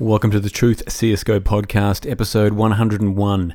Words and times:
Welcome 0.00 0.30
to 0.30 0.40
the 0.40 0.48
Truth 0.48 0.86
CSGO 0.86 1.40
podcast, 1.40 2.10
episode 2.10 2.54
101. 2.54 3.54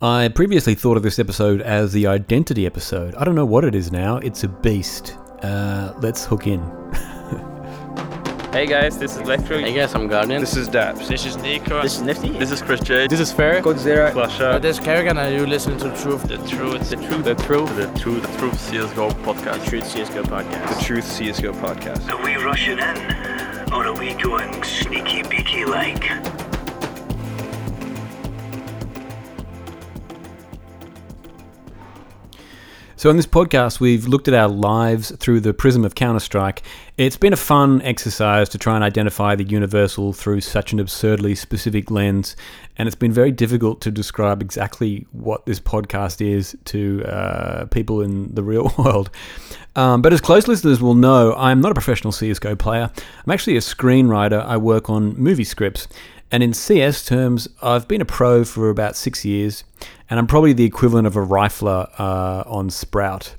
I 0.00 0.28
previously 0.28 0.74
thought 0.74 0.96
of 0.96 1.02
this 1.02 1.18
episode 1.18 1.60
as 1.60 1.92
the 1.92 2.06
identity 2.06 2.64
episode. 2.64 3.14
I 3.14 3.24
don't 3.24 3.34
know 3.34 3.44
what 3.44 3.62
it 3.62 3.74
is 3.74 3.92
now. 3.92 4.16
It's 4.16 4.42
a 4.42 4.48
beast. 4.48 5.18
Uh, 5.42 5.92
let's 6.00 6.24
hook 6.24 6.46
in. 6.46 6.62
Hey 8.52 8.64
guys, 8.64 8.96
this 8.96 9.16
is 9.16 9.18
Electro. 9.18 9.58
Hey 9.58 9.74
guys, 9.74 9.94
I'm 9.94 10.08
Guardian. 10.08 10.40
This 10.40 10.56
is 10.56 10.66
Daps. 10.66 11.08
This 11.08 11.26
is 11.26 11.36
Nico. 11.36 11.82
This 11.82 11.96
is 11.96 12.00
Nifty. 12.00 12.30
This 12.30 12.50
is 12.50 12.62
Chris 12.62 12.80
J. 12.80 13.06
This 13.06 13.20
is 13.20 13.30
Fair. 13.30 13.60
Godzilla. 13.60 14.16
Uh, 14.40 14.58
this 14.58 14.78
is 14.78 14.82
Kerrigan 14.82 15.18
and 15.18 15.34
you 15.34 15.46
listen 15.46 15.76
to 15.76 15.90
the 15.90 15.96
truth. 15.96 16.22
The 16.22 16.38
truth. 16.48 16.88
The 16.88 16.96
truth. 16.96 17.24
The 17.24 17.34
truth. 17.34 17.76
The 17.76 17.98
truth. 17.98 18.22
The 18.22 18.38
truth 18.38 18.54
CSGO 18.54 19.10
podcast. 19.24 19.68
Truth 19.68 19.84
CSGO 19.84 20.22
podcast. 20.22 20.78
The 20.78 20.84
truth 20.84 21.04
CSGO 21.04 21.52
podcast. 21.60 22.08
Are 22.08 22.24
we 22.24 22.36
rushing 22.42 22.78
in? 22.78 23.35
Or 23.72 23.84
are 23.86 23.98
we 23.98 24.14
going 24.14 24.62
sneaky 24.62 25.22
beaky 25.24 25.64
like? 25.64 26.45
So, 33.06 33.10
in 33.10 33.16
this 33.16 33.24
podcast, 33.24 33.78
we've 33.78 34.08
looked 34.08 34.26
at 34.26 34.34
our 34.34 34.48
lives 34.48 35.12
through 35.18 35.38
the 35.38 35.54
prism 35.54 35.84
of 35.84 35.94
Counter 35.94 36.18
Strike. 36.18 36.64
It's 36.96 37.16
been 37.16 37.32
a 37.32 37.36
fun 37.36 37.80
exercise 37.82 38.48
to 38.48 38.58
try 38.58 38.74
and 38.74 38.82
identify 38.82 39.36
the 39.36 39.44
universal 39.44 40.12
through 40.12 40.40
such 40.40 40.72
an 40.72 40.80
absurdly 40.80 41.36
specific 41.36 41.92
lens, 41.92 42.34
and 42.76 42.88
it's 42.88 42.96
been 42.96 43.12
very 43.12 43.30
difficult 43.30 43.80
to 43.82 43.92
describe 43.92 44.42
exactly 44.42 45.06
what 45.12 45.46
this 45.46 45.60
podcast 45.60 46.20
is 46.20 46.56
to 46.64 47.04
uh, 47.04 47.66
people 47.66 48.00
in 48.00 48.34
the 48.34 48.42
real 48.42 48.74
world. 48.78 49.10
Um, 49.76 50.02
but 50.02 50.12
as 50.12 50.20
close 50.20 50.48
listeners 50.48 50.80
will 50.80 50.94
know, 50.94 51.32
I'm 51.36 51.60
not 51.60 51.70
a 51.70 51.74
professional 51.74 52.12
CSGO 52.12 52.58
player. 52.58 52.90
I'm 53.24 53.30
actually 53.30 53.56
a 53.56 53.60
screenwriter. 53.60 54.44
I 54.44 54.56
work 54.56 54.90
on 54.90 55.16
movie 55.16 55.44
scripts. 55.44 55.86
And 56.30 56.42
in 56.42 56.52
CS 56.52 57.04
terms, 57.04 57.48
I've 57.62 57.86
been 57.86 58.00
a 58.00 58.04
pro 58.04 58.44
for 58.44 58.68
about 58.68 58.96
six 58.96 59.24
years, 59.24 59.62
and 60.10 60.18
I'm 60.18 60.26
probably 60.26 60.52
the 60.52 60.64
equivalent 60.64 61.06
of 61.06 61.14
a 61.14 61.24
rifler 61.24 61.88
uh, 61.98 62.42
on 62.46 62.68
Sprout. 62.68 63.34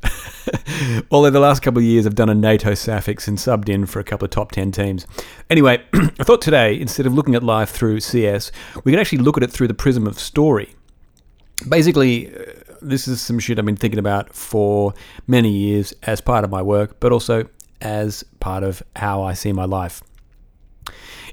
Although 1.12 1.30
the 1.30 1.42
last 1.42 1.62
couple 1.62 1.80
of 1.80 1.84
years 1.84 2.06
I've 2.06 2.16
done 2.16 2.30
a 2.30 2.36
NATO 2.36 2.72
Safix 2.72 3.28
and 3.28 3.38
subbed 3.38 3.68
in 3.68 3.86
for 3.86 4.00
a 4.00 4.06
couple 4.06 4.26
of 4.26 4.32
top 4.32 4.54
10 4.54 4.72
teams. 4.72 5.06
Anyway, 5.50 5.84
I 5.94 6.24
thought 6.24 6.42
today, 6.42 6.80
instead 6.80 7.06
of 7.06 7.14
looking 7.14 7.36
at 7.36 7.44
life 7.44 7.70
through 7.70 8.00
CS, 8.00 8.52
we 8.86 8.94
could 8.94 9.00
actually 9.00 9.20
look 9.20 9.36
at 9.36 9.44
it 9.44 9.52
through 9.52 9.68
the 9.68 9.74
prism 9.74 10.08
of 10.08 10.18
story. 10.18 10.74
Basically, 11.68 12.34
uh, 12.34 12.44
this 12.82 13.08
is 13.08 13.20
some 13.20 13.40
shit 13.40 13.60
I've 13.60 13.66
been 13.66 13.76
thinking 13.76 14.00
about 14.00 14.34
for 14.34 14.94
many 15.26 15.52
years 15.52 15.94
as 16.04 16.22
part 16.22 16.46
of 16.46 16.50
my 16.50 16.62
work, 16.62 17.00
but 17.02 17.12
also 17.12 17.50
as 17.82 18.24
part 18.40 18.64
of 18.64 18.82
how 18.96 19.22
I 19.24 19.34
see 19.34 19.52
my 19.52 19.66
life. 19.66 20.02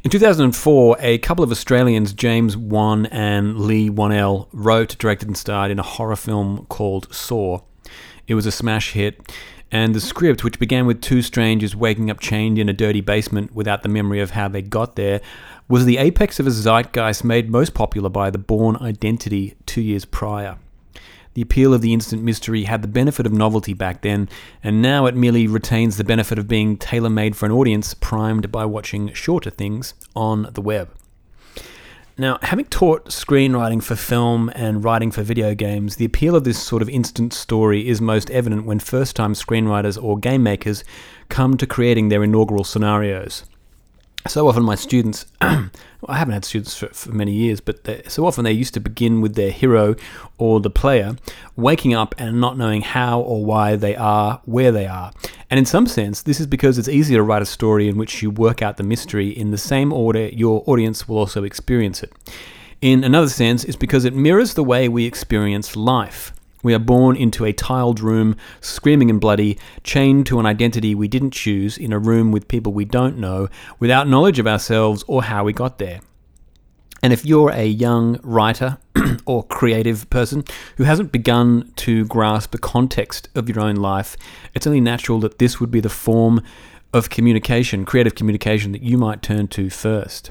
In 0.03 0.11
2004, 0.11 0.97
a 1.01 1.19
couple 1.19 1.43
of 1.43 1.51
Australians, 1.51 2.13
James 2.13 2.57
Wan 2.57 3.07
and 3.07 3.59
Leigh 3.59 3.89
Whannell, 3.89 4.49
wrote, 4.53 4.99
directed, 4.99 5.29
and 5.29 5.37
starred 5.37 5.71
in 5.71 5.79
a 5.79 5.83
horror 5.83 6.17
film 6.17 6.67
called 6.69 7.13
Saw. 7.13 7.61
It 8.27 8.35
was 8.35 8.45
a 8.45 8.53
smash 8.53 8.93
hit, 8.93 9.33
and 9.73 9.95
the 9.95 10.01
script, 10.01 10.45
which 10.45 10.59
began 10.59 10.87
with 10.87 11.01
two 11.01 11.23
strangers 11.23 11.75
waking 11.75 12.11
up 12.11 12.21
chained 12.21 12.59
in 12.59 12.69
a 12.69 12.75
dirty 12.75 13.01
basement 13.01 13.55
without 13.55 13.83
the 13.83 13.89
memory 13.89 14.21
of 14.21 14.33
how 14.33 14.47
they 14.47 14.63
got 14.63 14.97
there, 14.97 15.21
was 15.69 15.85
the 15.85 15.97
apex 15.97 16.39
of 16.39 16.47
a 16.47 16.51
zeitgeist 16.51 17.25
made 17.25 17.51
most 17.51 17.73
popular 17.73 18.11
by 18.11 18.31
the 18.31 18.39
Bourne 18.39 18.77
Identity 18.77 19.55
two 19.65 19.81
years 19.81 20.05
prior. 20.05 20.59
The 21.35 21.43
appeal 21.43 21.75
of 21.75 21.83
the 21.83 21.93
instant 21.93 22.23
mystery 22.23 22.65
had 22.65 22.83
the 22.83 22.89
benefit 22.89 23.27
of 23.27 23.33
novelty 23.33 23.75
back 23.75 24.03
then, 24.03 24.29
and 24.63 24.81
now 24.81 25.07
it 25.07 25.17
merely 25.17 25.49
retains 25.49 25.97
the 25.97 26.05
benefit 26.05 26.39
of 26.39 26.47
being 26.47 26.77
tailor 26.77 27.11
made 27.11 27.37
for 27.37 27.47
an 27.47 27.53
audience 27.53 27.93
primed 27.93 28.53
by 28.53 28.65
watching 28.65 29.13
shorter 29.13 29.51
things 29.51 29.95
on 30.15 30.49
the 30.53 30.61
web. 30.61 30.91
Now, 32.17 32.39
having 32.43 32.67
taught 32.67 33.07
screenwriting 33.07 33.83
for 33.83 33.97
film 33.97 34.49
and 34.55 34.85
writing 34.85 35.11
for 35.11 35.23
video 35.23 35.57
games, 35.57 35.97
the 35.97 36.05
appeal 36.05 36.37
of 36.37 36.45
this 36.45 36.63
sort 36.63 36.81
of 36.81 36.89
instant 36.89 37.33
story 37.33 37.89
is 37.89 38.01
most 38.01 38.31
evident 38.31 38.65
when 38.65 38.79
first 38.79 39.17
time 39.17 39.35
screenwriters 39.35 40.01
or 40.01 40.17
game 40.17 40.45
makers 40.45 40.85
come 41.29 41.57
to 41.57 41.67
creating 41.67 42.11
their 42.11 42.23
inaugural 42.23 42.63
scenarios 42.63 43.45
so 44.27 44.49
often 44.49 44.63
my 44.63 44.75
students 44.75 45.27
i 46.09 46.17
haven't 46.17 46.35
had 46.35 46.45
students 46.45 46.77
for, 46.77 46.89
for 46.89 47.13
many 47.13 47.33
years 47.33 47.61
but 47.61 47.85
so 48.11 48.27
often 48.27 48.45
they 48.45 48.53
used 48.53 48.75
to 48.75 48.81
begin 48.81 49.21
with 49.21 49.35
their 49.35 49.51
hero 49.51 49.95
or 50.39 50.61
the 50.61 50.71
player 50.71 51.17
waking 51.57 51.95
up 51.95 52.15
and 52.19 52.41
not 52.41 52.59
knowing 52.59 52.83
how 52.83 53.21
or 53.21 53.45
why 53.45 53.77
they 53.77 53.95
are 53.97 54.41
where 54.45 54.73
they 54.73 54.87
are. 54.87 55.13
And 55.51 55.59
in 55.59 55.67
some 55.67 55.87
sense 55.87 56.23
this 56.23 56.41
is 56.41 56.47
because 56.47 56.79
it's 56.79 56.89
easier 56.89 57.19
to 57.19 57.23
write 57.23 57.43
a 57.43 57.47
story 57.47 57.89
in 57.89 57.97
which 57.97 58.23
you 58.23 58.31
work 58.31 58.63
out 58.63 58.77
the 58.77 58.83
mystery 58.83 59.29
in 59.29 59.51
the 59.51 59.59
same 59.59 59.93
order 59.93 60.29
your 60.29 60.63
audience 60.67 61.09
will 61.09 61.19
also 61.19 61.45
experience 61.45 62.03
it. 62.03 62.13
In 62.81 63.05
another 63.05 63.29
sense 63.29 63.65
it's 63.65 63.77
because 63.77 64.05
it 64.05 64.15
mirrors 64.15 64.55
the 64.55 64.65
way 64.65 64.89
we 64.89 65.05
experience 65.05 65.77
life 65.77 66.33
we 66.65 66.75
are 66.75 66.81
born 66.81 67.15
into 67.17 67.45
a 67.45 67.53
tiled 67.53 68.01
room, 68.01 68.37
screaming 68.61 69.11
and 69.11 69.21
bloody, 69.21 69.57
chained 69.85 70.27
to 70.27 70.41
an 70.41 70.47
identity 70.47 70.95
we 70.97 71.07
didn't 71.07 71.31
choose 71.31 71.79
in 71.79 71.93
a 71.93 71.99
room 72.01 72.33
with 72.33 72.49
people 72.49 72.73
we 72.73 72.85
don't 72.85 73.19
know, 73.19 73.49
without 73.79 74.09
knowledge 74.09 74.41
of 74.41 74.49
ourselves 74.49 75.05
or 75.07 75.23
how 75.23 75.45
we 75.45 75.53
got 75.53 75.79
there. 75.79 76.01
And 77.03 77.13
if 77.13 77.27
you're 77.27 77.51
a 77.51 77.67
young 77.67 78.19
writer 78.23 78.79
or 79.27 79.45
creative 79.45 80.09
person 80.09 80.43
who 80.79 80.85
hasn't 80.85 81.13
begun 81.13 81.71
to 81.77 82.07
grasp 82.07 82.53
the 82.53 82.59
context 82.59 83.29
of 83.35 83.47
your 83.47 83.61
own 83.61 83.77
life, 83.77 84.17
it's 84.55 84.67
only 84.67 84.81
natural 84.81 85.21
that 85.21 85.39
this 85.39 85.61
would 85.61 85.71
be 85.71 85.81
the 85.81 85.91
form 85.91 86.43
of 86.95 87.11
communication, 87.11 87.85
creative 87.85 88.15
communication, 88.15 88.73
that 88.73 88.83
you 88.83 88.97
might 88.97 89.21
turn 89.21 89.49
to 89.49 89.69
first. 89.69 90.31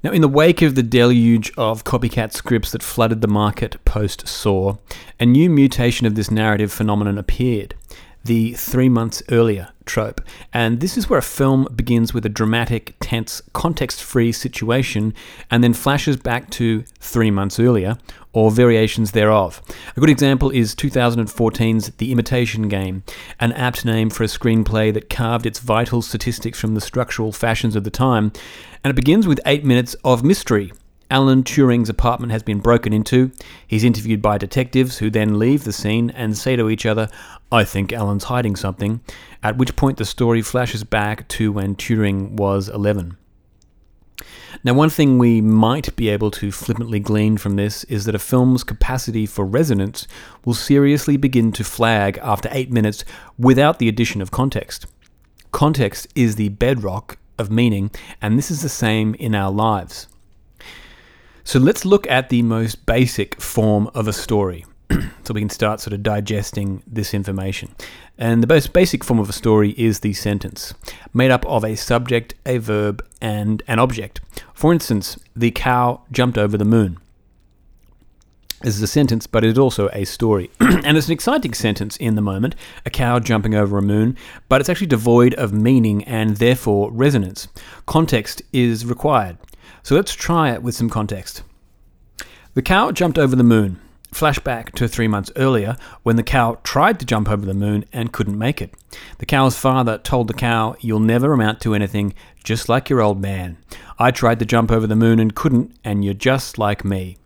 Now, 0.00 0.12
in 0.12 0.20
the 0.20 0.28
wake 0.28 0.62
of 0.62 0.76
the 0.76 0.84
deluge 0.84 1.50
of 1.56 1.82
copycat 1.82 2.32
scripts 2.32 2.70
that 2.70 2.84
flooded 2.84 3.20
the 3.20 3.26
market 3.26 3.84
post 3.84 4.28
Saw, 4.28 4.76
a 5.18 5.26
new 5.26 5.50
mutation 5.50 6.06
of 6.06 6.14
this 6.14 6.30
narrative 6.30 6.72
phenomenon 6.72 7.18
appeared 7.18 7.74
the 8.24 8.52
three 8.52 8.88
months 8.88 9.22
earlier 9.30 9.70
trope. 9.86 10.20
And 10.52 10.80
this 10.80 10.96
is 10.96 11.10
where 11.10 11.18
a 11.18 11.22
film 11.22 11.66
begins 11.74 12.14
with 12.14 12.24
a 12.24 12.28
dramatic, 12.28 12.94
tense, 13.00 13.42
context 13.54 14.02
free 14.02 14.30
situation 14.30 15.14
and 15.50 15.64
then 15.64 15.74
flashes 15.74 16.16
back 16.16 16.50
to 16.50 16.84
three 17.00 17.30
months 17.30 17.58
earlier 17.58 17.96
or 18.32 18.50
variations 18.50 19.12
thereof. 19.12 19.62
A 19.96 20.00
good 20.00 20.10
example 20.10 20.50
is 20.50 20.74
2014's 20.74 21.90
The 21.96 22.12
Imitation 22.12 22.68
Game, 22.68 23.02
an 23.40 23.52
apt 23.52 23.84
name 23.84 24.10
for 24.10 24.22
a 24.22 24.26
screenplay 24.26 24.92
that 24.92 25.10
carved 25.10 25.46
its 25.46 25.58
vital 25.58 26.02
statistics 26.02 26.60
from 26.60 26.74
the 26.74 26.80
structural 26.80 27.32
fashions 27.32 27.74
of 27.74 27.84
the 27.84 27.90
time. 27.90 28.30
And 28.88 28.96
it 28.96 29.04
begins 29.04 29.26
with 29.26 29.38
eight 29.44 29.66
minutes 29.66 29.94
of 30.02 30.24
mystery. 30.24 30.72
Alan 31.10 31.42
Turing's 31.42 31.90
apartment 31.90 32.32
has 32.32 32.42
been 32.42 32.60
broken 32.60 32.94
into. 32.94 33.32
He's 33.66 33.84
interviewed 33.84 34.22
by 34.22 34.38
detectives 34.38 34.96
who 34.96 35.10
then 35.10 35.38
leave 35.38 35.64
the 35.64 35.74
scene 35.74 36.08
and 36.08 36.38
say 36.38 36.56
to 36.56 36.70
each 36.70 36.86
other, 36.86 37.10
I 37.52 37.64
think 37.64 37.92
Alan's 37.92 38.24
hiding 38.24 38.56
something, 38.56 39.02
at 39.42 39.58
which 39.58 39.76
point 39.76 39.98
the 39.98 40.06
story 40.06 40.40
flashes 40.40 40.84
back 40.84 41.28
to 41.28 41.52
when 41.52 41.76
Turing 41.76 42.30
was 42.30 42.70
11. 42.70 43.18
Now, 44.64 44.72
one 44.72 44.88
thing 44.88 45.18
we 45.18 45.42
might 45.42 45.94
be 45.94 46.08
able 46.08 46.30
to 46.30 46.50
flippantly 46.50 46.98
glean 46.98 47.36
from 47.36 47.56
this 47.56 47.84
is 47.84 48.06
that 48.06 48.14
a 48.14 48.18
film's 48.18 48.64
capacity 48.64 49.26
for 49.26 49.44
resonance 49.44 50.08
will 50.46 50.54
seriously 50.54 51.18
begin 51.18 51.52
to 51.52 51.62
flag 51.62 52.18
after 52.22 52.48
eight 52.52 52.72
minutes 52.72 53.04
without 53.38 53.80
the 53.80 53.88
addition 53.90 54.22
of 54.22 54.30
context. 54.30 54.86
Context 55.52 56.08
is 56.14 56.36
the 56.36 56.48
bedrock 56.48 57.18
of 57.38 57.50
meaning, 57.50 57.90
and 58.20 58.38
this 58.38 58.50
is 58.50 58.62
the 58.62 58.68
same 58.68 59.14
in 59.14 59.34
our 59.34 59.50
lives. 59.50 60.08
So 61.44 61.58
let's 61.58 61.84
look 61.84 62.06
at 62.10 62.28
the 62.28 62.42
most 62.42 62.84
basic 62.84 63.40
form 63.40 63.88
of 63.94 64.06
a 64.06 64.12
story. 64.12 64.66
so 65.22 65.34
we 65.34 65.40
can 65.40 65.50
start 65.50 65.80
sort 65.80 65.92
of 65.92 66.02
digesting 66.02 66.82
this 66.86 67.14
information. 67.14 67.74
And 68.16 68.42
the 68.42 68.46
most 68.46 68.72
basic 68.72 69.04
form 69.04 69.18
of 69.18 69.28
a 69.28 69.32
story 69.32 69.70
is 69.78 70.00
the 70.00 70.12
sentence, 70.12 70.74
made 71.12 71.30
up 71.30 71.46
of 71.46 71.64
a 71.64 71.76
subject, 71.76 72.34
a 72.46 72.58
verb, 72.58 73.04
and 73.20 73.62
an 73.68 73.78
object. 73.78 74.20
For 74.54 74.72
instance, 74.72 75.18
the 75.36 75.50
cow 75.50 76.02
jumped 76.10 76.38
over 76.38 76.56
the 76.56 76.64
moon. 76.64 76.98
This 78.60 78.74
is 78.74 78.82
a 78.82 78.88
sentence, 78.88 79.28
but 79.28 79.44
it 79.44 79.50
is 79.50 79.58
also 79.58 79.88
a 79.92 80.04
story. 80.04 80.50
and 80.60 80.96
it's 80.96 81.06
an 81.06 81.12
exciting 81.12 81.54
sentence 81.54 81.96
in 81.98 82.16
the 82.16 82.20
moment, 82.20 82.56
a 82.84 82.90
cow 82.90 83.20
jumping 83.20 83.54
over 83.54 83.78
a 83.78 83.82
moon, 83.82 84.16
but 84.48 84.60
it's 84.60 84.68
actually 84.68 84.88
devoid 84.88 85.32
of 85.34 85.52
meaning 85.52 86.02
and 86.04 86.38
therefore 86.38 86.90
resonance. 86.90 87.46
Context 87.86 88.42
is 88.52 88.84
required. 88.84 89.38
So 89.84 89.94
let's 89.94 90.12
try 90.12 90.50
it 90.50 90.64
with 90.64 90.74
some 90.74 90.90
context. 90.90 91.44
The 92.54 92.62
cow 92.62 92.90
jumped 92.90 93.16
over 93.16 93.36
the 93.36 93.44
moon. 93.44 93.80
Flashback 94.12 94.72
to 94.72 94.88
three 94.88 95.06
months 95.06 95.30
earlier 95.36 95.76
when 96.02 96.16
the 96.16 96.22
cow 96.24 96.58
tried 96.64 96.98
to 96.98 97.06
jump 97.06 97.28
over 97.28 97.46
the 97.46 97.54
moon 97.54 97.84
and 97.92 98.12
couldn't 98.12 98.38
make 98.38 98.60
it. 98.60 98.74
The 99.18 99.26
cow's 99.26 99.56
father 99.56 99.98
told 99.98 100.26
the 100.26 100.34
cow, 100.34 100.74
You'll 100.80 100.98
never 100.98 101.32
amount 101.32 101.60
to 101.60 101.74
anything, 101.74 102.14
just 102.42 102.68
like 102.68 102.90
your 102.90 103.02
old 103.02 103.20
man. 103.20 103.58
I 104.00 104.10
tried 104.10 104.40
to 104.40 104.46
jump 104.46 104.72
over 104.72 104.88
the 104.88 104.96
moon 104.96 105.20
and 105.20 105.34
couldn't, 105.34 105.76
and 105.84 106.04
you're 106.04 106.14
just 106.14 106.58
like 106.58 106.84
me. 106.84 107.17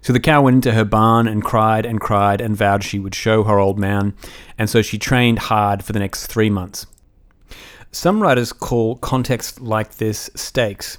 So 0.00 0.12
the 0.12 0.20
cow 0.20 0.42
went 0.42 0.56
into 0.56 0.72
her 0.72 0.84
barn 0.84 1.26
and 1.26 1.42
cried 1.42 1.86
and 1.86 2.00
cried 2.00 2.40
and 2.40 2.56
vowed 2.56 2.84
she 2.84 2.98
would 2.98 3.14
show 3.14 3.44
her 3.44 3.58
old 3.58 3.78
man, 3.78 4.14
and 4.58 4.68
so 4.68 4.82
she 4.82 4.98
trained 4.98 5.38
hard 5.38 5.84
for 5.84 5.92
the 5.92 5.98
next 5.98 6.26
three 6.26 6.50
months. 6.50 6.86
Some 7.94 8.22
writers 8.22 8.54
call 8.54 8.96
context 8.96 9.60
like 9.60 9.96
this 9.96 10.30
stakes, 10.34 10.96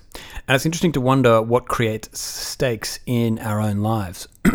And 0.47 0.56
it's 0.56 0.65
interesting 0.65 0.91
to 0.91 1.01
wonder 1.01 1.41
what 1.41 1.68
creates 1.68 2.19
stakes 2.19 3.00
in 3.07 3.39
our 3.39 3.59
own 3.59 3.77
lives. 3.77 4.27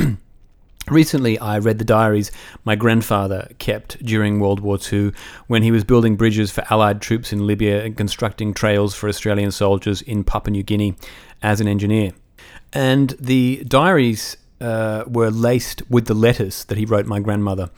Recently, 0.89 1.37
I 1.39 1.59
read 1.59 1.79
the 1.79 1.85
diaries 1.85 2.31
my 2.65 2.77
grandfather 2.77 3.49
kept 3.59 4.03
during 4.05 4.39
World 4.39 4.61
War 4.61 4.79
II 4.81 5.13
when 5.49 5.63
he 5.65 5.73
was 5.73 5.83
building 5.83 6.17
bridges 6.17 6.53
for 6.53 6.65
Allied 6.71 7.03
troops 7.03 7.33
in 7.33 7.47
Libya 7.47 7.85
and 7.85 7.97
constructing 7.97 8.55
trails 8.55 8.95
for 8.95 9.09
Australian 9.09 9.51
soldiers 9.51 10.01
in 10.03 10.23
Papua 10.23 10.53
New 10.53 10.63
Guinea 10.63 10.95
as 11.43 11.61
an 11.61 11.69
engineer. 11.69 12.13
And 12.73 13.11
the 13.19 13.65
diaries 13.67 14.37
uh, 14.61 15.05
were 15.07 15.31
laced 15.31 15.89
with 15.91 16.07
the 16.07 16.15
letters 16.15 16.65
that 16.65 16.79
he 16.79 16.85
wrote 16.85 17.07
my 17.07 17.21
grandmother. 17.21 17.71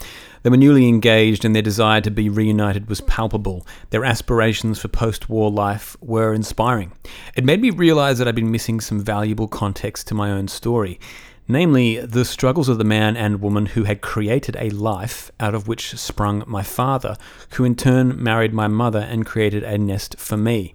They 0.43 0.51
were 0.51 0.57
newly 0.57 0.89
engaged, 0.89 1.45
and 1.45 1.55
their 1.55 1.63
desire 1.63 2.01
to 2.01 2.11
be 2.11 2.31
reunited 2.31 2.89
was 2.89 3.03
palpable. 3.03 3.67
Their 3.91 4.05
aspirations 4.05 4.81
for 4.81 4.89
post 4.89 5.29
war 5.29 5.51
life 5.51 5.97
were 6.01 6.33
inspiring. 6.33 6.93
It 7.37 7.45
made 7.45 7.61
me 7.61 7.71
realize 7.71 8.19
that 8.19 8.27
I'd 8.27 8.35
been 8.35 8.51
missing 8.51 8.81
some 8.81 9.01
valuable 9.01 9.49
context 9.49 10.09
to 10.09 10.15
my 10.15 10.31
own 10.31 10.49
story 10.49 10.99
namely 11.51 11.99
the 11.99 12.25
struggles 12.25 12.69
of 12.69 12.79
the 12.79 12.85
man 12.85 13.17
and 13.17 13.43
woman 13.43 13.67
who 13.67 13.85
had 13.85 14.01
created 14.01 14.57
a 14.59 14.71
life 14.71 15.31
out 15.41 15.55
of 15.55 15.67
which 15.67 15.97
sprung 15.99 16.45
my 16.47 16.63
father, 16.63 17.17
who 17.55 17.65
in 17.65 17.75
turn 17.75 18.23
married 18.23 18.55
my 18.55 18.69
mother 18.69 19.01
and 19.01 19.27
created 19.27 19.65
a 19.65 19.77
nest 19.77 20.17
for 20.19 20.37
me. 20.37 20.75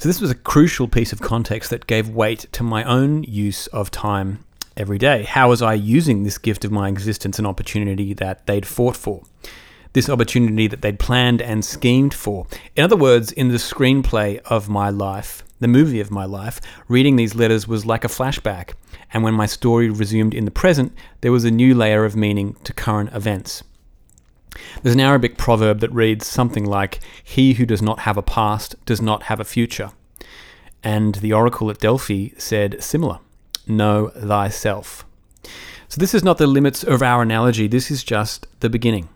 So, 0.00 0.08
this 0.08 0.20
was 0.20 0.30
a 0.30 0.36
crucial 0.36 0.86
piece 0.86 1.12
of 1.12 1.20
context 1.20 1.70
that 1.70 1.88
gave 1.88 2.08
weight 2.08 2.46
to 2.52 2.62
my 2.62 2.84
own 2.84 3.24
use 3.24 3.66
of 3.66 3.90
time 3.90 4.44
every 4.76 4.96
day. 4.96 5.24
How 5.24 5.48
was 5.48 5.60
I 5.60 5.74
using 5.74 6.22
this 6.22 6.38
gift 6.38 6.64
of 6.64 6.70
my 6.70 6.88
existence 6.88 7.36
and 7.36 7.48
opportunity 7.48 8.14
that 8.14 8.46
they'd 8.46 8.64
fought 8.64 8.96
for? 8.96 9.24
This 9.94 10.08
opportunity 10.08 10.68
that 10.68 10.82
they'd 10.82 11.00
planned 11.00 11.42
and 11.42 11.64
schemed 11.64 12.14
for. 12.14 12.46
In 12.76 12.84
other 12.84 12.94
words, 12.94 13.32
in 13.32 13.48
the 13.48 13.56
screenplay 13.56 14.38
of 14.44 14.68
my 14.68 14.88
life, 14.88 15.42
the 15.58 15.66
movie 15.66 15.98
of 15.98 16.12
my 16.12 16.26
life, 16.26 16.60
reading 16.86 17.16
these 17.16 17.34
letters 17.34 17.66
was 17.66 17.84
like 17.84 18.04
a 18.04 18.08
flashback 18.08 18.74
and 19.12 19.24
when 19.24 19.34
my 19.34 19.46
story 19.46 19.90
resumed 19.90 20.32
in 20.32 20.44
the 20.44 20.52
present, 20.52 20.92
there 21.22 21.32
was 21.32 21.44
a 21.44 21.50
new 21.50 21.74
layer 21.74 22.04
of 22.04 22.14
meaning 22.14 22.54
to 22.62 22.72
current 22.72 23.12
events. 23.12 23.64
There's 24.82 24.94
an 24.94 25.00
Arabic 25.00 25.36
proverb 25.36 25.80
that 25.80 25.92
reads 25.92 26.26
something 26.26 26.64
like, 26.64 27.00
He 27.22 27.54
who 27.54 27.66
does 27.66 27.82
not 27.82 28.00
have 28.00 28.16
a 28.16 28.22
past 28.22 28.74
does 28.86 29.00
not 29.00 29.24
have 29.24 29.40
a 29.40 29.44
future. 29.44 29.90
And 30.82 31.16
the 31.16 31.32
oracle 31.32 31.70
at 31.70 31.78
Delphi 31.78 32.30
said 32.38 32.82
similar 32.82 33.18
Know 33.66 34.08
thyself. 34.08 35.04
So, 35.88 35.98
this 35.98 36.14
is 36.14 36.22
not 36.22 36.38
the 36.38 36.46
limits 36.46 36.84
of 36.84 37.02
our 37.02 37.22
analogy, 37.22 37.66
this 37.66 37.90
is 37.90 38.04
just 38.04 38.46
the 38.60 38.70
beginning. 38.70 39.08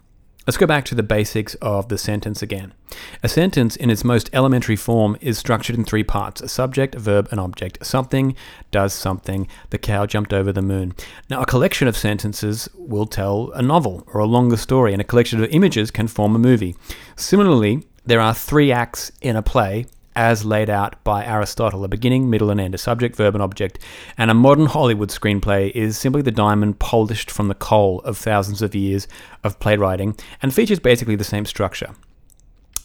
Let's 0.44 0.56
go 0.56 0.67
back 0.67 0.85
to 0.87 0.97
the 0.97 1.05
basics 1.05 1.55
of 1.56 1.89
the 1.89 1.97
sentence 1.97 2.43
again. 2.43 2.75
A 3.23 3.29
sentence, 3.29 3.77
in 3.77 3.91
its 3.91 4.03
most 4.03 4.29
elementary 4.33 4.75
form, 4.75 5.17
is 5.21 5.39
structured 5.39 5.77
in 5.77 5.85
three 5.85 6.03
parts 6.03 6.41
a 6.41 6.49
subject, 6.49 6.97
a 6.97 6.99
verb, 6.99 7.29
an 7.31 7.39
object. 7.39 7.87
Something 7.87 8.35
does 8.73 8.93
something. 8.93 9.47
The 9.71 9.79
cow 9.79 10.05
jumped 10.05 10.33
over 10.33 10.53
the 10.53 10.61
moon. 10.61 10.94
Now, 11.31 11.41
a 11.43 11.47
collection 11.47 11.87
of 11.87 11.97
sentences 11.97 12.69
will 12.75 13.06
tell 13.06 13.53
a 13.53 13.62
novel 13.62 14.03
or 14.09 14.21
a 14.21 14.27
longer 14.27 14.56
story, 14.56 14.93
and 14.93 15.00
a 15.00 15.05
collection 15.05 15.41
of 15.41 15.49
images 15.50 15.93
can 15.93 16.09
form 16.09 16.35
a 16.35 16.41
movie. 16.41 16.75
Similarly, 17.15 17.85
there 18.05 18.21
are 18.21 18.35
three 18.35 18.73
acts 18.73 19.12
in 19.21 19.37
a 19.37 19.43
play 19.43 19.87
as 20.14 20.44
laid 20.44 20.69
out 20.69 21.03
by 21.05 21.25
Aristotle 21.25 21.85
a 21.85 21.88
beginning, 21.88 22.29
middle, 22.29 22.50
and 22.50 22.61
end, 22.61 22.75
a 22.75 22.79
subject, 22.79 23.17
verb, 23.17 23.35
and 23.35 23.43
object. 23.43 23.79
And 24.19 24.31
a 24.31 24.35
modern 24.35 24.67
Hollywood 24.67 25.11
screenplay 25.11 25.70
is 25.73 25.99
simply 25.99 26.23
the 26.23 26.31
diamond 26.31 26.79
polished 26.79 27.31
from 27.31 27.49
the 27.49 27.55
coal 27.55 28.00
of 28.00 28.19
thousands 28.19 28.62
of 28.62 28.75
years 28.75 29.09
of 29.44 29.59
playwriting 29.61 30.17
and 30.41 30.55
features 30.55 30.81
basically 30.81 31.17
the 31.17 31.25
same 31.25 31.47
structure. 31.47 31.94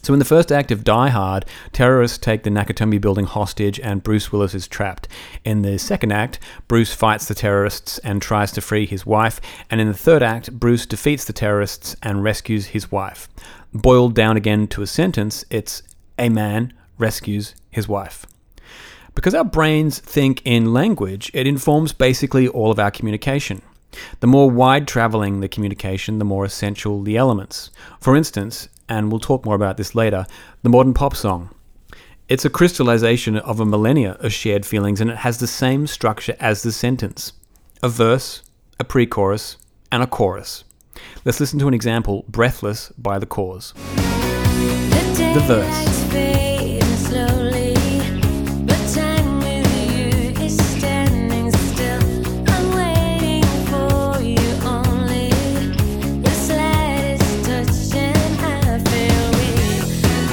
So, 0.02 0.12
in 0.12 0.20
the 0.20 0.24
first 0.24 0.52
act 0.52 0.70
of 0.70 0.84
Die 0.84 1.08
Hard, 1.08 1.44
terrorists 1.72 2.18
take 2.18 2.44
the 2.44 2.50
Nakatomi 2.50 3.00
building 3.00 3.26
hostage 3.26 3.80
and 3.80 4.02
Bruce 4.02 4.30
Willis 4.30 4.54
is 4.54 4.68
trapped. 4.68 5.08
In 5.44 5.62
the 5.62 5.76
second 5.76 6.12
act, 6.12 6.38
Bruce 6.68 6.94
fights 6.94 7.26
the 7.26 7.34
terrorists 7.34 7.98
and 7.98 8.22
tries 8.22 8.52
to 8.52 8.60
free 8.60 8.86
his 8.86 9.04
wife. 9.04 9.40
And 9.70 9.80
in 9.80 9.88
the 9.88 9.94
third 9.94 10.22
act, 10.22 10.52
Bruce 10.52 10.86
defeats 10.86 11.24
the 11.24 11.32
terrorists 11.32 11.96
and 12.02 12.22
rescues 12.22 12.68
his 12.68 12.92
wife. 12.92 13.28
Boiled 13.74 14.14
down 14.14 14.36
again 14.36 14.68
to 14.68 14.82
a 14.82 14.86
sentence, 14.86 15.44
it's 15.50 15.82
a 16.16 16.28
man 16.28 16.72
rescues 16.98 17.54
his 17.70 17.88
wife. 17.88 18.26
Because 19.14 19.34
our 19.34 19.44
brains 19.44 19.98
think 19.98 20.42
in 20.44 20.72
language, 20.72 21.30
it 21.34 21.46
informs 21.46 21.92
basically 21.92 22.46
all 22.46 22.70
of 22.70 22.78
our 22.78 22.90
communication. 22.90 23.62
The 24.20 24.26
more 24.26 24.50
wide 24.50 24.86
traveling 24.86 25.40
the 25.40 25.48
communication, 25.48 26.18
the 26.18 26.24
more 26.24 26.44
essential 26.44 27.02
the 27.02 27.16
elements. 27.16 27.70
For 28.00 28.16
instance, 28.16 28.68
and 28.88 29.10
we'll 29.10 29.20
talk 29.20 29.44
more 29.44 29.54
about 29.54 29.76
this 29.76 29.94
later, 29.94 30.26
the 30.62 30.68
modern 30.68 30.94
pop 30.94 31.16
song. 31.16 31.50
It's 32.28 32.44
a 32.44 32.50
crystallization 32.50 33.38
of 33.38 33.58
a 33.58 33.64
millennia 33.64 34.12
of 34.20 34.32
shared 34.32 34.66
feelings 34.66 35.00
and 35.00 35.10
it 35.10 35.18
has 35.18 35.38
the 35.38 35.46
same 35.46 35.86
structure 35.86 36.36
as 36.38 36.62
the 36.62 36.72
sentence 36.72 37.32
a 37.82 37.88
verse, 37.88 38.42
a 38.78 38.84
pre 38.84 39.06
chorus, 39.06 39.56
and 39.90 40.02
a 40.02 40.06
chorus. 40.06 40.64
Let's 41.24 41.40
listen 41.40 41.58
to 41.60 41.68
an 41.68 41.74
example 41.74 42.24
Breathless 42.28 42.92
by 42.98 43.18
The 43.18 43.26
Corrs. 43.26 43.72
The 45.34 45.40
verse. 45.46 46.47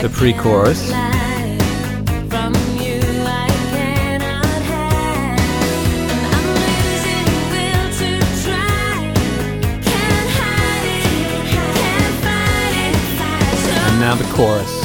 The 0.06 0.12
pre 0.16 0.34
chorus. 0.34 0.92
And 13.82 14.00
now 14.00 14.14
the 14.14 14.24
chorus. 14.36 14.85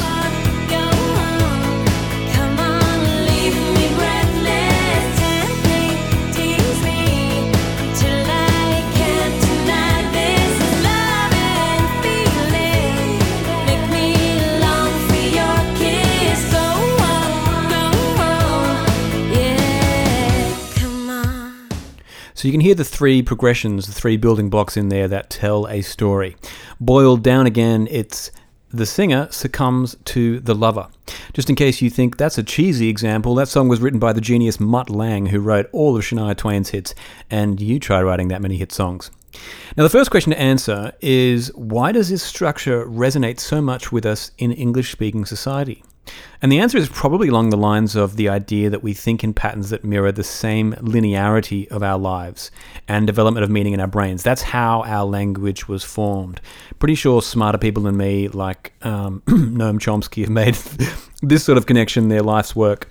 So 22.40 22.48
you 22.48 22.52
can 22.52 22.62
hear 22.62 22.74
the 22.74 22.86
three 22.86 23.20
progressions, 23.20 23.86
the 23.86 23.92
three 23.92 24.16
building 24.16 24.48
blocks 24.48 24.78
in 24.78 24.88
there 24.88 25.06
that 25.08 25.28
tell 25.28 25.68
a 25.68 25.82
story. 25.82 26.36
Boiled 26.80 27.22
down 27.22 27.44
again, 27.44 27.86
it's 27.90 28.30
the 28.70 28.86
singer 28.86 29.28
succumbs 29.30 29.94
to 30.06 30.40
the 30.40 30.54
lover. 30.54 30.88
Just 31.34 31.50
in 31.50 31.54
case 31.54 31.82
you 31.82 31.90
think 31.90 32.16
that's 32.16 32.38
a 32.38 32.42
cheesy 32.42 32.88
example, 32.88 33.34
that 33.34 33.48
song 33.48 33.68
was 33.68 33.82
written 33.82 33.98
by 33.98 34.14
the 34.14 34.22
genius 34.22 34.58
Mutt 34.58 34.88
Lange, 34.88 35.26
who 35.26 35.38
wrote 35.38 35.68
all 35.72 35.94
of 35.94 36.02
Shania 36.02 36.34
Twain's 36.34 36.70
hits, 36.70 36.94
and 37.30 37.60
you 37.60 37.78
try 37.78 38.00
writing 38.02 38.28
that 38.28 38.40
many 38.40 38.56
hit 38.56 38.72
songs. 38.72 39.10
Now, 39.76 39.82
the 39.82 39.90
first 39.90 40.10
question 40.10 40.32
to 40.32 40.40
answer 40.40 40.92
is 41.02 41.52
why 41.54 41.92
does 41.92 42.08
this 42.08 42.22
structure 42.22 42.86
resonate 42.86 43.38
so 43.38 43.60
much 43.60 43.92
with 43.92 44.06
us 44.06 44.30
in 44.38 44.50
English 44.50 44.92
speaking 44.92 45.26
society? 45.26 45.84
And 46.42 46.50
the 46.50 46.58
answer 46.58 46.78
is 46.78 46.88
probably 46.88 47.28
along 47.28 47.50
the 47.50 47.56
lines 47.56 47.96
of 47.96 48.16
the 48.16 48.28
idea 48.28 48.70
that 48.70 48.82
we 48.82 48.94
think 48.94 49.22
in 49.22 49.34
patterns 49.34 49.70
that 49.70 49.84
mirror 49.84 50.10
the 50.10 50.24
same 50.24 50.72
linearity 50.74 51.68
of 51.68 51.82
our 51.82 51.98
lives 51.98 52.50
and 52.88 53.06
development 53.06 53.44
of 53.44 53.50
meaning 53.50 53.74
in 53.74 53.80
our 53.80 53.86
brains. 53.86 54.22
That's 54.22 54.40
how 54.40 54.82
our 54.84 55.04
language 55.04 55.68
was 55.68 55.84
formed. 55.84 56.40
Pretty 56.78 56.94
sure 56.94 57.20
smarter 57.20 57.58
people 57.58 57.82
than 57.82 57.96
me, 57.96 58.28
like 58.28 58.72
um, 58.82 59.22
Noam 59.26 59.78
Chomsky, 59.78 60.22
have 60.22 60.30
made 60.30 60.54
this 61.22 61.44
sort 61.44 61.58
of 61.58 61.66
connection 61.66 62.08
their 62.08 62.22
life's 62.22 62.56
work. 62.56 62.88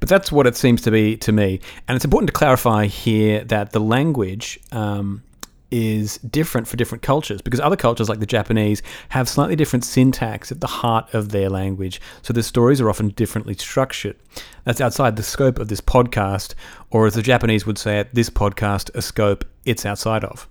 But 0.00 0.08
that's 0.08 0.32
what 0.32 0.46
it 0.46 0.56
seems 0.56 0.80
to 0.82 0.90
be 0.90 1.18
to 1.18 1.32
me. 1.32 1.60
And 1.86 1.94
it's 1.94 2.04
important 2.06 2.28
to 2.28 2.32
clarify 2.32 2.86
here 2.86 3.44
that 3.44 3.72
the 3.72 3.80
language 3.80 4.58
um, 4.72 5.22
is 5.70 6.18
different 6.18 6.66
for 6.66 6.76
different 6.76 7.02
cultures 7.02 7.40
because 7.42 7.60
other 7.60 7.76
cultures, 7.76 8.08
like 8.08 8.20
the 8.20 8.26
Japanese, 8.26 8.82
have 9.10 9.28
slightly 9.28 9.56
different 9.56 9.84
syntax 9.84 10.50
at 10.50 10.60
the 10.60 10.66
heart 10.66 11.12
of 11.14 11.30
their 11.30 11.48
language. 11.48 12.00
So 12.22 12.32
the 12.32 12.42
stories 12.42 12.80
are 12.80 12.90
often 12.90 13.10
differently 13.10 13.54
structured. 13.54 14.16
That's 14.64 14.80
outside 14.80 15.16
the 15.16 15.22
scope 15.22 15.58
of 15.58 15.68
this 15.68 15.80
podcast, 15.80 16.54
or 16.90 17.06
as 17.06 17.14
the 17.14 17.22
Japanese 17.22 17.66
would 17.66 17.78
say 17.78 18.00
it, 18.00 18.14
this 18.14 18.30
podcast, 18.30 18.94
a 18.94 19.02
scope 19.02 19.44
it's 19.64 19.86
outside 19.86 20.24
of. 20.24 20.48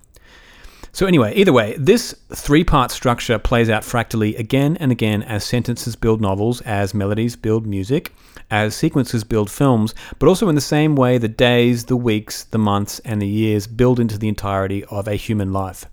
So, 0.92 1.06
anyway, 1.06 1.36
either 1.36 1.54
way, 1.54 1.76
this 1.78 2.16
three 2.34 2.64
part 2.64 2.92
structure 2.92 3.38
plays 3.38 3.70
out 3.70 3.84
fractally 3.84 4.36
again 4.36 4.76
and 4.78 4.92
again 4.92 5.22
as 5.22 5.44
sentences 5.44 5.96
build 5.96 6.20
novels, 6.20 6.62
as 6.62 6.94
melodies 6.96 7.36
build 7.36 7.68
music, 7.68 8.12
as 8.52 8.76
sequences 8.76 9.24
build 9.24 9.50
films, 9.50 9.94
but 10.18 10.28
also 10.28 10.50
in 10.50 10.56
the 10.56 10.62
same 10.62 10.96
way 10.96 11.18
the 11.18 11.28
days, 11.28 11.86
the 11.86 11.98
weeks, 11.98 12.46
the 12.46 12.58
months, 12.58 13.00
and 13.00 13.22
the 13.22 13.28
years 13.28 13.68
build 13.68 14.00
into 14.00 14.18
the 14.18 14.28
entirety 14.28 14.84
of 14.86 15.08
a 15.08 15.16
human 15.16 15.54
life. 15.54 15.86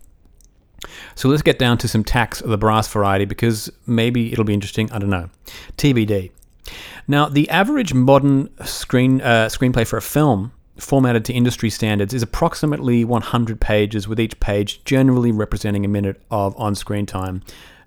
So 1.14 1.28
let's 1.28 1.42
get 1.42 1.58
down 1.58 1.78
to 1.78 1.88
some 1.88 2.04
tacks 2.04 2.40
of 2.40 2.50
the 2.50 2.58
brass 2.58 2.88
variety 2.88 3.24
because 3.24 3.70
maybe 3.86 4.32
it'll 4.32 4.44
be 4.44 4.54
interesting, 4.54 4.90
I 4.92 4.98
don't 4.98 5.10
know. 5.10 5.30
TBD. 5.76 6.30
Now, 7.08 7.28
the 7.28 7.48
average 7.50 7.94
modern 7.94 8.50
screen 8.64 9.20
uh, 9.20 9.46
screenplay 9.46 9.86
for 9.86 9.96
a 9.96 10.02
film, 10.02 10.52
formatted 10.78 11.24
to 11.26 11.32
industry 11.32 11.70
standards, 11.70 12.12
is 12.12 12.22
approximately 12.22 13.04
100 13.04 13.60
pages, 13.60 14.08
with 14.08 14.18
each 14.18 14.38
page 14.40 14.82
generally 14.84 15.32
representing 15.32 15.84
a 15.84 15.88
minute 15.88 16.20
of 16.30 16.56
on-screen 16.58 17.06
time. 17.06 17.42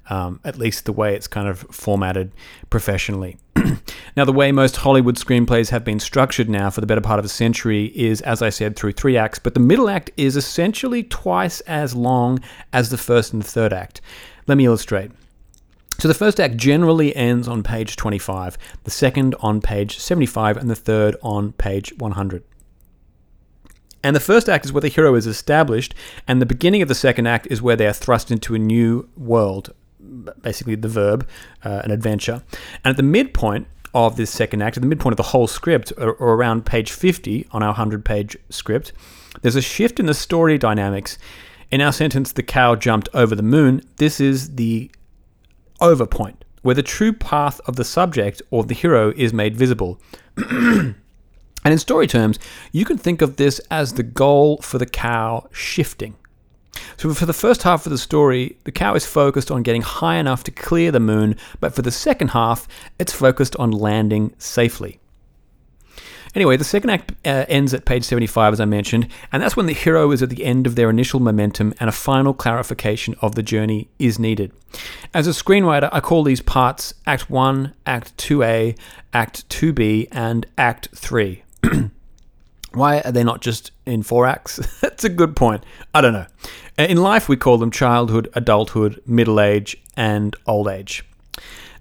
Um, 0.10 0.39
at 0.44 0.58
least 0.58 0.86
the 0.86 0.92
way 0.92 1.13
it's 1.13 1.28
kind 1.28 1.48
of 1.48 1.60
formatted 1.70 2.32
professionally. 2.72 3.38
now, 4.18 4.25
the 4.25 4.34
way 4.34 4.51
most 4.51 4.78
Hollywood 4.78 5.18
screenplays 5.18 5.70
have 5.70 5.84
been 5.84 6.00
structured 6.00 6.50
now 6.50 6.72
for 6.72 6.82
the 6.82 6.88
better 6.88 7.01
part 7.01 7.20
of 7.20 7.25
a 7.25 7.30
century 7.30 7.86
is, 7.96 8.22
as 8.22 8.42
I 8.42 8.50
said, 8.50 8.75
through 8.75 8.94
three 8.94 9.18
acts, 9.18 9.38
but 9.38 9.54
the 9.54 9.60
middle 9.60 9.88
act 9.88 10.10
is 10.18 10.36
essentially 10.36 11.04
twice 11.04 11.62
as 11.62 11.96
long 11.96 12.39
as 12.74 12.89
the 12.89 12.98
first 12.98 13.34
and 13.34 13.46
third 13.46 13.72
act. 13.72 14.01
Let 14.48 14.58
me 14.58 14.66
illustrate. 14.66 15.12
So 16.00 16.08
the 16.08 16.13
first 16.13 16.39
act 16.39 16.56
generally 16.56 17.13
ends 17.13 17.48
on 17.48 17.62
page 17.62 17.98
25, 17.98 18.58
the 18.86 18.92
second 18.92 19.36
on 19.42 19.60
page 19.60 20.00
75, 20.00 20.56
and 20.56 20.70
the 20.70 20.75
third 20.75 21.18
on 21.22 21.51
page 21.51 21.94
100. 21.98 22.44
And 24.01 24.16
the 24.16 24.22
first 24.22 24.48
act 24.48 24.63
is 24.63 24.72
where 24.72 24.80
the 24.80 24.88
hero 24.88 25.16
is 25.16 25.28
established, 25.28 25.94
and 26.25 26.42
the 26.42 26.46
beginning 26.46 26.82
of 26.82 26.88
the 26.88 26.96
second 26.96 27.28
act 27.28 27.48
is 27.51 27.62
where 27.62 27.75
they 27.75 27.86
are 27.86 27.92
thrust 27.92 28.32
into 28.32 28.56
a 28.56 28.60
new 28.60 29.10
world, 29.18 29.74
basically 30.42 30.75
the 30.75 30.88
verb, 30.88 31.28
uh, 31.63 31.82
an 31.84 31.92
adventure. 31.92 32.44
And 32.84 32.92
at 32.92 32.98
the 32.98 33.04
midpoint 33.04 33.68
of 33.94 34.16
this 34.16 34.30
second 34.30 34.62
act, 34.62 34.78
at 34.78 34.82
the 34.82 34.88
midpoint 34.88 35.13
of 35.13 35.18
the 35.18 35.24
whole 35.24 35.48
script, 35.48 35.92
or, 35.98 36.13
or 36.13 36.36
around 36.36 36.66
page 36.66 36.92
50 36.92 37.48
on 37.51 37.63
our 37.63 37.70
100 37.70 38.06
page 38.06 38.38
script, 38.50 38.94
there's 39.42 39.56
a 39.56 39.62
shift 39.62 40.00
in 40.00 40.06
the 40.06 40.13
story 40.13 40.58
dynamics. 40.58 41.18
In 41.72 41.82
our 41.82 41.94
sentence, 41.94 42.32
the 42.32 42.44
cow 42.44 42.75
jumped 42.75 43.10
over 43.13 43.36
the 43.36 43.44
moon, 43.44 43.82
this 43.98 44.20
is 44.20 44.56
the 44.56 44.92
over 45.82 46.06
point, 46.06 46.44
where 46.62 46.75
the 46.75 46.84
true 46.84 47.13
path 47.13 47.62
of 47.66 47.75
the 47.75 47.84
subject 47.84 48.42
or 48.51 48.63
the 48.63 48.74
hero 48.74 49.13
is 49.16 49.34
made 49.34 49.56
visible. 49.56 50.00
and 50.38 50.96
in 51.66 51.78
story 51.78 52.08
terms, 52.08 52.39
you 52.72 52.86
can 52.86 52.98
think 52.98 53.22
of 53.22 53.38
this 53.38 53.60
as 53.72 53.94
the 53.94 54.04
goal 54.04 54.58
for 54.58 54.78
the 54.78 54.86
cow 54.86 55.48
shifting. 55.51 56.16
So, 56.98 57.13
for 57.13 57.25
the 57.25 57.34
first 57.34 57.63
half 57.63 57.86
of 57.86 57.91
the 57.91 57.98
story, 57.98 58.58
the 58.63 58.72
cow 58.72 58.96
is 58.96 59.05
focused 59.05 59.51
on 59.51 59.63
getting 59.63 59.81
high 59.81 60.15
enough 60.15 60.43
to 60.46 60.51
clear 60.51 60.91
the 60.91 61.00
moon, 61.00 61.36
but 61.60 61.74
for 61.74 61.81
the 61.81 61.91
second 61.91 62.29
half, 62.29 62.67
it's 62.98 63.13
focused 63.13 63.55
on 63.58 63.72
landing 63.72 64.34
safely. 64.38 65.00
Anyway, 66.36 66.58
the 66.58 66.63
second 66.63 66.91
act 66.91 67.12
uh, 67.25 67.46
ends 67.48 67.74
at 67.74 67.86
page 67.86 68.03
75, 68.03 68.53
as 68.53 68.60
I 68.60 68.65
mentioned, 68.65 69.08
and 69.31 69.41
that's 69.41 69.58
when 69.58 69.65
the 69.65 69.74
hero 69.74 70.12
is 70.12 70.22
at 70.22 70.29
the 70.29 70.46
end 70.46 70.67
of 70.67 70.75
their 70.75 70.89
initial 70.89 71.19
momentum 71.19 71.74
and 71.79 71.89
a 71.89 71.93
final 71.93 72.34
clarification 72.34 73.15
of 73.22 73.36
the 73.36 73.41
journey 73.41 73.89
is 73.98 74.19
needed. 74.19 74.51
As 75.13 75.25
a 75.25 75.31
screenwriter, 75.31 75.89
I 75.91 76.00
call 76.00 76.24
these 76.24 76.41
parts 76.41 76.93
Act 77.08 77.29
1, 77.29 77.74
Act 77.86 78.15
2A, 78.17 78.77
Act 79.12 79.50
2B, 79.50 80.08
and 80.12 80.46
Act 80.58 80.89
3. 80.93 81.43
Why 82.74 83.02
are 83.02 83.12
they 83.12 83.24
not 83.24 83.42
just 83.42 83.72
in 83.86 84.04
four 84.04 84.26
acts? 84.26 84.58
That's 84.82 85.04
a 85.04 85.10
good 85.10 85.36
point. 85.36 85.64
I 85.94 86.02
don't 86.02 86.14
know. 86.14 86.28
Uh, 86.78 86.84
in 86.84 86.98
life, 86.98 87.28
we 87.28 87.36
call 87.36 87.58
them 87.58 87.72
childhood, 87.72 88.30
adulthood, 88.34 89.02
middle 89.06 89.40
age, 89.40 89.76
and 89.98 90.36
old 90.46 90.68
age. 90.68 91.04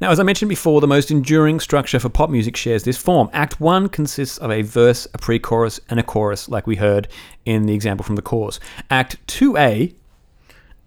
Now, 0.00 0.10
as 0.10 0.20
I 0.20 0.22
mentioned 0.22 0.48
before, 0.48 0.80
the 0.80 0.86
most 0.86 1.10
enduring 1.10 1.58
structure 1.58 1.98
for 1.98 2.08
pop 2.08 2.30
music 2.30 2.56
shares 2.56 2.84
this 2.84 2.96
form. 2.96 3.28
Act 3.32 3.60
1 3.60 3.88
consists 3.88 4.38
of 4.38 4.50
a 4.50 4.62
verse, 4.62 5.08
a 5.12 5.18
pre 5.18 5.38
chorus, 5.38 5.80
and 5.90 5.98
a 5.98 6.04
chorus, 6.04 6.48
like 6.48 6.66
we 6.66 6.76
heard 6.76 7.08
in 7.44 7.66
the 7.66 7.74
example 7.74 8.04
from 8.04 8.16
the 8.16 8.22
chorus. 8.22 8.60
Act 8.90 9.24
2A 9.26 9.94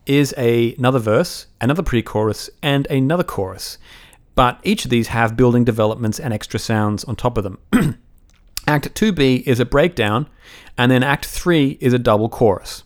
is 0.06 0.34
a, 0.38 0.76
another 0.76 1.00
verse, 1.00 1.48
another 1.60 1.84
pre 1.84 2.02
chorus, 2.02 2.50
and 2.64 2.88
another 2.88 3.24
chorus. 3.24 3.78
But 4.34 4.60
each 4.64 4.86
of 4.86 4.92
these 4.92 5.10
have 5.10 5.36
building 5.36 5.66
developments 5.66 6.20
and 6.20 6.34
extra 6.34 6.60
sounds 6.60 7.04
on 7.04 7.18
top 7.18 7.38
of 7.38 7.44
them. 7.44 7.60
Act 8.68 8.94
2B 8.94 9.48
is 9.48 9.60
a 9.60 9.66
breakdown, 9.66 10.28
and 10.78 10.92
then 10.92 11.04
Act 11.04 11.26
3 11.26 11.78
is 11.82 11.94
a 11.94 12.00
double 12.00 12.30
chorus. 12.30 12.84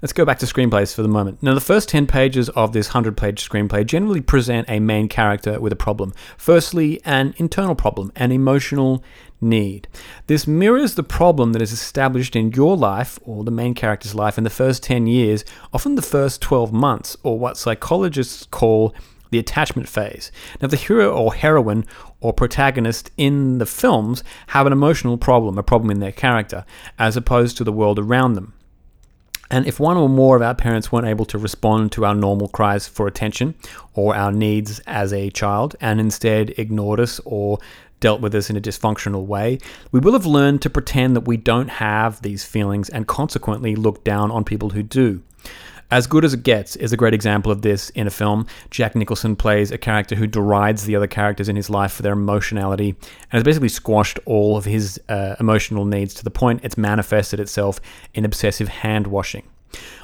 Let's 0.00 0.12
go 0.12 0.24
back 0.24 0.38
to 0.38 0.46
screenplays 0.46 0.94
for 0.94 1.02
the 1.02 1.08
moment. 1.08 1.42
Now, 1.42 1.54
the 1.54 1.60
first 1.60 1.88
10 1.88 2.06
pages 2.06 2.48
of 2.50 2.72
this 2.72 2.88
100 2.88 3.16
page 3.16 3.48
screenplay 3.48 3.84
generally 3.84 4.20
present 4.20 4.70
a 4.70 4.78
main 4.78 5.08
character 5.08 5.60
with 5.60 5.72
a 5.72 5.76
problem. 5.76 6.12
Firstly, 6.36 7.00
an 7.04 7.34
internal 7.38 7.74
problem, 7.74 8.12
an 8.14 8.30
emotional 8.30 9.02
need. 9.40 9.88
This 10.28 10.46
mirrors 10.46 10.94
the 10.94 11.02
problem 11.02 11.52
that 11.52 11.62
is 11.62 11.72
established 11.72 12.36
in 12.36 12.52
your 12.52 12.76
life 12.76 13.18
or 13.22 13.42
the 13.42 13.50
main 13.50 13.74
character's 13.74 14.14
life 14.14 14.38
in 14.38 14.44
the 14.44 14.50
first 14.50 14.84
10 14.84 15.08
years, 15.08 15.44
often 15.72 15.96
the 15.96 16.02
first 16.02 16.40
12 16.42 16.72
months, 16.72 17.16
or 17.24 17.36
what 17.36 17.56
psychologists 17.56 18.46
call 18.46 18.94
the 19.30 19.38
attachment 19.38 19.88
phase. 19.88 20.30
Now, 20.62 20.68
the 20.68 20.76
hero 20.76 21.10
or 21.10 21.34
heroine 21.34 21.84
or 22.20 22.32
protagonist 22.32 23.10
in 23.16 23.58
the 23.58 23.66
films 23.66 24.24
have 24.48 24.66
an 24.66 24.72
emotional 24.72 25.16
problem, 25.16 25.58
a 25.58 25.62
problem 25.62 25.90
in 25.90 26.00
their 26.00 26.12
character, 26.12 26.64
as 26.98 27.16
opposed 27.16 27.56
to 27.56 27.64
the 27.64 27.72
world 27.72 27.98
around 27.98 28.34
them. 28.34 28.54
And 29.50 29.66
if 29.66 29.80
one 29.80 29.96
or 29.96 30.08
more 30.08 30.36
of 30.36 30.42
our 30.42 30.54
parents 30.54 30.92
weren't 30.92 31.06
able 31.06 31.24
to 31.26 31.38
respond 31.38 31.92
to 31.92 32.04
our 32.04 32.14
normal 32.14 32.48
cries 32.48 32.86
for 32.86 33.06
attention 33.06 33.54
or 33.94 34.14
our 34.14 34.30
needs 34.30 34.78
as 34.80 35.12
a 35.12 35.30
child 35.30 35.74
and 35.80 36.00
instead 36.00 36.50
ignored 36.58 37.00
us 37.00 37.18
or 37.24 37.58
dealt 38.00 38.20
with 38.20 38.34
us 38.34 38.50
in 38.50 38.56
a 38.56 38.60
dysfunctional 38.60 39.24
way, 39.24 39.58
we 39.90 40.00
will 40.00 40.12
have 40.12 40.26
learned 40.26 40.62
to 40.62 40.70
pretend 40.70 41.16
that 41.16 41.26
we 41.26 41.36
don't 41.36 41.68
have 41.68 42.20
these 42.22 42.44
feelings 42.44 42.88
and 42.90 43.06
consequently 43.06 43.74
look 43.74 44.04
down 44.04 44.30
on 44.30 44.44
people 44.44 44.70
who 44.70 44.82
do. 44.82 45.22
As 45.90 46.06
Good 46.06 46.22
as 46.22 46.34
It 46.34 46.42
Gets 46.42 46.76
is 46.76 46.92
a 46.92 46.98
great 46.98 47.14
example 47.14 47.50
of 47.50 47.62
this 47.62 47.88
in 47.90 48.06
a 48.06 48.10
film. 48.10 48.46
Jack 48.70 48.94
Nicholson 48.94 49.34
plays 49.34 49.70
a 49.70 49.78
character 49.78 50.16
who 50.16 50.26
derides 50.26 50.84
the 50.84 50.94
other 50.94 51.06
characters 51.06 51.48
in 51.48 51.56
his 51.56 51.70
life 51.70 51.92
for 51.92 52.02
their 52.02 52.12
emotionality 52.12 52.90
and 52.90 53.32
has 53.32 53.42
basically 53.42 53.70
squashed 53.70 54.18
all 54.26 54.58
of 54.58 54.66
his 54.66 55.00
uh, 55.08 55.36
emotional 55.40 55.86
needs 55.86 56.12
to 56.12 56.24
the 56.24 56.30
point 56.30 56.60
it's 56.62 56.76
manifested 56.76 57.40
itself 57.40 57.80
in 58.12 58.26
obsessive 58.26 58.68
hand 58.68 59.06
washing. 59.06 59.44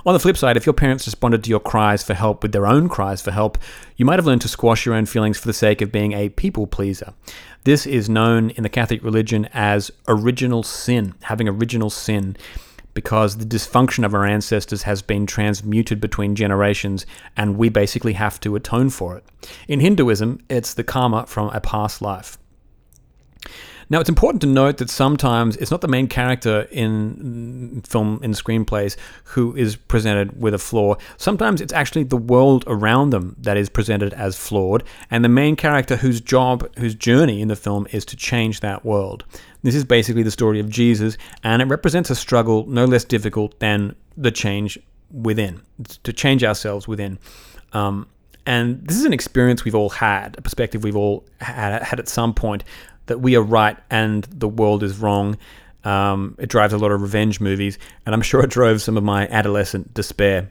On 0.07 0.15
the 0.15 0.21
flip 0.21 0.39
side, 0.39 0.57
if 0.57 0.65
your 0.65 0.73
parents 0.73 1.07
responded 1.07 1.45
to 1.45 1.51
your 1.51 1.61
cries 1.61 2.03
for 2.03 2.15
help 2.15 2.43
with 2.43 2.53
their 2.53 2.67
own 2.67 2.89
cries 2.89 3.21
for 3.21 3.31
help, 3.31 3.59
you 3.97 4.07
might 4.07 4.19
have 4.19 4.27
learned 4.27 4.43
to 4.43 4.49
squash 4.49 4.87
your 4.87 4.95
own 4.95 5.05
feelings 5.05 5.39
for 5.39 5.47
the 5.47 5.53
sake 5.53 5.83
of 5.83 5.93
being 5.93 6.13
a 6.13 6.31
people 6.31 6.67
pleaser. 6.67 7.13
This 7.65 7.87
is 7.87 8.09
known 8.09 8.51
in 8.51 8.63
the 8.63 8.69
Catholic 8.71 9.03
religion 9.03 9.51
as 9.53 9.91
original 10.09 10.63
sin, 10.63 11.15
having 11.25 11.47
original 11.47 11.91
sin 11.91 12.37
because 12.95 13.37
the 13.37 13.45
dysfunction 13.45 14.05
of 14.05 14.15
our 14.15 14.25
ancestors 14.25 14.85
has 14.85 15.03
been 15.03 15.27
transmuted 15.27 16.01
between 16.01 16.35
generations 16.35 17.05
and 17.37 17.59
we 17.59 17.69
basically 17.69 18.15
have 18.15 18.41
to 18.41 18.57
atone 18.57 18.89
for 18.89 19.17
it. 19.17 19.25
In 19.69 19.81
Hinduism, 19.81 20.41
it's 20.49 20.75
the 20.75 20.85
karma 20.85 21.27
from 21.27 21.51
a 21.51 21.61
past 21.61 22.01
life. 22.01 22.39
Now, 23.91 24.01
it's 24.01 24.09
important 24.09 24.41
to 24.43 24.47
note 24.47 24.79
that 24.79 24.91
sometimes 24.91 25.57
it's 25.57 25.71
not 25.71 25.81
the 25.81 25.89
main 25.89 26.09
character 26.09 26.63
in 26.71 27.83
film, 27.87 28.21
in 28.23 28.33
screenplays, 28.33 28.97
who 29.25 29.55
is 29.57 29.77
presented 29.77 30.41
with 30.41 30.55
a 30.55 30.59
flaw. 30.59 30.97
Sometimes 31.17 31.61
it's 31.61 31.73
actually 31.73 32.05
the 32.05 32.17
world 32.17 32.65
around 32.67 33.11
them 33.11 33.37
that 33.41 33.57
is 33.57 33.69
presented 33.69 34.13
as 34.15 34.37
flawed, 34.37 34.85
and 35.11 35.25
the 35.25 35.29
main 35.29 35.57
character 35.57 35.97
whose 35.97 36.21
job, 36.21 36.69
whose 36.79 36.95
journey 36.95 37.41
in 37.41 37.49
the 37.49 37.57
film 37.57 37.87
is 37.93 38.05
to 38.07 38.17
change 38.17 38.61
that 38.61 38.85
world. 38.85 39.25
This 39.63 39.75
is 39.75 39.85
basically 39.85 40.23
the 40.23 40.31
story 40.31 40.61
of 40.61 40.69
Jesus, 40.69 41.17
and 41.43 41.63
it 41.63 41.67
represents 41.67 42.11
a 42.11 42.15
struggle 42.15 42.67
no 42.67 42.85
less 42.85 43.05
difficult 43.05 43.59
than 43.61 43.97
the 44.17 44.31
change 44.31 44.79
within, 45.11 45.61
to 46.03 46.13
change 46.13 46.45
ourselves 46.45 46.89
within. 46.89 47.19
Um, 47.73 48.09
and 48.47 48.87
this 48.87 48.97
is 48.97 49.05
an 49.05 49.13
experience 49.13 49.65
we've 49.65 49.75
all 49.75 49.89
had, 49.89 50.37
a 50.37 50.43
perspective 50.43 50.85
we've 50.85 50.97
all 50.97 51.25
had, 51.41 51.83
had 51.83 51.99
at 51.99 52.09
some 52.09 52.35
point 52.35 52.63
that 53.07 53.21
we 53.21 53.37
are 53.37 53.43
right 53.43 53.77
and 53.91 54.25
the 54.25 54.49
world 54.49 54.83
is 54.83 54.99
wrong. 54.99 55.37
Um, 55.85 56.37
it 56.39 56.49
drives 56.49 56.73
a 56.73 56.79
lot 56.79 56.93
of 56.93 57.03
revenge 57.03 57.41
movies, 57.41 57.79
and 58.07 58.15
I'm 58.15 58.23
sure 58.23 58.43
it 58.43 58.51
drove 58.51 58.81
some 58.81 58.97
of 58.97 59.05
my 59.05 59.29
adolescent 59.29 59.93
despair. 59.93 60.49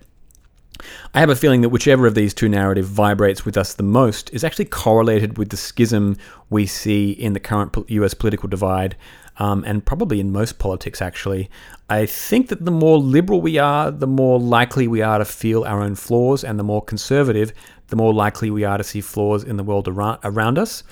I 1.13 1.19
have 1.19 1.29
a 1.29 1.35
feeling 1.35 1.61
that 1.61 1.69
whichever 1.69 2.07
of 2.07 2.15
these 2.15 2.33
two 2.33 2.49
narratives 2.49 2.89
vibrates 2.89 3.45
with 3.45 3.57
us 3.57 3.73
the 3.73 3.83
most 3.83 4.33
is 4.33 4.43
actually 4.43 4.65
correlated 4.65 5.37
with 5.37 5.49
the 5.49 5.57
schism 5.57 6.17
we 6.49 6.65
see 6.65 7.11
in 7.11 7.33
the 7.33 7.39
current 7.39 7.75
US 7.87 8.13
political 8.13 8.49
divide, 8.49 8.95
um, 9.37 9.63
and 9.65 9.85
probably 9.85 10.19
in 10.19 10.31
most 10.31 10.59
politics, 10.59 11.01
actually. 11.01 11.49
I 11.89 12.05
think 12.05 12.49
that 12.49 12.65
the 12.65 12.71
more 12.71 12.97
liberal 12.97 13.41
we 13.41 13.57
are, 13.57 13.91
the 13.91 14.07
more 14.07 14.39
likely 14.39 14.87
we 14.87 15.01
are 15.01 15.19
to 15.19 15.25
feel 15.25 15.63
our 15.63 15.81
own 15.81 15.95
flaws, 15.95 16.43
and 16.43 16.59
the 16.59 16.63
more 16.63 16.83
conservative, 16.83 17.53
the 17.87 17.95
more 17.95 18.13
likely 18.13 18.49
we 18.49 18.63
are 18.63 18.77
to 18.77 18.83
see 18.83 19.01
flaws 19.01 19.43
in 19.43 19.57
the 19.57 19.63
world 19.63 19.87
around, 19.87 20.57
us. 20.57 20.83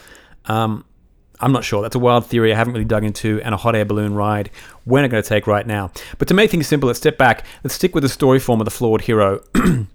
Um, 0.45 0.85
I'm 1.41 1.51
not 1.51 1.63
sure. 1.63 1.81
That's 1.81 1.95
a 1.95 2.00
wild 2.00 2.25
theory 2.25 2.53
I 2.53 2.55
haven't 2.55 2.74
really 2.74 2.86
dug 2.86 3.03
into, 3.03 3.41
and 3.43 3.53
a 3.53 3.57
hot 3.57 3.75
air 3.75 3.86
balloon 3.86 4.13
ride 4.13 4.50
we're 4.86 5.01
not 5.01 5.12
going 5.12 5.21
to 5.21 5.27
take 5.27 5.48
right 5.48 5.65
now. 5.65 5.91
But 6.17 6.27
to 6.29 6.33
make 6.33 6.51
things 6.51 6.67
simple, 6.67 6.88
let's 6.88 7.00
step 7.00 7.17
back. 7.17 7.45
Let's 7.63 7.75
stick 7.75 7.93
with 7.93 8.03
the 8.03 8.10
story 8.10 8.39
form 8.39 8.62
of 8.62 8.65
the 8.65 8.71
flawed 8.71 9.01
hero. 9.01 9.43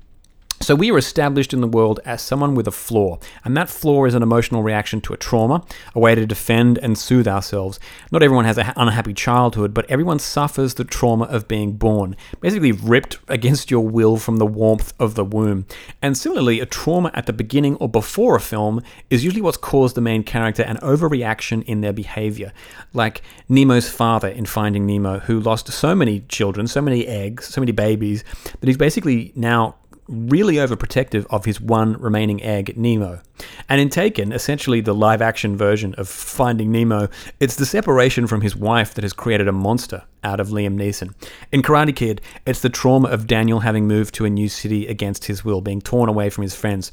So 0.66 0.74
we 0.74 0.90
are 0.90 0.98
established 0.98 1.52
in 1.52 1.60
the 1.60 1.68
world 1.68 2.00
as 2.04 2.20
someone 2.20 2.56
with 2.56 2.66
a 2.66 2.72
flaw, 2.72 3.20
and 3.44 3.56
that 3.56 3.70
flaw 3.70 4.04
is 4.04 4.14
an 4.14 4.22
emotional 4.24 4.64
reaction 4.64 5.00
to 5.02 5.12
a 5.12 5.16
trauma, 5.16 5.64
a 5.94 6.00
way 6.00 6.16
to 6.16 6.26
defend 6.26 6.76
and 6.78 6.98
soothe 6.98 7.28
ourselves. 7.28 7.78
Not 8.10 8.24
everyone 8.24 8.46
has 8.46 8.58
an 8.58 8.72
unhappy 8.74 9.14
childhood, 9.14 9.72
but 9.72 9.88
everyone 9.88 10.18
suffers 10.18 10.74
the 10.74 10.82
trauma 10.82 11.26
of 11.26 11.46
being 11.46 11.74
born, 11.74 12.16
basically 12.40 12.72
ripped 12.72 13.20
against 13.28 13.70
your 13.70 13.86
will 13.86 14.16
from 14.16 14.38
the 14.38 14.44
warmth 14.44 14.92
of 14.98 15.14
the 15.14 15.24
womb. 15.24 15.66
And 16.02 16.18
similarly, 16.18 16.58
a 16.58 16.66
trauma 16.66 17.12
at 17.14 17.26
the 17.26 17.32
beginning 17.32 17.76
or 17.76 17.88
before 17.88 18.34
a 18.34 18.40
film 18.40 18.82
is 19.08 19.22
usually 19.22 19.42
what's 19.42 19.56
caused 19.56 19.94
the 19.94 20.00
main 20.00 20.24
character 20.24 20.64
an 20.64 20.78
overreaction 20.78 21.62
in 21.66 21.80
their 21.80 21.92
behavior. 21.92 22.52
Like 22.92 23.22
Nemo's 23.48 23.88
father 23.88 24.26
in 24.26 24.46
Finding 24.46 24.84
Nemo, 24.84 25.20
who 25.20 25.38
lost 25.38 25.68
so 25.68 25.94
many 25.94 26.22
children, 26.22 26.66
so 26.66 26.80
many 26.82 27.06
eggs, 27.06 27.46
so 27.46 27.60
many 27.60 27.70
babies, 27.70 28.24
that 28.58 28.66
he's 28.66 28.76
basically 28.76 29.32
now 29.36 29.76
really 30.08 30.54
overprotective 30.54 31.26
of 31.30 31.44
his 31.44 31.60
one 31.60 31.94
remaining 31.94 32.42
egg, 32.42 32.76
Nemo. 32.76 33.20
And 33.68 33.80
in 33.80 33.88
Taken, 33.88 34.32
essentially 34.32 34.80
the 34.80 34.94
live 34.94 35.20
action 35.20 35.56
version 35.56 35.94
of 35.94 36.08
Finding 36.08 36.70
Nemo, 36.70 37.08
it's 37.40 37.56
the 37.56 37.66
separation 37.66 38.26
from 38.26 38.40
his 38.40 38.56
wife 38.56 38.94
that 38.94 39.04
has 39.04 39.12
created 39.12 39.48
a 39.48 39.52
monster 39.52 40.04
out 40.22 40.40
of 40.40 40.48
Liam 40.48 40.76
Neeson. 40.76 41.14
In 41.52 41.62
Karate 41.62 41.94
Kid, 41.94 42.20
it's 42.46 42.60
the 42.60 42.68
trauma 42.68 43.08
of 43.08 43.26
Daniel 43.26 43.60
having 43.60 43.86
moved 43.86 44.14
to 44.14 44.24
a 44.24 44.30
new 44.30 44.48
city 44.48 44.86
against 44.86 45.26
his 45.26 45.44
will, 45.44 45.60
being 45.60 45.80
torn 45.80 46.08
away 46.08 46.30
from 46.30 46.42
his 46.42 46.54
friends. 46.54 46.92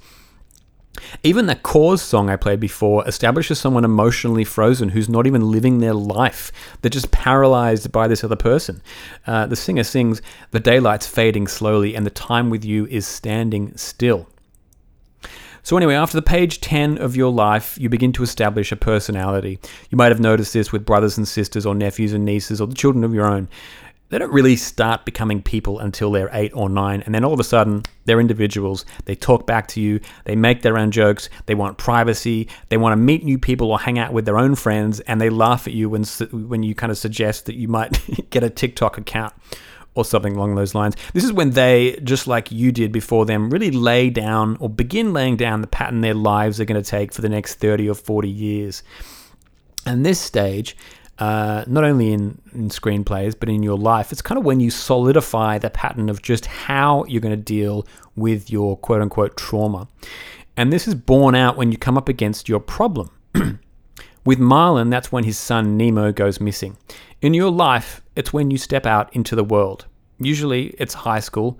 Even 1.23 1.47
the 1.47 1.55
Corrs 1.55 1.99
song 1.99 2.29
I 2.29 2.35
played 2.35 2.59
before 2.59 3.07
establishes 3.07 3.59
someone 3.59 3.83
emotionally 3.83 4.43
frozen 4.43 4.89
who's 4.89 5.09
not 5.09 5.25
even 5.25 5.51
living 5.51 5.79
their 5.79 5.93
life. 5.93 6.51
They're 6.81 6.89
just 6.89 7.11
paralyzed 7.11 7.91
by 7.91 8.07
this 8.07 8.23
other 8.23 8.35
person. 8.35 8.81
Uh, 9.25 9.47
the 9.47 9.55
singer 9.55 9.83
sings, 9.83 10.21
The 10.51 10.59
daylight's 10.59 11.07
fading 11.07 11.47
slowly, 11.47 11.95
and 11.95 12.05
the 12.05 12.11
time 12.11 12.49
with 12.49 12.63
you 12.63 12.85
is 12.87 13.07
standing 13.07 13.75
still. 13.75 14.27
So, 15.65 15.77
anyway, 15.77 15.95
after 15.95 16.17
the 16.17 16.21
page 16.21 16.59
10 16.59 16.97
of 16.97 17.15
your 17.15 17.31
life, 17.31 17.77
you 17.79 17.87
begin 17.87 18.11
to 18.13 18.23
establish 18.23 18.73
a 18.73 18.75
personality. 18.75 19.59
You 19.89 19.97
might 19.97 20.11
have 20.11 20.19
noticed 20.19 20.51
this 20.51 20.73
with 20.73 20.85
brothers 20.85 21.17
and 21.17 21.25
sisters, 21.25 21.65
or 21.65 21.73
nephews 21.73 22.11
and 22.11 22.25
nieces, 22.25 22.59
or 22.59 22.67
the 22.67 22.75
children 22.75 23.05
of 23.05 23.13
your 23.13 23.25
own 23.25 23.47
they 24.13 24.19
don't 24.19 24.31
really 24.31 24.55
start 24.55 25.05
becoming 25.05 25.41
people 25.41 25.79
until 25.79 26.11
they're 26.11 26.29
eight 26.33 26.51
or 26.53 26.69
nine. 26.69 27.01
And 27.01 27.15
then 27.15 27.25
all 27.25 27.33
of 27.33 27.39
a 27.39 27.43
sudden, 27.43 27.81
they're 28.05 28.19
individuals. 28.19 28.85
They 29.05 29.15
talk 29.15 29.47
back 29.47 29.67
to 29.69 29.81
you. 29.81 30.01
They 30.25 30.35
make 30.35 30.61
their 30.61 30.77
own 30.77 30.91
jokes. 30.91 31.29
They 31.47 31.55
want 31.55 31.79
privacy. 31.79 32.47
They 32.69 32.77
want 32.77 32.93
to 32.93 32.97
meet 32.97 33.23
new 33.23 33.39
people 33.39 33.71
or 33.71 33.79
hang 33.79 33.97
out 33.97 34.13
with 34.13 34.25
their 34.25 34.37
own 34.37 34.53
friends. 34.53 34.99
And 34.99 35.19
they 35.19 35.31
laugh 35.31 35.65
at 35.65 35.73
you 35.73 35.89
when, 35.89 36.03
when 36.31 36.61
you 36.61 36.75
kind 36.75 36.91
of 36.91 36.99
suggest 36.99 37.47
that 37.47 37.55
you 37.55 37.67
might 37.67 37.99
get 38.29 38.43
a 38.43 38.51
TikTok 38.51 38.99
account 38.99 39.33
or 39.95 40.05
something 40.05 40.35
along 40.35 40.53
those 40.53 40.75
lines. 40.75 40.95
This 41.13 41.23
is 41.23 41.33
when 41.33 41.49
they, 41.49 41.99
just 42.03 42.27
like 42.27 42.51
you 42.51 42.71
did 42.71 42.91
before 42.91 43.25
them, 43.25 43.49
really 43.49 43.71
lay 43.71 44.11
down 44.11 44.57
or 44.59 44.69
begin 44.69 45.11
laying 45.13 45.37
down 45.37 45.61
the 45.61 45.67
pattern 45.67 46.01
their 46.01 46.13
lives 46.13 46.61
are 46.61 46.65
going 46.65 46.79
to 46.79 46.87
take 46.87 47.13
for 47.13 47.23
the 47.23 47.29
next 47.29 47.55
30 47.55 47.89
or 47.89 47.95
40 47.95 48.29
years. 48.29 48.83
And 49.87 50.05
this 50.05 50.19
stage, 50.19 50.77
uh, 51.23 51.63
not 51.67 51.85
only 51.85 52.11
in, 52.11 52.37
in 52.53 52.67
screenplays, 52.67 53.33
but 53.39 53.47
in 53.47 53.63
your 53.63 53.77
life. 53.77 54.11
It's 54.11 54.21
kind 54.21 54.37
of 54.37 54.43
when 54.43 54.59
you 54.59 54.69
solidify 54.69 55.57
the 55.57 55.69
pattern 55.69 56.09
of 56.09 56.21
just 56.21 56.45
how 56.47 57.05
you're 57.05 57.21
going 57.21 57.37
to 57.39 57.41
deal 57.41 57.87
with 58.17 58.51
your 58.51 58.75
quote 58.75 59.01
unquote 59.01 59.37
trauma. 59.37 59.87
And 60.57 60.73
this 60.73 60.85
is 60.85 60.95
borne 60.95 61.33
out 61.33 61.55
when 61.55 61.71
you 61.71 61.77
come 61.77 61.97
up 61.97 62.09
against 62.09 62.49
your 62.49 62.59
problem. 62.59 63.09
with 64.25 64.37
Marlin, 64.37 64.89
that's 64.89 65.13
when 65.13 65.23
his 65.23 65.37
son 65.37 65.77
Nemo 65.77 66.11
goes 66.11 66.41
missing. 66.41 66.75
In 67.21 67.33
your 67.33 67.51
life, 67.51 68.01
it's 68.17 68.33
when 68.33 68.51
you 68.51 68.57
step 68.57 68.85
out 68.85 69.15
into 69.15 69.33
the 69.33 69.45
world. 69.45 69.85
Usually, 70.19 70.75
it's 70.77 70.93
high 70.93 71.21
school. 71.21 71.57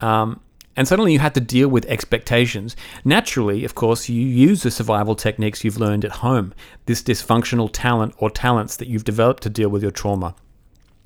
Um, 0.00 0.40
and 0.78 0.86
suddenly 0.86 1.12
you 1.12 1.18
had 1.18 1.34
to 1.34 1.40
deal 1.40 1.66
with 1.66 1.84
expectations. 1.86 2.76
Naturally, 3.04 3.64
of 3.64 3.74
course, 3.74 4.08
you 4.08 4.24
use 4.24 4.62
the 4.62 4.70
survival 4.70 5.16
techniques 5.16 5.64
you've 5.64 5.80
learned 5.80 6.04
at 6.04 6.12
home, 6.12 6.54
this 6.86 7.02
dysfunctional 7.02 7.68
talent 7.72 8.14
or 8.18 8.30
talents 8.30 8.76
that 8.76 8.86
you've 8.86 9.02
developed 9.02 9.42
to 9.42 9.50
deal 9.50 9.70
with 9.70 9.82
your 9.82 9.90
trauma. 9.90 10.36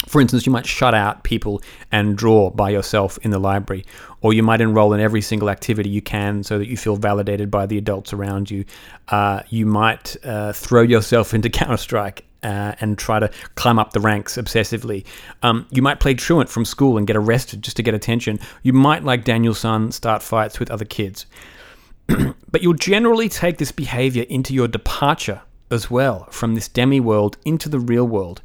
For 0.06 0.20
instance, 0.20 0.44
you 0.44 0.52
might 0.52 0.66
shut 0.66 0.92
out 0.92 1.24
people 1.24 1.62
and 1.90 2.18
draw 2.18 2.50
by 2.50 2.68
yourself 2.68 3.18
in 3.22 3.30
the 3.30 3.38
library, 3.38 3.86
or 4.20 4.34
you 4.34 4.42
might 4.42 4.60
enroll 4.60 4.92
in 4.92 5.00
every 5.00 5.22
single 5.22 5.48
activity 5.48 5.88
you 5.88 6.02
can 6.02 6.42
so 6.42 6.58
that 6.58 6.68
you 6.68 6.76
feel 6.76 6.96
validated 6.96 7.50
by 7.50 7.64
the 7.64 7.78
adults 7.78 8.12
around 8.12 8.50
you. 8.50 8.66
Uh, 9.08 9.40
you 9.48 9.64
might 9.64 10.16
uh, 10.22 10.52
throw 10.52 10.82
yourself 10.82 11.32
into 11.32 11.48
Counter 11.50 11.78
Strike 11.78 12.26
uh, 12.42 12.74
and 12.80 12.98
try 12.98 13.18
to 13.18 13.30
climb 13.54 13.78
up 13.78 13.92
the 13.92 14.00
ranks 14.00 14.36
obsessively. 14.36 15.04
Um, 15.42 15.66
you 15.70 15.82
might 15.82 16.00
play 16.00 16.14
truant 16.14 16.48
from 16.48 16.64
school 16.64 16.98
and 16.98 17.06
get 17.06 17.16
arrested 17.16 17.62
just 17.62 17.76
to 17.76 17.82
get 17.82 17.94
attention. 17.94 18.38
You 18.62 18.72
might, 18.72 19.04
like 19.04 19.24
Daniel-san, 19.24 19.92
start 19.92 20.22
fights 20.22 20.58
with 20.58 20.70
other 20.70 20.84
kids. 20.84 21.26
but 22.06 22.62
you'll 22.62 22.74
generally 22.74 23.28
take 23.28 23.58
this 23.58 23.72
behavior 23.72 24.24
into 24.28 24.54
your 24.54 24.68
departure 24.68 25.42
as 25.70 25.90
well 25.90 26.28
from 26.30 26.54
this 26.54 26.68
demi 26.68 27.00
world 27.00 27.36
into 27.44 27.68
the 27.68 27.78
real 27.78 28.06
world, 28.06 28.42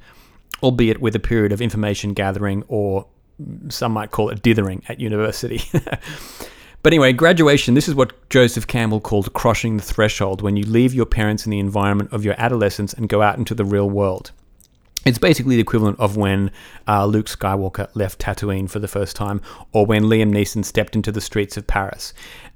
albeit 0.64 1.02
with 1.02 1.16
a 1.16 1.20
period 1.20 1.52
of 1.52 1.62
information 1.62 2.14
gathering 2.14 2.64
or 2.68 3.08
some 3.70 3.92
might 3.92 4.12
call 4.12 4.30
it 4.30 4.42
dithering 4.42 4.84
at 4.88 5.00
university. 5.00 5.62
But 6.88 6.94
anyway, 6.94 7.12
graduation, 7.12 7.74
this 7.74 7.90
is 7.90 7.96
what 7.96 8.30
Joseph 8.30 8.66
Campbell 8.66 9.02
called 9.02 9.34
crossing 9.34 9.76
the 9.76 9.84
threshold 9.84 10.42
when 10.42 10.56
you 10.56 10.66
leave 10.66 10.94
your 10.94 11.06
parents 11.06 11.44
and 11.44 11.52
the 11.52 11.60
environment 11.60 12.14
of 12.14 12.24
your 12.24 12.36
adolescence 12.38 12.94
and 12.94 13.10
go 13.10 13.22
out 13.22 13.38
into 13.38 13.54
the 13.54 13.66
real 13.66 13.90
world. 13.90 14.32
It's 15.04 15.18
basically 15.18 15.56
the 15.56 15.62
equivalent 15.62 16.00
of 16.00 16.16
when 16.16 16.50
uh, 16.88 17.06
Luke 17.06 17.26
Skywalker 17.26 17.90
left 17.94 18.20
Tatooine 18.20 18.70
for 18.70 18.80
the 18.80 18.88
first 18.88 19.18
time, 19.18 19.42
or 19.74 19.86
when 19.86 20.06
Liam 20.06 20.32
Neeson 20.32 20.64
stepped 20.64 20.96
into 20.96 21.12
the 21.12 21.20
streets 21.20 21.58
of 21.58 21.68
Paris. 21.68 22.14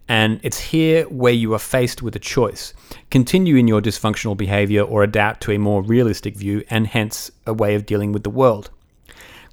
And 0.07 0.39
it's 0.43 0.61
here 0.61 1.03
where 1.09 1.33
you 1.33 1.53
are 1.53 1.59
faced 1.59 2.01
with 2.01 2.15
a 2.15 2.19
choice 2.19 2.73
continue 3.09 3.57
in 3.57 3.67
your 3.67 3.81
dysfunctional 3.81 4.37
behavior 4.37 4.81
or 4.81 5.03
adapt 5.03 5.43
to 5.43 5.51
a 5.51 5.59
more 5.59 5.81
realistic 5.81 6.37
view 6.37 6.63
and 6.69 6.87
hence 6.87 7.31
a 7.45 7.51
way 7.51 7.75
of 7.75 7.85
dealing 7.85 8.13
with 8.13 8.23
the 8.23 8.29
world. 8.29 8.69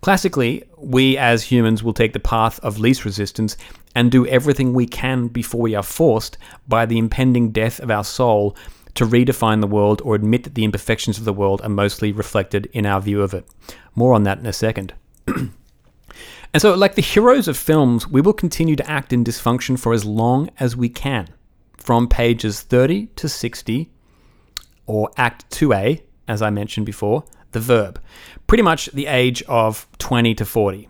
Classically, 0.01 0.65
we 0.77 1.17
as 1.17 1.43
humans 1.43 1.83
will 1.83 1.93
take 1.93 2.13
the 2.13 2.21
path 2.21 2.61
of 2.61 2.79
least 2.79 3.05
resistance 3.05 3.57
and 3.95 4.13
do 4.13 4.27
everything 4.27 4.73
we 4.73 4.87
can 4.87 5.29
before 5.29 5.61
we 5.61 5.75
are 5.75 5.83
forced 5.83 6.39
by 6.69 6.87
the 6.87 6.99
impending 6.99 7.51
death 7.51 7.81
of 7.81 7.91
our 7.91 8.05
soul 8.05 8.57
to 8.95 9.05
redefine 9.05 9.61
the 9.61 9.67
world 9.67 10.01
or 10.05 10.15
admit 10.15 10.45
that 10.45 10.55
the 10.55 10.65
imperfections 10.65 11.19
of 11.19 11.25
the 11.25 11.33
world 11.33 11.61
are 11.63 11.69
mostly 11.69 12.13
reflected 12.13 12.67
in 12.73 12.87
our 12.87 13.01
view 13.01 13.23
of 13.23 13.35
it. 13.35 13.47
More 13.95 14.15
on 14.15 14.23
that 14.25 14.39
in 14.39 14.47
a 14.47 14.53
second. 14.53 14.95
and 15.27 15.53
so, 16.57 16.75
like 16.75 16.95
the 16.95 17.03
heroes 17.03 17.49
of 17.49 17.57
films, 17.57 18.07
we 18.07 18.21
will 18.21 18.33
continue 18.33 18.77
to 18.77 18.91
act 18.91 19.13
in 19.13 19.25
dysfunction 19.25 19.79
for 19.79 19.93
as 19.93 20.05
long 20.05 20.51
as 20.59 20.77
we 20.77 20.89
can, 20.89 21.29
from 21.77 22.09
pages 22.09 22.61
30 22.61 23.07
to 23.17 23.29
60, 23.29 23.91
or 24.87 25.11
Act 25.17 25.49
2A, 25.51 26.03
as 26.27 26.43
I 26.43 26.51
mentioned 26.51 26.87
before, 26.87 27.25
the 27.53 27.61
verb, 27.61 28.01
pretty 28.49 28.63
much 28.63 28.87
the 28.87 29.07
age 29.07 29.43
of 29.45 29.87
20 29.99 30.35
to 30.35 30.45
40. 30.45 30.89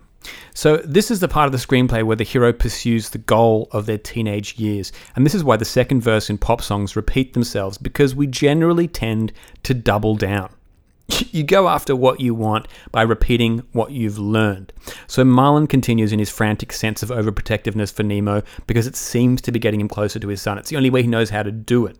So, 0.53 0.77
this 0.77 1.11
is 1.11 1.19
the 1.19 1.27
part 1.27 1.45
of 1.45 1.51
the 1.51 1.57
screenplay 1.57 2.03
where 2.03 2.15
the 2.15 2.23
hero 2.23 2.51
pursues 2.51 3.09
the 3.09 3.19
goal 3.19 3.69
of 3.71 3.85
their 3.85 3.97
teenage 3.97 4.57
years. 4.57 4.91
And 5.15 5.25
this 5.25 5.35
is 5.35 5.43
why 5.43 5.55
the 5.55 5.65
second 5.65 6.01
verse 6.01 6.29
in 6.29 6.37
pop 6.37 6.61
songs 6.61 6.95
repeat 6.95 7.33
themselves, 7.33 7.77
because 7.77 8.15
we 8.15 8.27
generally 8.27 8.87
tend 8.87 9.31
to 9.63 9.73
double 9.73 10.15
down. 10.15 10.49
You 11.31 11.43
go 11.43 11.67
after 11.67 11.95
what 11.95 12.19
you 12.19 12.33
want 12.33 12.67
by 12.91 13.01
repeating 13.03 13.63
what 13.71 13.91
you've 13.91 14.17
learned. 14.19 14.73
So 15.07 15.23
Marlin 15.23 15.67
continues 15.67 16.11
in 16.11 16.19
his 16.19 16.29
frantic 16.29 16.71
sense 16.71 17.03
of 17.03 17.09
overprotectiveness 17.09 17.93
for 17.93 18.03
Nemo 18.03 18.41
because 18.67 18.87
it 18.87 18.95
seems 18.95 19.41
to 19.41 19.51
be 19.51 19.59
getting 19.59 19.79
him 19.79 19.87
closer 19.87 20.19
to 20.19 20.27
his 20.27 20.41
son. 20.41 20.57
It's 20.57 20.69
the 20.69 20.77
only 20.77 20.89
way 20.89 21.01
he 21.01 21.07
knows 21.07 21.29
how 21.29 21.43
to 21.43 21.51
do 21.51 21.85
it. 21.85 21.97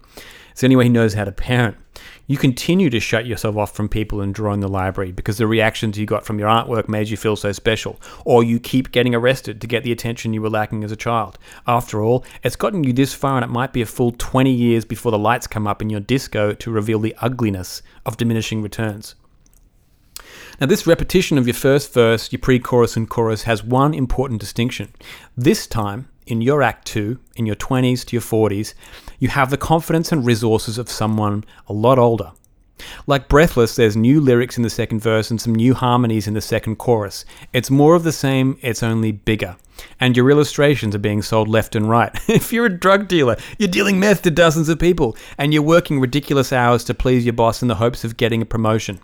It's 0.52 0.62
the 0.62 0.67
only 0.67 0.76
way 0.76 0.86
he 0.86 0.89
knows 0.89 1.13
how 1.13 1.26
to 1.26 1.32
parent. 1.32 1.78
You 2.27 2.38
continue 2.38 2.89
to 2.89 2.99
shut 2.99 3.25
yourself 3.25 3.57
off 3.57 3.75
from 3.75 3.89
people 3.89 4.21
and 4.21 4.33
draw 4.33 4.53
in 4.53 4.59
the 4.59 4.67
library 4.67 5.12
because 5.12 5.38
the 5.38 5.47
reactions 5.47 5.97
you 5.97 6.05
got 6.05 6.25
from 6.25 6.39
your 6.39 6.47
artwork 6.47 6.88
made 6.88 7.09
you 7.09 7.17
feel 7.17 7.35
so 7.35 7.51
special, 7.51 7.99
or 8.25 8.43
you 8.43 8.59
keep 8.59 8.91
getting 8.91 9.15
arrested 9.15 9.62
to 9.62 9.67
get 9.67 9.83
the 9.83 9.91
attention 9.91 10.33
you 10.33 10.41
were 10.41 10.49
lacking 10.49 10.83
as 10.83 10.91
a 10.91 10.95
child. 10.95 11.38
After 11.65 12.01
all, 12.01 12.23
it's 12.43 12.55
gotten 12.55 12.83
you 12.83 12.93
this 12.93 13.13
far, 13.13 13.38
and 13.38 13.43
it 13.43 13.49
might 13.49 13.73
be 13.73 13.81
a 13.81 13.85
full 13.85 14.12
20 14.12 14.51
years 14.51 14.85
before 14.85 15.12
the 15.12 15.17
lights 15.17 15.47
come 15.47 15.67
up 15.67 15.81
in 15.81 15.89
your 15.89 15.99
disco 15.99 16.53
to 16.53 16.71
reveal 16.71 16.99
the 16.99 17.15
ugliness 17.19 17.81
of 18.05 18.17
diminishing 18.17 18.62
returns. 18.62 19.15
Now, 20.59 20.67
this 20.67 20.85
repetition 20.85 21.38
of 21.38 21.47
your 21.47 21.53
first 21.53 21.93
verse, 21.93 22.31
your 22.31 22.39
pre 22.39 22.59
chorus, 22.59 22.97
and 22.97 23.09
chorus 23.09 23.43
has 23.43 23.63
one 23.63 23.93
important 23.93 24.41
distinction. 24.41 24.91
This 25.38 25.65
time, 25.65 26.09
in 26.29 26.41
your 26.41 26.61
Act 26.61 26.85
2, 26.87 27.19
in 27.35 27.45
your 27.45 27.55
20s 27.55 28.05
to 28.05 28.15
your 28.15 28.21
40s, 28.21 28.75
you 29.17 29.27
have 29.29 29.49
the 29.49 29.57
confidence 29.57 30.11
and 30.11 30.25
resources 30.25 30.77
of 30.77 30.89
someone 30.89 31.43
a 31.67 31.73
lot 31.73 31.97
older. 31.97 32.31
Like 33.07 33.27
Breathless, 33.27 33.75
there's 33.75 33.97
new 33.97 34.21
lyrics 34.21 34.55
in 34.55 34.63
the 34.63 34.69
second 34.69 35.01
verse 35.01 35.31
and 35.31 35.41
some 35.41 35.53
new 35.53 35.73
harmonies 35.73 36.27
in 36.27 36.35
the 36.35 36.41
second 36.41 36.77
chorus. 36.77 37.25
It's 37.51 37.69
more 37.69 37.95
of 37.95 38.03
the 38.03 38.11
same, 38.11 38.57
it's 38.61 38.83
only 38.83 39.11
bigger. 39.11 39.57
And 39.99 40.15
your 40.15 40.29
illustrations 40.29 40.95
are 40.95 40.99
being 40.99 41.21
sold 41.21 41.47
left 41.47 41.75
and 41.75 41.89
right. 41.89 42.17
if 42.29 42.53
you're 42.53 42.67
a 42.67 42.79
drug 42.79 43.07
dealer, 43.07 43.35
you're 43.57 43.67
dealing 43.67 43.99
meth 43.99 44.21
to 44.21 44.31
dozens 44.31 44.69
of 44.69 44.79
people, 44.79 45.17
and 45.37 45.53
you're 45.53 45.63
working 45.63 45.99
ridiculous 45.99 46.53
hours 46.53 46.83
to 46.85 46.93
please 46.93 47.25
your 47.25 47.33
boss 47.33 47.61
in 47.61 47.67
the 47.67 47.75
hopes 47.75 48.03
of 48.03 48.17
getting 48.17 48.41
a 48.41 48.45
promotion. 48.45 48.99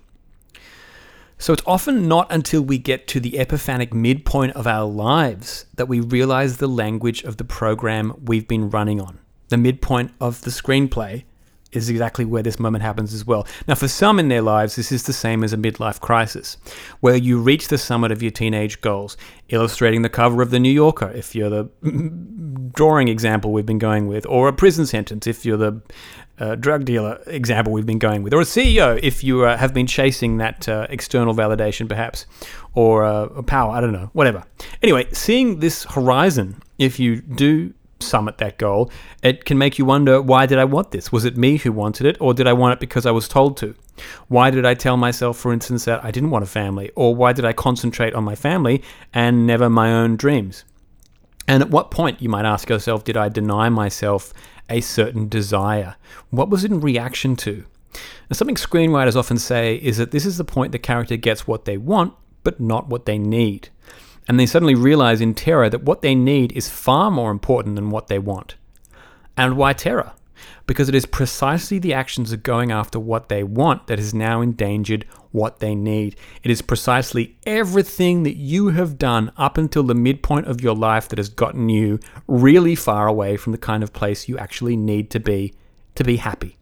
So 1.38 1.52
it's 1.52 1.62
often 1.66 2.08
not 2.08 2.32
until 2.32 2.62
we 2.62 2.78
get 2.78 3.06
to 3.08 3.20
the 3.20 3.38
epiphanic 3.38 3.92
midpoint 3.92 4.56
of 4.56 4.66
our 4.66 4.86
lives 4.86 5.66
that 5.74 5.86
we 5.86 6.00
realize 6.00 6.56
the 6.56 6.66
language 6.66 7.22
of 7.24 7.36
the 7.36 7.44
program 7.44 8.14
we've 8.24 8.48
been 8.48 8.70
running 8.70 9.00
on. 9.00 9.18
The 9.48 9.58
midpoint 9.58 10.12
of 10.20 10.40
the 10.42 10.50
screenplay 10.50 11.24
is 11.72 11.90
exactly 11.90 12.24
where 12.24 12.42
this 12.42 12.58
moment 12.58 12.82
happens 12.82 13.12
as 13.12 13.26
well. 13.26 13.46
Now, 13.68 13.74
for 13.74 13.88
some 13.88 14.18
in 14.18 14.28
their 14.28 14.40
lives, 14.40 14.76
this 14.76 14.90
is 14.90 15.02
the 15.02 15.12
same 15.12 15.44
as 15.44 15.52
a 15.52 15.56
midlife 15.56 16.00
crisis, 16.00 16.56
where 17.00 17.16
you 17.16 17.38
reach 17.38 17.68
the 17.68 17.78
summit 17.78 18.10
of 18.10 18.22
your 18.22 18.30
teenage 18.30 18.80
goals, 18.80 19.16
illustrating 19.50 20.02
the 20.02 20.08
cover 20.08 20.42
of 20.42 20.50
the 20.50 20.58
New 20.58 20.70
Yorker, 20.70 21.10
if 21.10 21.34
you're 21.34 21.50
the 21.50 21.68
drawing 22.74 23.08
example 23.08 23.52
we've 23.52 23.66
been 23.66 23.78
going 23.78 24.06
with, 24.06 24.24
or 24.26 24.48
a 24.48 24.52
prison 24.52 24.86
sentence, 24.86 25.26
if 25.26 25.44
you're 25.44 25.56
the 25.56 25.82
uh, 26.38 26.54
drug 26.54 26.84
dealer 26.84 27.20
example 27.26 27.72
we've 27.72 27.86
been 27.86 27.98
going 27.98 28.22
with, 28.22 28.34
or 28.34 28.40
a 28.40 28.44
CEO 28.44 28.98
if 29.02 29.24
you 29.24 29.44
uh, 29.44 29.56
have 29.56 29.72
been 29.72 29.86
chasing 29.86 30.38
that 30.38 30.68
uh, 30.68 30.86
external 30.90 31.34
validation, 31.34 31.88
perhaps, 31.88 32.26
or 32.74 33.04
uh, 33.04 33.42
power, 33.42 33.72
I 33.72 33.80
don't 33.80 33.92
know, 33.92 34.10
whatever. 34.12 34.44
Anyway, 34.82 35.08
seeing 35.12 35.60
this 35.60 35.84
horizon, 35.84 36.62
if 36.78 36.98
you 36.98 37.20
do 37.20 37.72
summit 38.00 38.38
that 38.38 38.58
goal, 38.58 38.90
it 39.22 39.44
can 39.44 39.56
make 39.56 39.78
you 39.78 39.84
wonder 39.84 40.20
why 40.20 40.46
did 40.46 40.58
I 40.58 40.64
want 40.64 40.90
this? 40.90 41.10
Was 41.10 41.24
it 41.24 41.36
me 41.36 41.56
who 41.56 41.72
wanted 41.72 42.06
it, 42.06 42.16
or 42.20 42.34
did 42.34 42.46
I 42.46 42.52
want 42.52 42.74
it 42.74 42.80
because 42.80 43.06
I 43.06 43.10
was 43.10 43.28
told 43.28 43.56
to? 43.58 43.74
Why 44.28 44.50
did 44.50 44.66
I 44.66 44.74
tell 44.74 44.96
myself, 44.96 45.38
for 45.38 45.52
instance, 45.52 45.86
that 45.86 46.04
I 46.04 46.10
didn't 46.10 46.30
want 46.30 46.44
a 46.44 46.48
family? 46.48 46.90
Or 46.94 47.14
why 47.14 47.32
did 47.32 47.46
I 47.46 47.54
concentrate 47.54 48.14
on 48.14 48.24
my 48.24 48.34
family 48.34 48.82
and 49.14 49.46
never 49.46 49.70
my 49.70 49.92
own 49.92 50.16
dreams? 50.16 50.64
And 51.48 51.62
at 51.62 51.70
what 51.70 51.90
point, 51.90 52.20
you 52.20 52.28
might 52.28 52.44
ask 52.44 52.68
yourself, 52.68 53.04
did 53.04 53.16
I 53.16 53.28
deny 53.28 53.68
myself 53.68 54.34
a 54.68 54.80
certain 54.80 55.28
desire? 55.28 55.96
What 56.30 56.48
was 56.48 56.64
it 56.64 56.70
in 56.70 56.80
reaction 56.80 57.36
to? 57.36 57.64
And 58.28 58.36
something 58.36 58.56
screenwriters 58.56 59.16
often 59.16 59.38
say 59.38 59.76
is 59.76 59.96
that 59.96 60.10
this 60.10 60.26
is 60.26 60.36
the 60.36 60.44
point 60.44 60.72
the 60.72 60.78
character 60.78 61.16
gets 61.16 61.46
what 61.46 61.64
they 61.64 61.76
want, 61.76 62.14
but 62.42 62.60
not 62.60 62.88
what 62.88 63.06
they 63.06 63.18
need. 63.18 63.68
And 64.28 64.40
they 64.40 64.46
suddenly 64.46 64.74
realize 64.74 65.20
in 65.20 65.34
terror 65.34 65.70
that 65.70 65.84
what 65.84 66.02
they 66.02 66.14
need 66.14 66.52
is 66.52 66.68
far 66.68 67.10
more 67.10 67.30
important 67.30 67.76
than 67.76 67.90
what 67.90 68.08
they 68.08 68.18
want. 68.18 68.56
And 69.36 69.56
why 69.56 69.72
terror? 69.72 70.12
Because 70.66 70.88
it 70.88 70.94
is 70.94 71.06
precisely 71.06 71.78
the 71.78 71.94
actions 71.94 72.32
of 72.32 72.42
going 72.42 72.70
after 72.70 72.98
what 72.98 73.28
they 73.28 73.42
want 73.42 73.86
that 73.86 73.98
has 73.98 74.14
now 74.14 74.40
endangered 74.40 75.04
what 75.32 75.60
they 75.60 75.74
need. 75.74 76.16
It 76.42 76.50
is 76.50 76.62
precisely 76.62 77.36
everything 77.46 78.22
that 78.22 78.36
you 78.36 78.68
have 78.68 78.98
done 78.98 79.32
up 79.36 79.58
until 79.58 79.82
the 79.82 79.94
midpoint 79.94 80.46
of 80.46 80.60
your 80.60 80.74
life 80.74 81.08
that 81.08 81.18
has 81.18 81.28
gotten 81.28 81.68
you 81.68 82.00
really 82.26 82.74
far 82.74 83.06
away 83.06 83.36
from 83.36 83.52
the 83.52 83.58
kind 83.58 83.82
of 83.82 83.92
place 83.92 84.28
you 84.28 84.38
actually 84.38 84.76
need 84.76 85.10
to 85.10 85.20
be 85.20 85.54
to 85.94 86.04
be 86.04 86.16
happy. 86.16 86.56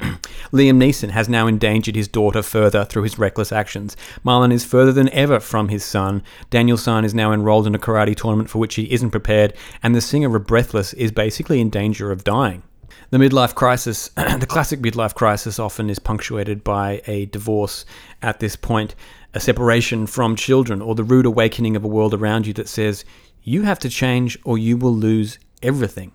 Liam 0.52 0.78
Neeson 0.78 1.10
has 1.10 1.28
now 1.28 1.46
endangered 1.46 1.96
his 1.96 2.08
daughter 2.08 2.42
further 2.42 2.84
through 2.84 3.02
his 3.02 3.18
reckless 3.18 3.52
actions. 3.52 3.96
Marlin 4.22 4.52
is 4.52 4.64
further 4.64 4.92
than 4.92 5.08
ever 5.10 5.40
from 5.40 5.68
his 5.68 5.84
son. 5.84 6.22
Daniel 6.50 6.76
San 6.76 7.04
is 7.04 7.14
now 7.14 7.32
enrolled 7.32 7.66
in 7.66 7.74
a 7.74 7.78
karate 7.78 8.14
tournament 8.14 8.50
for 8.50 8.58
which 8.58 8.74
he 8.74 8.92
isn't 8.92 9.10
prepared, 9.10 9.54
and 9.82 9.94
the 9.94 10.00
singer 10.00 10.34
of 10.36 10.46
Breathless 10.46 10.92
is 10.94 11.12
basically 11.12 11.60
in 11.60 11.70
danger 11.70 12.12
of 12.12 12.24
dying. 12.24 12.62
The 13.10 13.18
midlife 13.18 13.54
crisis, 13.54 14.08
the 14.16 14.46
classic 14.48 14.80
midlife 14.80 15.14
crisis, 15.14 15.58
often 15.58 15.90
is 15.90 15.98
punctuated 15.98 16.64
by 16.64 17.02
a 17.06 17.26
divorce 17.26 17.84
at 18.22 18.40
this 18.40 18.56
point, 18.56 18.94
a 19.34 19.40
separation 19.40 20.06
from 20.06 20.36
children, 20.36 20.80
or 20.80 20.94
the 20.94 21.04
rude 21.04 21.26
awakening 21.26 21.76
of 21.76 21.84
a 21.84 21.88
world 21.88 22.14
around 22.14 22.46
you 22.46 22.52
that 22.54 22.68
says, 22.68 23.04
you 23.42 23.62
have 23.62 23.78
to 23.80 23.90
change 23.90 24.38
or 24.44 24.56
you 24.56 24.76
will 24.76 24.94
lose 24.94 25.38
everything. 25.62 26.12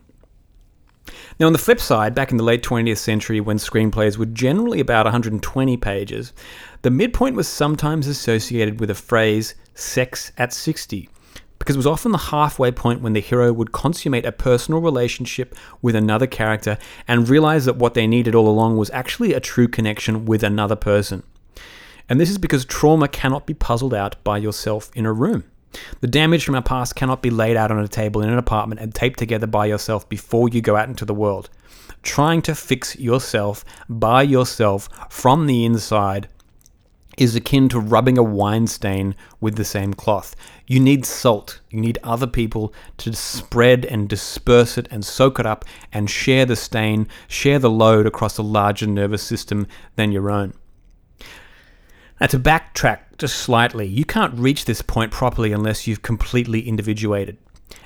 Now, 1.39 1.48
on 1.48 1.54
the 1.54 1.60
flip 1.60 1.80
side, 1.80 2.13
back 2.15 2.32
in 2.32 2.38
the 2.38 2.43
late 2.43 2.63
20th 2.63 2.98
century, 2.98 3.39
when 3.39 3.58
screenplays 3.58 4.17
were 4.17 4.26
generally 4.26 4.80
about 4.80 5.06
120 5.06 5.78
pages, 5.78 6.34
the 6.82 6.91
midpoint 6.91 7.36
was 7.36 7.48
sometimes 7.48 8.08
associated 8.08 8.80
with 8.80 8.89
a 8.89 8.95
phrase, 8.95 9.56
sex 9.74 10.32
at 10.38 10.54
60, 10.54 11.10
because 11.60 11.76
it 11.76 11.80
was 11.80 11.88
often 11.88 12.12
the 12.12 12.17
halfway 12.17 12.72
point 12.72 13.02
when 13.02 13.13
the 13.13 13.22
hero 13.22 13.52
would 13.54 13.72
consummate 13.72 14.26
a 14.26 14.32
personal 14.32 14.82
relationship 14.82 15.56
with 15.82 15.95
another 15.95 16.28
character 16.28 16.78
and 17.08 17.30
realize 17.30 17.65
that 17.65 17.76
what 17.76 17.93
they 17.93 18.08
needed 18.08 18.34
all 18.34 18.48
along 18.48 18.78
was 18.78 18.89
actually 18.91 19.34
a 19.34 19.39
true 19.39 19.67
connection 19.67 20.26
with 20.26 20.43
another 20.43 20.76
person. 20.76 21.24
And 22.08 22.19
this 22.19 22.30
is 22.30 22.38
because 22.38 22.65
trauma 22.65 23.08
cannot 23.08 23.45
be 23.45 23.54
puzzled 23.54 23.93
out 23.93 24.22
by 24.24 24.38
yourself 24.39 24.89
in 24.95 25.06
a 25.06 25.13
room. 25.13 25.43
The 26.01 26.08
damage 26.08 26.45
from 26.45 26.55
our 26.55 26.62
past 26.62 26.95
cannot 26.95 27.21
be 27.21 27.29
laid 27.29 27.58
out 27.58 27.71
on 27.71 27.79
a 27.79 27.88
table 27.88 28.21
in 28.21 28.29
an 28.29 28.38
apartment 28.38 28.82
and 28.82 28.93
taped 28.93 29.19
together 29.19 29.47
by 29.47 29.65
yourself 29.65 30.08
before 30.10 30.49
you 30.49 30.62
go 30.62 30.75
out 30.75 30.89
into 30.89 31.05
the 31.05 31.13
world. 31.13 31.49
Trying 32.01 32.41
to 32.43 32.55
fix 32.55 32.95
yourself 32.97 33.65
by 33.88 34.23
yourself 34.23 34.89
from 35.10 35.47
the 35.47 35.65
inside 35.65 36.27
is 37.17 37.36
akin 37.36 37.67
to 37.67 37.79
rubbing 37.79 38.17
a 38.17 38.23
wine 38.23 38.65
stain 38.65 39.13
with 39.41 39.58
the 39.58 39.65
same 39.65 39.93
cloth. 39.93 40.36
You 40.67 40.79
need 40.79 41.05
salt. 41.05 41.60
You 41.69 41.82
need 41.82 41.97
other 42.01 42.27
people 42.27 42.73
to 42.97 43.13
spread 43.13 43.84
and 43.86 44.08
disperse 44.08 44.77
it 44.77 44.88
and 44.89 45.03
soak 45.03 45.38
it 45.38 45.45
up 45.45 45.65
and 45.91 46.10
share 46.10 46.45
the 46.45 46.55
stain, 46.55 47.10
share 47.27 47.60
the 47.60 47.69
load 47.69 48.08
across 48.08 48.38
a 48.38 48.43
larger 48.43 48.88
nervous 48.88 49.21
system 49.21 49.67
than 49.97 50.13
your 50.13 50.32
own. 50.32 50.53
Now, 52.19 52.27
to 52.27 52.39
backtrack 52.39 52.99
just 53.17 53.38
slightly, 53.38 53.88
you 53.88 54.03
can't 54.03 54.38
reach 54.38 54.65
this 54.65 54.82
point 54.82 55.12
properly 55.12 55.53
unless 55.53 55.88
you've 55.88 56.01
completely 56.01 56.67
individuated. 56.67 57.38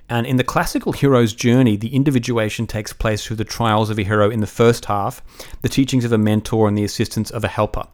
And 0.09 0.25
in 0.25 0.37
the 0.37 0.43
classical 0.43 0.91
hero's 0.91 1.33
journey, 1.33 1.77
the 1.77 1.95
individuation 1.95 2.67
takes 2.67 2.93
place 2.93 3.25
through 3.25 3.35
the 3.37 3.43
trials 3.43 3.89
of 3.89 3.99
a 3.99 4.03
hero 4.03 4.29
in 4.29 4.39
the 4.39 4.47
first 4.47 4.85
half, 4.85 5.21
the 5.61 5.69
teachings 5.69 6.03
of 6.03 6.11
a 6.11 6.17
mentor, 6.17 6.67
and 6.67 6.77
the 6.77 6.83
assistance 6.83 7.29
of 7.31 7.43
a 7.43 7.47
helper. 7.47 7.87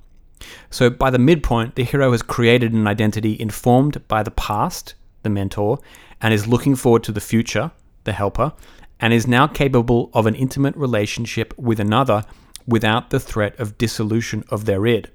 So 0.69 0.89
by 0.89 1.09
the 1.09 1.19
midpoint, 1.19 1.75
the 1.75 1.83
hero 1.83 2.11
has 2.11 2.21
created 2.21 2.73
an 2.73 2.87
identity 2.87 3.39
informed 3.39 4.07
by 4.07 4.23
the 4.23 4.31
past, 4.31 4.95
the 5.23 5.29
mentor, 5.29 5.79
and 6.21 6.33
is 6.33 6.47
looking 6.47 6.75
forward 6.75 7.03
to 7.03 7.11
the 7.11 7.21
future, 7.21 7.71
the 8.05 8.13
helper, 8.13 8.53
and 8.99 9.13
is 9.13 9.27
now 9.27 9.47
capable 9.47 10.09
of 10.13 10.25
an 10.25 10.35
intimate 10.35 10.75
relationship 10.75 11.53
with 11.57 11.79
another 11.79 12.23
without 12.65 13.09
the 13.09 13.19
threat 13.19 13.59
of 13.59 13.77
dissolution 13.77 14.43
of 14.49 14.65
their 14.65 14.85
id. 14.85 15.09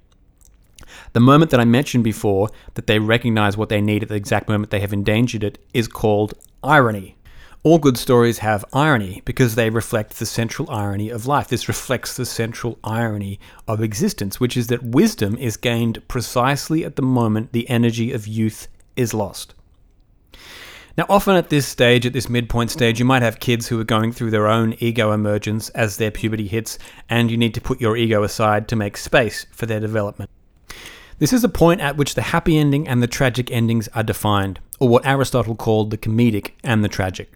The 1.13 1.21
moment 1.21 1.51
that 1.51 1.61
I 1.61 1.65
mentioned 1.65 2.05
before, 2.05 2.49
that 2.75 2.87
they 2.87 2.99
recognize 2.99 3.57
what 3.57 3.69
they 3.69 3.81
need 3.81 4.03
at 4.03 4.09
the 4.09 4.15
exact 4.15 4.49
moment 4.49 4.71
they 4.71 4.81
have 4.81 4.93
endangered 4.93 5.45
it, 5.45 5.59
is 5.73 5.89
called 5.89 6.35
irony. 6.63 7.17
All 7.63 7.79
good 7.79 7.97
stories 7.97 8.39
have 8.39 8.63
irony 8.75 9.23
because 9.25 9.55
they 9.55 9.71
reflect 9.71 10.19
the 10.19 10.27
central 10.27 10.71
irony 10.71 11.09
of 11.09 11.27
life. 11.27 11.49
This 11.49 11.67
reflects 11.67 12.15
the 12.15 12.27
central 12.27 12.79
irony 12.85 13.41
of 13.67 13.83
existence, 13.83 14.39
which 14.39 14.55
is 14.55 14.67
that 14.67 14.83
wisdom 14.83 15.39
is 15.39 15.57
gained 15.57 16.07
precisely 16.07 16.85
at 16.85 16.97
the 16.97 17.03
moment 17.03 17.53
the 17.53 17.69
energy 17.71 18.13
of 18.13 18.27
youth 18.27 18.69
is 18.97 19.15
lost. 19.15 19.55
Now, 20.97 21.07
often 21.09 21.35
at 21.35 21.49
this 21.49 21.67
stage, 21.67 22.07
at 22.07 22.13
this 22.13 22.29
midpoint 22.29 22.71
stage, 22.71 23.01
you 23.01 23.05
might 23.05 23.23
have 23.23 23.41
kids 23.41 23.67
who 23.67 23.81
are 23.81 23.85
going 23.85 24.13
through 24.13 24.31
their 24.31 24.47
own 24.47 24.77
ego 24.79 25.11
emergence 25.11 25.71
as 25.71 25.97
their 25.97 26.13
puberty 26.13 26.47
hits, 26.47 26.79
and 27.09 27.31
you 27.31 27.37
need 27.37 27.55
to 27.55 27.61
put 27.61 27.81
your 27.81 27.97
ego 27.97 28.23
aside 28.23 28.69
to 28.69 28.77
make 28.77 28.97
space 28.97 29.47
for 29.51 29.67
their 29.67 29.81
development. 29.81 30.31
This 31.19 31.33
is 31.33 31.43
the 31.43 31.49
point 31.49 31.81
at 31.81 31.97
which 31.97 32.15
the 32.15 32.23
happy 32.23 32.59
ending 32.59 32.89
and 32.89 33.01
the 33.01 33.07
tragic 33.07 33.51
endings 33.53 33.89
are 33.95 34.03
defined, 34.03 34.59
or 34.81 34.89
what 34.89 35.07
Aristotle 35.07 35.55
called 35.55 35.91
the 35.91 35.99
comedic 35.99 36.53
and 36.65 36.83
the 36.83 36.89
tragic. 36.89 37.33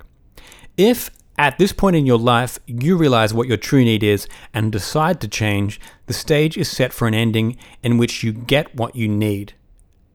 If 0.76 1.10
at 1.38 1.58
this 1.58 1.72
point 1.72 1.94
in 1.94 2.04
your 2.04 2.18
life 2.18 2.58
you 2.66 2.96
realize 2.96 3.32
what 3.32 3.46
your 3.46 3.56
true 3.56 3.84
need 3.84 4.02
is 4.02 4.26
and 4.52 4.72
decide 4.72 5.20
to 5.20 5.28
change, 5.28 5.80
the 6.06 6.12
stage 6.12 6.56
is 6.56 6.68
set 6.68 6.92
for 6.92 7.06
an 7.06 7.14
ending 7.14 7.56
in 7.80 7.98
which 7.98 8.24
you 8.24 8.32
get 8.32 8.74
what 8.74 8.96
you 8.96 9.06
need, 9.06 9.52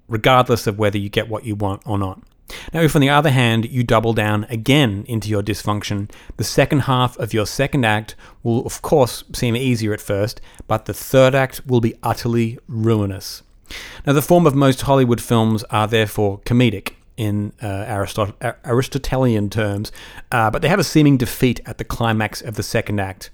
regardless 0.10 0.68
of 0.68 0.78
whether 0.78 0.98
you 0.98 1.08
get 1.08 1.30
what 1.30 1.46
you 1.46 1.56
want 1.56 1.82
or 1.86 1.98
not. 1.98 2.22
Now, 2.74 2.82
if 2.82 2.96
on 2.96 3.02
the 3.02 3.10
other 3.10 3.32
hand 3.32 3.70
you 3.70 3.86
double 3.86 4.12
down 4.12 4.44
again 4.50 5.06
into 5.08 5.30
your 5.30 5.42
dysfunction, 5.42 6.12
the 6.36 6.44
second 6.44 6.82
half 6.82 7.18
of 7.18 7.34
your 7.34 7.46
second 7.46 7.86
act 7.86 8.16
will, 8.44 8.66
of 8.66 8.82
course, 8.82 9.24
seem 9.34 9.56
easier 9.56 9.94
at 9.94 10.02
first, 10.02 10.42
but 10.68 10.84
the 10.84 10.94
third 10.94 11.34
act 11.34 11.66
will 11.66 11.80
be 11.80 11.96
utterly 12.04 12.60
ruinous. 12.68 13.42
Now, 14.06 14.14
the 14.14 14.22
form 14.22 14.46
of 14.46 14.56
most 14.56 14.82
Hollywood 14.82 15.22
films 15.22 15.64
are 15.66 15.88
therefore 15.88 16.40
comedic, 16.40 16.94
in 17.18 17.54
uh, 17.62 17.86
Aristot- 17.86 18.56
Aristotelian 18.66 19.50
terms, 19.50 19.92
uh, 20.32 20.50
but 20.50 20.62
they 20.62 20.68
have 20.68 20.80
a 20.80 20.84
seeming 20.84 21.18
defeat 21.18 21.60
at 21.66 21.78
the 21.78 21.84
climax 21.84 22.42
of 22.42 22.56
the 22.56 22.64
second 22.64 23.00
act, 23.00 23.30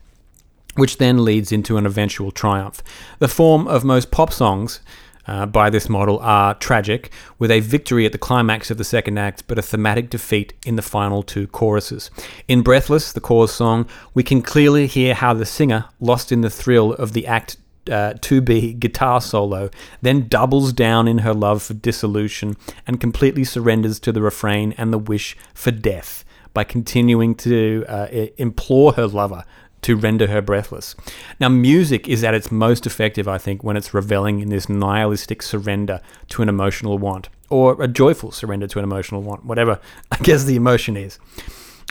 which 0.76 0.98
then 0.98 1.24
leads 1.24 1.52
into 1.52 1.78
an 1.78 1.86
eventual 1.86 2.32
triumph. 2.32 2.84
The 3.20 3.28
form 3.28 3.68
of 3.68 3.84
most 3.84 4.12
pop 4.12 4.32
songs. 4.34 4.82
Uh, 5.28 5.46
by 5.46 5.70
this 5.70 5.88
model 5.88 6.18
are 6.22 6.56
tragic, 6.56 7.12
with 7.38 7.52
a 7.52 7.60
victory 7.60 8.04
at 8.04 8.12
the 8.12 8.18
climax 8.18 8.72
of 8.72 8.80
the 8.80 8.84
second 8.84 9.20
act, 9.20 9.44
but 9.48 9.60
a 9.60 9.62
thematic 9.62 10.10
defeat 10.10 10.54
in 10.65 10.76
the 10.76 10.82
final 10.82 11.22
two 11.22 11.46
choruses. 11.46 12.10
In 12.48 12.63
Breathless, 12.63 13.12
the 13.12 13.22
Corrs 13.22 13.50
song, 13.50 13.88
we 14.15 14.24
can 14.24 14.42
clearly 14.42 14.88
hear 14.88 15.13
how 15.13 15.36
the 15.36 15.46
singer, 15.46 15.86
lost 16.00 16.32
in 16.32 16.42
the 16.42 16.50
thrill 16.50 16.94
of 16.94 17.13
the 17.13 17.28
act 17.28 17.58
uh, 17.89 18.13
to 18.21 18.41
be 18.41 18.73
guitar 18.73 19.21
solo, 19.21 19.69
then 20.02 20.28
doubles 20.28 20.73
down 20.73 21.08
in 21.08 21.19
her 21.19 21.34
love 21.34 21.63
for 21.63 21.73
dissolution 21.73 22.56
and 22.88 22.99
completely 22.99 23.43
surrenders 23.43 23.99
to 24.02 24.12
the 24.12 24.21
refrain 24.21 24.73
and 24.78 24.93
the 24.93 24.97
wish 24.97 25.36
for 25.54 25.71
death 25.71 26.23
by 26.54 26.63
continuing 26.63 27.36
to 27.36 27.86
uh, 27.88 28.08
implore 28.38 28.93
her 28.93 29.08
lover 29.08 29.43
to 29.82 29.95
render 29.95 30.28
her 30.28 30.41
breathless. 30.41 30.95
Now, 31.39 31.49
music 31.49 32.08
is 32.08 32.23
at 32.23 32.34
its 32.34 32.52
most 32.52 32.86
effective, 32.86 33.28
I 33.28 33.38
think, 33.38 33.63
when 33.63 33.78
it's 33.78 33.93
reveling 33.93 34.39
in 34.39 34.49
this 34.49 34.67
nihilistic 34.67 35.41
surrender 35.41 36.02
to 36.30 36.41
an 36.41 36.49
emotional 36.49 36.97
want, 36.97 37.30
or 37.49 37.82
a 37.82 37.88
joyful 37.88 38.32
surrender 38.32 38.67
to 38.67 38.80
an 38.80 38.84
emotional 38.84 39.21
want, 39.21 39.45
whatever 39.45 39.80
I 40.12 40.17
guess 40.17 40.43
the 40.43 40.56
emotion 40.56 40.97
is. 40.97 41.17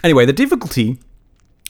Anyway, 0.04 0.26
the 0.26 0.32
difficulty 0.32 0.98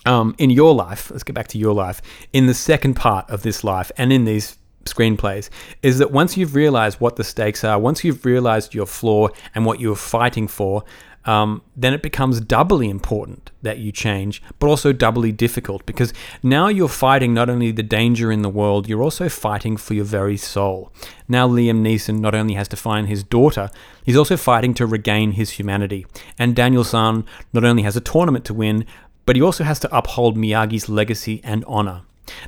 um, 0.08 0.34
in 0.38 0.48
your 0.48 0.74
life, 0.74 1.10
let's 1.10 1.22
get 1.22 1.34
back 1.34 1.48
to 1.48 1.58
your 1.58 1.74
life, 1.74 2.00
in 2.32 2.46
the 2.46 2.54
second 2.54 2.94
part 2.94 3.28
of 3.28 3.42
this 3.42 3.62
life 3.62 3.92
and 3.98 4.10
in 4.10 4.24
these 4.24 4.56
screenplays, 4.86 5.50
is 5.82 5.98
that 5.98 6.10
once 6.10 6.34
you've 6.34 6.54
realized 6.54 6.98
what 6.98 7.16
the 7.16 7.24
stakes 7.24 7.62
are, 7.62 7.78
once 7.78 8.02
you've 8.02 8.24
realized 8.24 8.74
your 8.74 8.86
flaw 8.86 9.28
and 9.54 9.66
what 9.66 9.80
you're 9.80 9.94
fighting 9.94 10.48
for, 10.48 10.82
um, 11.26 11.60
then 11.76 11.92
it 11.92 12.00
becomes 12.00 12.40
doubly 12.40 12.88
important 12.88 13.50
that 13.60 13.76
you 13.78 13.92
change, 13.92 14.42
but 14.58 14.68
also 14.68 14.94
doubly 14.94 15.30
difficult 15.30 15.84
because 15.84 16.14
now 16.42 16.68
you're 16.68 16.88
fighting 16.88 17.34
not 17.34 17.50
only 17.50 17.70
the 17.70 17.82
danger 17.82 18.32
in 18.32 18.40
the 18.40 18.48
world, 18.48 18.88
you're 18.88 19.02
also 19.02 19.28
fighting 19.28 19.76
for 19.76 19.92
your 19.92 20.06
very 20.06 20.38
soul. 20.38 20.90
Now, 21.28 21.46
Liam 21.46 21.82
Neeson 21.82 22.20
not 22.20 22.34
only 22.34 22.54
has 22.54 22.68
to 22.68 22.76
find 22.76 23.08
his 23.08 23.22
daughter, 23.22 23.70
he's 24.04 24.16
also 24.16 24.38
fighting 24.38 24.72
to 24.74 24.86
regain 24.86 25.32
his 25.32 25.50
humanity. 25.50 26.06
And 26.38 26.56
Daniel 26.56 26.84
San 26.84 27.26
not 27.52 27.64
only 27.64 27.82
has 27.82 27.96
a 27.96 28.00
tournament 28.00 28.46
to 28.46 28.54
win, 28.54 28.86
but 29.28 29.36
he 29.36 29.42
also 29.42 29.62
has 29.62 29.78
to 29.78 29.94
uphold 29.94 30.38
Miyagi's 30.38 30.88
legacy 30.88 31.42
and 31.44 31.62
honor. 31.66 32.00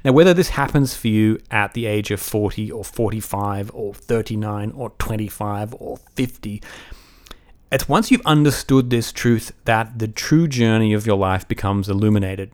Now, 0.03 0.12
whether 0.12 0.33
this 0.33 0.49
happens 0.49 0.95
for 0.95 1.09
you 1.09 1.38
at 1.51 1.75
the 1.75 1.85
age 1.85 2.11
of 2.11 2.21
40 2.21 2.73
or 2.73 2.87
45 2.87 3.71
or 3.75 3.93
39 3.93 4.73
or 4.75 4.88
25 4.99 5.75
or 5.79 5.99
50, 6.14 6.62
it's 7.71 7.87
once 7.87 8.11
you've 8.11 8.25
understood 8.25 8.88
this 8.88 9.12
truth 9.12 9.53
that 9.66 9.99
the 9.99 10.09
true 10.09 10.49
journey 10.49 10.95
of 10.95 11.05
your 11.07 11.19
life 11.19 11.47
becomes 11.47 11.90
illuminated. 11.90 12.51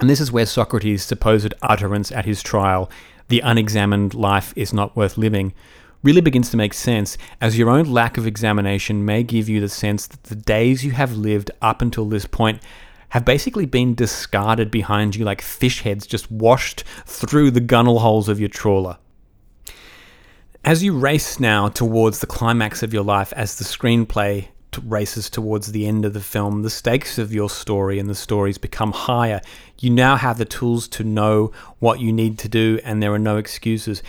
And 0.00 0.10
this 0.10 0.20
is 0.20 0.32
where 0.32 0.44
Socrates' 0.44 1.04
supposed 1.04 1.54
utterance 1.62 2.10
at 2.10 2.24
his 2.24 2.42
trial, 2.42 2.90
the 3.28 3.42
unexamined 3.44 4.12
life 4.12 4.52
is 4.56 4.72
not 4.72 4.96
worth 4.96 5.16
living, 5.16 5.54
really 6.02 6.20
begins 6.20 6.50
to 6.50 6.56
make 6.56 6.74
sense, 6.74 7.16
as 7.40 7.56
your 7.56 7.70
own 7.70 7.84
lack 7.84 8.18
of 8.18 8.26
examination 8.26 9.04
may 9.04 9.22
give 9.22 9.48
you 9.48 9.60
the 9.60 9.68
sense 9.68 10.08
that 10.08 10.24
the 10.24 10.34
days 10.34 10.84
you 10.84 10.90
have 10.90 11.16
lived 11.16 11.52
up 11.62 11.80
until 11.80 12.06
this 12.06 12.26
point 12.26 12.60
have 13.10 13.24
basically 13.24 13.66
been 13.66 13.94
discarded 13.94 14.70
behind 14.70 15.16
you 15.16 15.24
like 15.24 15.40
fish 15.40 15.82
heads 15.82 16.06
just 16.06 16.30
washed 16.30 16.84
through 17.06 17.50
the 17.50 17.60
gunnel 17.60 18.00
holes 18.00 18.28
of 18.28 18.40
your 18.40 18.48
trawler. 18.48 18.98
As 20.64 20.82
you 20.82 20.98
race 20.98 21.38
now 21.38 21.68
towards 21.68 22.18
the 22.18 22.26
climax 22.26 22.82
of 22.82 22.92
your 22.92 23.04
life, 23.04 23.32
as 23.34 23.56
the 23.56 23.64
screenplay 23.64 24.48
races 24.84 25.30
towards 25.30 25.72
the 25.72 25.86
end 25.86 26.04
of 26.04 26.12
the 26.12 26.20
film, 26.20 26.62
the 26.62 26.70
stakes 26.70 27.18
of 27.18 27.32
your 27.32 27.48
story 27.48 27.98
and 27.98 28.10
the 28.10 28.14
stories 28.14 28.58
become 28.58 28.92
higher. 28.92 29.40
You 29.80 29.90
now 29.90 30.16
have 30.16 30.38
the 30.38 30.44
tools 30.44 30.88
to 30.88 31.04
know 31.04 31.52
what 31.78 32.00
you 32.00 32.12
need 32.12 32.38
to 32.40 32.48
do, 32.48 32.80
and 32.84 33.02
there 33.02 33.12
are 33.12 33.18
no 33.18 33.36
excuses. 33.36 34.02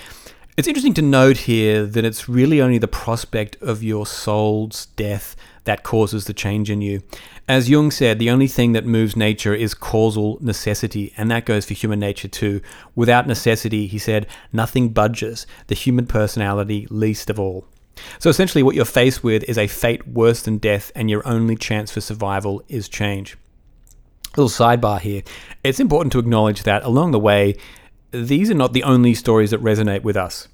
It's 0.57 0.67
interesting 0.67 0.95
to 0.95 1.01
note 1.01 1.37
here 1.37 1.85
that 1.85 2.03
it's 2.03 2.27
really 2.27 2.59
only 2.61 2.79
the 2.79 2.87
prospect 2.87 3.61
of 3.61 3.83
your 3.83 4.05
soul's 4.07 4.87
death 4.87 5.35
that 5.67 5.83
causes 5.83 6.25
the 6.25 6.33
change 6.33 6.71
in 6.71 6.81
you. 6.81 7.03
As 7.47 7.69
Jung 7.69 7.91
said, 7.91 8.17
the 8.17 8.29
only 8.29 8.47
thing 8.47 8.71
that 8.71 8.85
moves 8.85 9.15
nature 9.15 9.53
is 9.53 9.73
causal 9.73 10.39
necessity, 10.41 11.13
and 11.15 11.29
that 11.29 11.45
goes 11.45 11.65
for 11.65 11.75
human 11.75 11.99
nature 11.99 12.27
too. 12.27 12.61
Without 12.95 13.27
necessity, 13.27 13.85
he 13.85 13.99
said, 13.99 14.25
nothing 14.51 14.89
budges, 14.89 15.45
the 15.67 15.75
human 15.75 16.07
personality 16.07 16.87
least 16.89 17.29
of 17.29 17.39
all. 17.39 17.65
So 18.19 18.29
essentially, 18.29 18.63
what 18.63 18.75
you're 18.75 18.85
faced 18.85 19.23
with 19.23 19.43
is 19.43 19.57
a 19.57 19.67
fate 19.67 20.07
worse 20.07 20.41
than 20.41 20.57
death, 20.57 20.91
and 20.95 21.09
your 21.09 21.27
only 21.27 21.55
chance 21.55 21.91
for 21.91 22.01
survival 22.01 22.63
is 22.67 22.89
change. 22.89 23.37
A 24.35 24.41
Little 24.41 24.49
sidebar 24.49 24.99
here. 24.99 25.23
It's 25.63 25.79
important 25.79 26.11
to 26.13 26.19
acknowledge 26.19 26.63
that 26.63 26.83
along 26.83 27.11
the 27.11 27.19
way, 27.19 27.55
these 28.11 28.49
are 28.49 28.55
not 28.55 28.73
the 28.73 28.83
only 28.83 29.13
stories 29.13 29.51
that 29.51 29.61
resonate 29.61 30.03
with 30.03 30.15
us. 30.15 30.47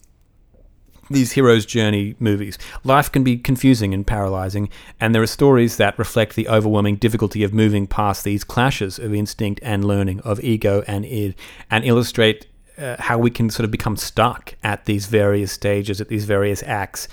These 1.09 1.33
hero's 1.33 1.65
journey 1.65 2.15
movies. 2.19 2.57
Life 2.83 3.11
can 3.11 3.23
be 3.23 3.37
confusing 3.37 3.93
and 3.93 4.07
paralyzing, 4.07 4.69
and 4.99 5.13
there 5.13 5.21
are 5.21 5.27
stories 5.27 5.77
that 5.77 5.99
reflect 5.99 6.35
the 6.35 6.47
overwhelming 6.47 6.95
difficulty 6.95 7.43
of 7.43 7.53
moving 7.53 7.87
past 7.87 8.23
these 8.23 8.43
clashes 8.45 8.99
of 8.99 9.13
instinct 9.13 9.59
and 9.63 9.83
learning, 9.83 10.21
of 10.21 10.41
ego 10.41 10.81
and 10.87 11.05
id, 11.05 11.35
and 11.69 11.83
illustrate 11.83 12.47
uh, 12.77 12.95
how 12.99 13.17
we 13.17 13.29
can 13.29 13.49
sort 13.49 13.65
of 13.65 13.71
become 13.71 13.97
stuck 13.97 14.55
at 14.63 14.85
these 14.85 15.05
various 15.07 15.51
stages, 15.51 15.99
at 15.99 16.07
these 16.07 16.25
various 16.25 16.63
acts. 16.63 17.07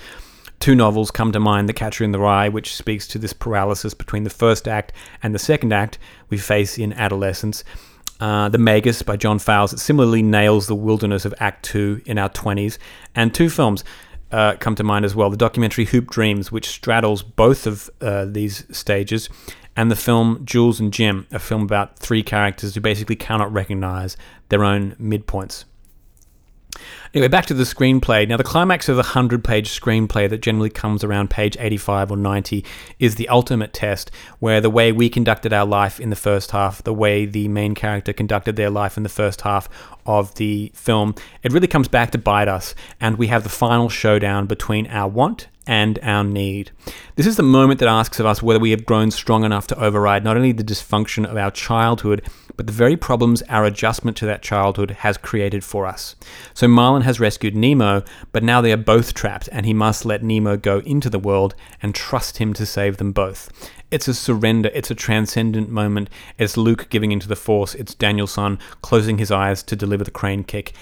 Two 0.59 0.75
novels 0.75 1.11
come 1.11 1.31
to 1.31 1.39
mind 1.39 1.67
The 1.67 1.73
Catcher 1.73 2.03
in 2.03 2.11
the 2.11 2.19
Rye, 2.19 2.47
which 2.47 2.75
speaks 2.75 3.07
to 3.07 3.17
this 3.17 3.33
paralysis 3.33 3.93
between 3.93 4.23
the 4.23 4.29
first 4.29 4.67
act 4.67 4.93
and 5.21 5.35
the 5.35 5.39
second 5.39 5.73
act 5.73 5.97
we 6.29 6.37
face 6.37 6.77
in 6.77 6.93
adolescence. 6.93 7.63
Uh, 8.21 8.49
the 8.49 8.59
Magus 8.59 9.01
by 9.01 9.17
John 9.17 9.39
Fowles. 9.39 9.73
It 9.73 9.79
similarly 9.79 10.21
nails 10.21 10.67
the 10.67 10.75
wilderness 10.75 11.25
of 11.25 11.33
Act 11.39 11.65
Two 11.65 12.01
in 12.05 12.19
our 12.19 12.29
20s. 12.29 12.77
And 13.15 13.33
two 13.33 13.49
films 13.49 13.83
uh, 14.31 14.57
come 14.59 14.75
to 14.75 14.83
mind 14.83 15.05
as 15.05 15.15
well 15.15 15.31
the 15.31 15.37
documentary 15.37 15.85
Hoop 15.85 16.07
Dreams, 16.09 16.51
which 16.51 16.67
straddles 16.67 17.23
both 17.23 17.65
of 17.65 17.89
uh, 17.99 18.25
these 18.25 18.65
stages, 18.75 19.27
and 19.75 19.89
the 19.89 19.95
film 19.95 20.41
Jules 20.45 20.79
and 20.79 20.93
Jim, 20.93 21.25
a 21.31 21.39
film 21.39 21.63
about 21.63 21.97
three 21.97 22.21
characters 22.21 22.75
who 22.75 22.81
basically 22.81 23.15
cannot 23.15 23.51
recognize 23.51 24.15
their 24.49 24.63
own 24.63 24.95
midpoints. 25.01 25.65
Anyway, 27.13 27.27
back 27.27 27.45
to 27.45 27.53
the 27.53 27.63
screenplay. 27.63 28.27
Now, 28.27 28.37
the 28.37 28.43
climax 28.43 28.87
of 28.87 28.95
the 28.95 29.03
100 29.03 29.43
page 29.43 29.69
screenplay 29.69 30.29
that 30.29 30.41
generally 30.41 30.69
comes 30.69 31.03
around 31.03 31.29
page 31.29 31.57
85 31.59 32.11
or 32.11 32.17
90 32.17 32.63
is 32.99 33.15
the 33.15 33.27
ultimate 33.29 33.73
test, 33.73 34.11
where 34.39 34.61
the 34.61 34.69
way 34.69 34.91
we 34.91 35.09
conducted 35.09 35.51
our 35.51 35.65
life 35.65 35.99
in 35.99 36.09
the 36.09 36.15
first 36.15 36.51
half, 36.51 36.83
the 36.83 36.93
way 36.93 37.25
the 37.25 37.47
main 37.47 37.75
character 37.75 38.13
conducted 38.13 38.55
their 38.55 38.69
life 38.69 38.97
in 38.97 39.03
the 39.03 39.09
first 39.09 39.41
half 39.41 39.67
of 40.05 40.33
the 40.35 40.71
film, 40.73 41.15
it 41.43 41.51
really 41.51 41.67
comes 41.67 41.87
back 41.87 42.11
to 42.11 42.17
bite 42.17 42.47
us, 42.47 42.73
and 42.99 43.17
we 43.17 43.27
have 43.27 43.43
the 43.43 43.49
final 43.49 43.89
showdown 43.89 44.45
between 44.45 44.87
our 44.87 45.09
want 45.09 45.47
and 45.67 45.99
our 46.01 46.23
need. 46.23 46.71
This 47.15 47.27
is 47.27 47.37
the 47.37 47.43
moment 47.43 47.79
that 47.79 47.89
asks 47.89 48.19
of 48.19 48.25
us 48.25 48.41
whether 48.41 48.59
we 48.59 48.71
have 48.71 48.85
grown 48.85 49.11
strong 49.11 49.43
enough 49.43 49.67
to 49.67 49.79
override 49.79 50.23
not 50.23 50.37
only 50.37 50.51
the 50.51 50.63
dysfunction 50.63 51.29
of 51.29 51.37
our 51.37 51.51
childhood, 51.51 52.27
but 52.57 52.67
the 52.67 52.73
very 52.73 52.97
problems 52.97 53.41
our 53.43 53.65
adjustment 53.65 54.17
to 54.17 54.25
that 54.25 54.41
childhood 54.41 54.91
has 54.91 55.17
created 55.17 55.63
for 55.63 55.85
us. 55.85 56.15
So 56.53 56.67
Marlin 56.67 57.03
has 57.03 57.19
rescued 57.19 57.55
Nemo, 57.55 58.03
but 58.31 58.43
now 58.43 58.61
they 58.61 58.71
are 58.71 58.77
both 58.77 59.13
trapped, 59.13 59.49
and 59.51 59.65
he 59.65 59.73
must 59.73 60.05
let 60.05 60.23
Nemo 60.23 60.57
go 60.57 60.79
into 60.79 61.09
the 61.09 61.19
world 61.19 61.55
and 61.81 61.95
trust 61.95 62.37
him 62.37 62.53
to 62.53 62.65
save 62.65 62.97
them 62.97 63.11
both. 63.11 63.51
It's 63.89 64.07
a 64.07 64.13
surrender, 64.13 64.71
it's 64.73 64.91
a 64.91 64.95
transcendent 64.95 65.69
moment. 65.69 66.09
It's 66.37 66.55
Luke 66.55 66.87
giving 66.89 67.11
into 67.11 67.27
the 67.27 67.35
Force, 67.35 67.75
it's 67.75 67.93
Daniel-san 67.93 68.57
closing 68.81 69.17
his 69.17 69.31
eyes 69.31 69.63
to 69.63 69.75
deliver 69.75 70.03
the 70.03 70.11
crane 70.11 70.43
kick. 70.43 70.73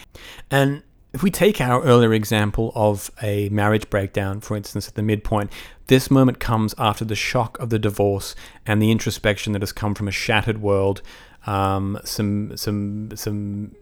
And 0.52 0.84
if 1.14 1.24
we 1.24 1.32
take 1.32 1.60
our 1.60 1.82
earlier 1.84 2.14
example 2.14 2.72
of 2.76 3.10
a 3.22 3.50
marriage 3.50 3.90
breakdown, 3.90 4.42
for 4.42 4.56
instance, 4.56 4.88
at 4.88 4.96
the 4.96 5.02
midpoint, 5.02 5.52
this 5.88 6.12
moment 6.12 6.40
comes 6.40 6.76
after 6.78 7.04
the 7.04 7.16
shock 7.16 7.60
of 7.60 7.70
the 7.70 7.80
divorce 7.80 8.36
and 8.66 8.82
the 8.82 8.92
introspection 8.92 9.54
that 9.54 9.62
has 9.62 9.72
come 9.72 9.96
from 9.96 10.08
a 10.08 10.12
shattered 10.12 10.62
world, 10.62 11.02
um, 11.48 12.00
some 12.04 12.56
some 12.56 13.10
some 13.16 13.76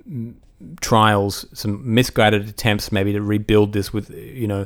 trials, 0.79 1.45
some 1.53 1.93
misguided 1.93 2.47
attempts 2.47 2.91
maybe 2.91 3.11
to 3.11 3.21
rebuild 3.21 3.73
this 3.73 3.91
with 3.91 4.09
you 4.09 4.47
know 4.47 4.65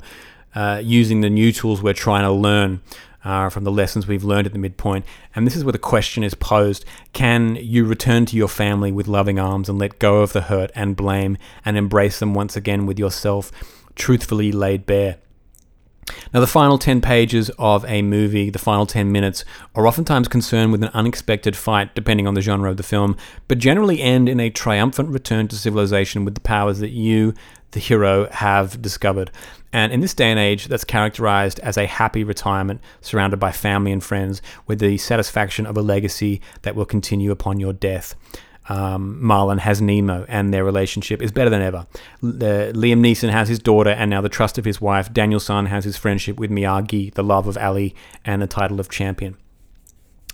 uh, 0.54 0.80
using 0.84 1.22
the 1.22 1.30
new 1.30 1.52
tools 1.52 1.82
we're 1.82 1.94
trying 1.94 2.24
to 2.24 2.32
learn 2.32 2.82
uh, 3.24 3.50
from 3.50 3.64
the 3.64 3.72
lessons 3.72 4.08
we've 4.08 4.24
learned 4.24 4.48
at 4.48 4.54
the 4.54 4.60
midpoint. 4.60 5.06
And 5.36 5.46
this 5.46 5.56
is 5.56 5.64
where 5.64 5.72
the 5.72 5.78
question 5.80 6.24
is 6.24 6.34
posed 6.34 6.86
Can 7.14 7.56
you 7.56 7.86
return 7.86 8.26
to 8.28 8.38
your 8.38 8.48
family 8.48 8.92
with 8.92 9.08
loving 9.08 9.40
arms 9.40 9.70
and 9.70 9.80
let 9.80 10.00
go 10.00 10.22
of 10.22 10.34
the 10.34 10.42
hurt 10.42 10.72
and 10.76 10.96
blame 10.96 11.38
and 11.66 11.78
embrace 11.78 12.20
them 12.20 12.34
once 12.34 12.56
again 12.56 12.86
with 12.86 13.00
yourself 13.00 13.52
truthfully 13.96 14.52
laid 14.52 14.86
bare? 14.86 15.18
Now, 16.34 16.40
the 16.40 16.48
final 16.48 16.78
10 16.78 17.02
pages 17.02 17.50
of 17.58 17.86
a 17.86 18.02
movie, 18.02 18.50
the 18.50 18.60
final 18.60 18.86
10 18.86 19.12
minutes, 19.12 19.46
are 19.76 19.88
oftentimes 19.88 20.28
concerned 20.28 20.72
with 20.72 20.84
an 20.84 20.90
unexpected 20.94 21.56
fight, 21.56 21.94
depending 21.96 22.28
on 22.28 22.34
the 22.34 22.42
genre 22.42 22.70
of 22.70 22.78
the 22.78 22.84
film, 22.84 23.16
but 23.48 23.60
generally 23.60 24.02
end 24.02 24.28
in 24.28 24.40
a 24.40 24.50
triumphant 24.50 25.10
return 25.10 25.48
to 25.50 25.56
civilization 25.56 26.26
with 26.26 26.36
the 26.36 26.42
powers 26.42 26.80
that 26.80 26.90
you, 26.90 27.34
the 27.72 27.80
hero, 27.80 28.30
have 28.32 28.82
discovered. 28.82 29.32
And 29.74 29.92
in 29.94 30.02
this 30.02 30.14
day 30.14 30.30
and 30.30 30.40
age, 30.40 30.68
that's 30.68 30.84
characterized 30.84 31.60
as 31.62 31.78
a 31.78 31.86
happy 31.86 32.24
retirement 32.24 32.82
surrounded 33.00 33.40
by 33.40 33.52
family 33.52 33.92
and 33.92 34.04
friends 34.04 34.42
with 34.68 34.80
the 34.80 34.98
satisfaction 34.98 35.66
of 35.66 35.78
a 35.78 35.82
legacy 35.82 36.42
that 36.64 36.76
will 36.76 36.86
continue 36.86 37.32
upon 37.32 37.60
your 37.60 37.74
death. 37.74 38.16
Um, 38.70 39.22
Marlin 39.24 39.58
has 39.58 39.82
Nemo, 39.82 40.26
and 40.28 40.54
their 40.54 40.64
relationship 40.64 41.22
is 41.22 41.32
better 41.32 41.50
than 41.50 41.62
ever. 41.62 41.88
The, 42.22 42.72
Liam 42.76 43.00
Neeson 43.00 43.30
has 43.30 43.50
his 43.50 43.60
daughter, 43.60 43.90
and 43.90 44.10
now 44.10 44.22
the 44.22 44.30
trust 44.30 44.58
of 44.58 44.66
his 44.66 44.80
wife. 44.80 45.12
Daniel-san 45.12 45.66
has 45.66 45.84
his 45.84 45.98
friendship 45.98 46.38
with 46.38 46.52
Miyagi, 46.52 47.14
the 47.14 47.24
love 47.24 47.48
of 47.48 47.58
Ali, 47.58 47.96
and 48.24 48.42
the 48.42 48.48
title 48.48 48.80
of 48.80 48.90
champion. 48.90 49.36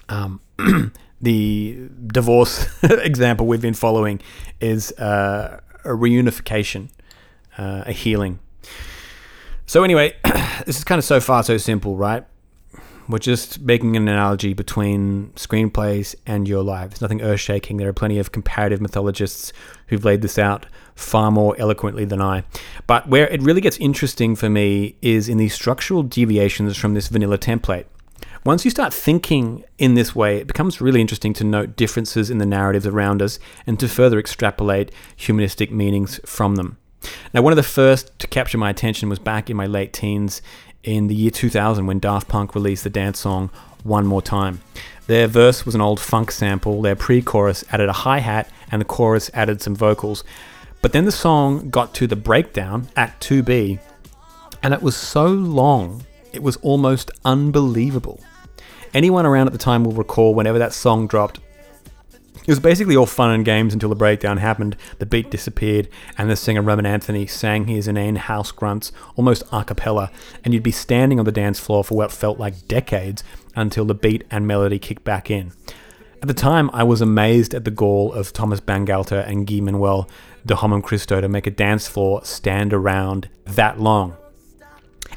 Um, 0.10 0.41
the 1.21 1.89
divorce 2.06 2.67
example 2.84 3.47
we've 3.47 3.62
been 3.62 3.73
following 3.73 4.19
is 4.60 4.91
uh, 4.93 5.60
a 5.84 5.89
reunification, 5.89 6.89
uh, 7.58 7.84
a 7.86 7.91
healing 7.91 8.39
so 9.70 9.84
anyway, 9.84 10.15
this 10.65 10.78
is 10.78 10.86
kind 10.86 10.98
of 10.98 11.04
so 11.04 11.20
far 11.20 11.43
so 11.43 11.58
simple, 11.58 11.98
right? 11.98 12.24
We're 13.10 13.20
just 13.20 13.60
making 13.60 13.98
an 13.98 14.08
analogy 14.08 14.54
between 14.54 15.32
screenplays 15.36 16.15
and 16.26 16.48
your 16.48 16.63
lives. 16.63 17.02
Nothing 17.02 17.22
earth 17.22 17.41
shaking. 17.41 17.76
There 17.76 17.89
are 17.89 17.93
plenty 17.93 18.17
of 18.17 18.32
comparative 18.32 18.80
mythologists 18.80 19.52
who've 19.88 20.06
laid 20.06 20.22
this 20.22 20.39
out 20.39 20.65
far 20.96 21.32
more 21.32 21.54
eloquently 21.60 22.06
than 22.06 22.22
I. 22.22 22.43
But 22.86 23.10
where 23.10 23.28
it 23.28 23.41
really 23.41 23.60
gets 23.60 23.78
interesting 23.78 24.38
for 24.38 24.50
me 24.50 24.96
is 25.02 25.28
in 25.28 25.38
the 25.38 25.50
structural 25.50 26.02
deviations 26.02 26.78
from 26.78 26.93
this 26.93 27.10
vanilla 27.10 27.38
template. 27.38 27.86
Once 28.46 28.63
you 28.63 28.72
start 28.72 28.93
thinking 28.93 29.65
in 29.78 29.96
this 29.96 30.15
way, 30.15 30.38
it 30.38 30.48
becomes 30.48 30.80
really 30.80 31.02
interesting 31.02 31.34
to 31.34 31.43
note 31.43 31.76
differences 31.76 32.30
in 32.30 32.38
the 32.38 32.46
narratives 32.46 32.88
around 32.88 33.22
us 33.22 33.38
and 33.65 33.78
to 33.82 33.89
further 33.89 34.17
extrapolate 34.17 34.91
humanistic 35.17 35.72
meanings 35.72 36.22
from 36.26 36.56
them. 36.56 36.78
Now, 37.34 37.41
one 37.41 37.54
of 37.54 37.58
the 37.58 37.63
first 37.63 38.17
to 38.20 38.28
capture 38.28 38.58
my 38.58 38.70
attention 38.70 39.10
was 39.10 39.20
back 39.20 39.50
in 39.50 39.58
my 39.58 39.65
late 39.65 39.93
teens 39.93 40.41
in 40.84 41.08
the 41.08 41.15
year 41.15 41.32
2000 41.32 41.86
when 41.86 42.00
Daft 42.00 42.28
Punk 42.28 42.56
released 42.56 42.84
the 42.84 42.89
dance 42.89 43.20
song 43.20 43.50
One 43.84 44.06
More 44.06 44.22
Time. 44.22 44.62
Their 45.08 45.28
verse 45.28 45.65
was 45.65 45.76
an 45.76 45.82
old 45.82 46.00
funk 46.00 46.32
sample, 46.32 46.82
their 46.82 46.96
pre 46.96 47.22
chorus 47.22 47.63
added 47.72 47.89
a 47.89 47.93
hi 47.93 48.20
hat, 48.20 48.50
and 48.72 48.82
the 48.82 48.86
chorus 48.86 49.32
added 49.34 49.62
some 49.62 49.76
vocals. 49.76 50.24
But 50.82 50.93
then 50.93 51.06
the 51.06 51.12
song 51.12 51.70
got 51.70 51.93
to 51.96 52.08
the 52.08 52.15
breakdown, 52.15 52.88
Act 52.96 53.28
2B, 53.28 53.80
and 54.62 54.74
it 54.74 54.82
was 54.82 54.96
so 54.96 55.28
long, 55.28 56.06
it 56.34 56.43
was 56.43 56.58
almost 56.58 57.12
unbelievable. 57.26 58.20
Anyone 58.93 59.26
around 59.26 59.48
at 59.48 59.54
the 59.54 59.60
time 59.60 59.84
will 59.84 59.93
recall 59.93 60.34
whenever 60.34 60.60
that 60.60 60.74
song 60.74 61.08
dropped, 61.08 61.39
it 62.48 62.52
was 62.52 62.62
basically 62.62 62.96
all 62.96 63.06
fun 63.06 63.32
and 63.32 63.44
games 63.44 63.74
until 63.74 63.90
the 63.90 63.96
breakdown 63.96 64.38
happened, 64.38 64.78
the 65.00 65.06
beat 65.06 65.30
disappeared, 65.30 65.90
and 66.18 66.30
the 66.30 66.38
singer 66.38 66.64
Romanthony 66.64 67.30
sang 67.30 67.68
his 67.68 67.90
inane 67.90 68.16
house 68.16 68.54
grunts 68.54 68.94
almost 69.18 69.44
a 69.52 69.66
cappella, 69.66 70.10
and 70.46 70.54
you'd 70.54 70.64
be 70.64 70.72
standing 70.72 71.20
on 71.20 71.26
the 71.26 71.32
dance 71.34 71.60
floor 71.60 71.84
for 71.84 71.98
what 71.98 72.10
felt 72.10 72.40
like 72.40 72.68
decades 72.70 73.22
until 73.54 73.84
the 73.84 73.94
beat 73.94 74.24
and 74.32 74.48
melody 74.48 74.80
kicked 74.80 75.04
back 75.04 75.30
in. 75.30 75.52
At 76.22 76.30
the 76.30 76.34
time, 76.34 76.70
I 76.72 76.84
was 76.84 77.02
amazed 77.02 77.54
at 77.54 77.66
the 77.66 77.72
gall 77.72 78.14
of 78.14 78.32
Thomas 78.32 78.62
Bangalter 78.62 79.28
and 79.28 79.46
Guy 79.46 79.60
Manuel 79.60 80.10
de 80.46 80.56
Homem 80.56 80.82
Christo 80.82 81.20
to 81.20 81.28
make 81.28 81.48
a 81.48 81.52
dance 81.52 81.90
floor 81.90 82.24
stand 82.24 82.74
around 82.74 83.28
that 83.44 83.82
long. 83.82 84.16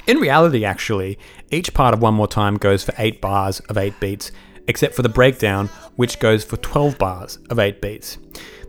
In 0.09 0.19
reality, 0.19 0.65
actually, 0.65 1.17
each 1.53 1.73
part 1.75 1.95
of 1.95 2.03
One 2.03 2.15
More 2.15 2.27
Time 2.27 2.57
goes 2.57 2.83
for 2.83 2.93
8 2.99 3.21
bars 3.21 3.61
of 3.61 3.79
8 3.79 4.01
beats, 4.01 4.33
except 4.69 4.95
for 4.95 5.03
the 5.03 5.09
breakdown, 5.09 5.69
which 5.97 6.19
goes 6.19 6.45
for 6.45 6.57
12 6.59 6.99
bars 6.99 7.39
of 7.51 7.59
8 7.59 7.81
beats. 7.81 8.19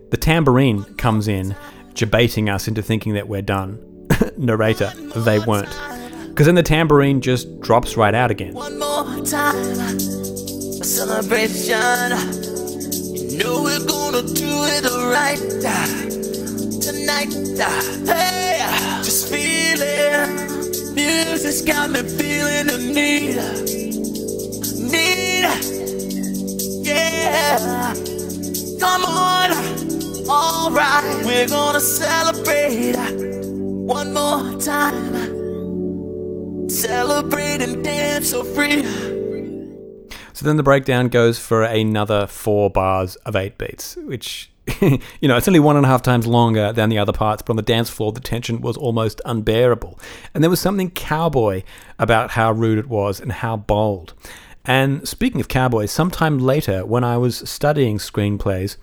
The 0.10 0.18
tambourine 0.18 0.84
comes 0.96 1.28
in, 1.28 1.56
debating 1.94 2.50
us 2.50 2.68
into 2.68 2.82
thinking 2.82 3.14
that 3.14 3.28
we're 3.28 3.42
done. 3.42 4.08
Narrator, 4.38 4.92
they 5.16 5.40
weren't. 5.40 5.70
Because 6.30 6.46
then 6.46 6.56
the 6.56 6.64
tambourine 6.64 7.22
just 7.22 7.60
drops 7.60 7.98
right 7.98 8.14
out 8.14 8.32
again. 8.32 8.54
One 8.54 8.80
more 8.80 9.04
time, 9.26 9.56
a 9.56 10.84
celebration. 10.84 11.82
You 13.32 13.38
know 13.38 13.64
we're 13.64 13.86
gonna 13.86 14.22
do 14.22 14.48
it 14.48 14.84
right 15.12 15.40
uh, 15.66 15.88
tonight. 16.80 17.34
Uh, 17.60 18.14
hey, 18.14 19.02
just 19.04 19.30
feeling. 19.30 20.62
Music's 20.96 21.62
got 21.62 21.90
me 21.90 22.02
feeling 22.02 22.68
the 22.68 22.78
need, 22.78 23.91
need. 24.92 25.44
Yeah, 26.86 27.94
come 28.80 29.06
on, 29.06 29.52
alright. 30.30 31.26
We're 31.26 31.48
gonna 31.48 31.80
celebrate 31.80 32.96
one 33.92 34.14
more 34.14 34.60
time. 34.60 35.32
Celebrate 36.70 37.62
and 37.62 37.84
dance 37.84 38.30
so 38.30 38.44
free. 38.44 38.84
So 40.34 40.46
then 40.48 40.58
the 40.58 40.64
breakdown 40.64 41.10
goes 41.10 41.38
for 41.38 41.62
another 41.62 42.26
four 42.26 42.72
bars 42.72 43.16
of 43.18 43.36
eight 43.36 43.60
beats, 43.60 43.96
which, 43.98 44.50
you 44.82 45.28
know, 45.28 45.38
it's 45.38 45.48
only 45.48 45.60
one 45.60 45.78
and 45.78 45.86
a 45.86 45.90
half 45.90 46.02
times 46.02 46.26
longer 46.26 46.74
than 46.74 46.90
the 46.90 46.98
other 46.98 47.14
parts, 47.14 47.44
but 47.44 47.52
on 47.52 47.58
the 47.58 47.62
dance 47.62 47.92
floor, 47.92 48.12
the 48.12 48.20
tension 48.22 48.60
was 48.60 48.76
almost 48.76 49.22
unbearable. 49.26 50.00
And 50.34 50.44
there 50.44 50.50
was 50.50 50.60
something 50.60 50.90
cowboy 50.90 51.62
about 52.00 52.32
how 52.32 52.52
rude 52.52 52.80
it 52.80 52.88
was 52.88 53.20
and 53.20 53.32
how 53.32 53.56
bold. 53.56 54.16
And 54.66 55.08
speaking 55.08 55.42
of 55.42 55.48
cowboys, 55.48 55.92
sometime 55.92 56.38
later, 56.38 56.86
when 56.86 57.04
I 57.04 57.18
was 57.18 57.50
studying 57.50 57.98
screenplays, 57.98 58.78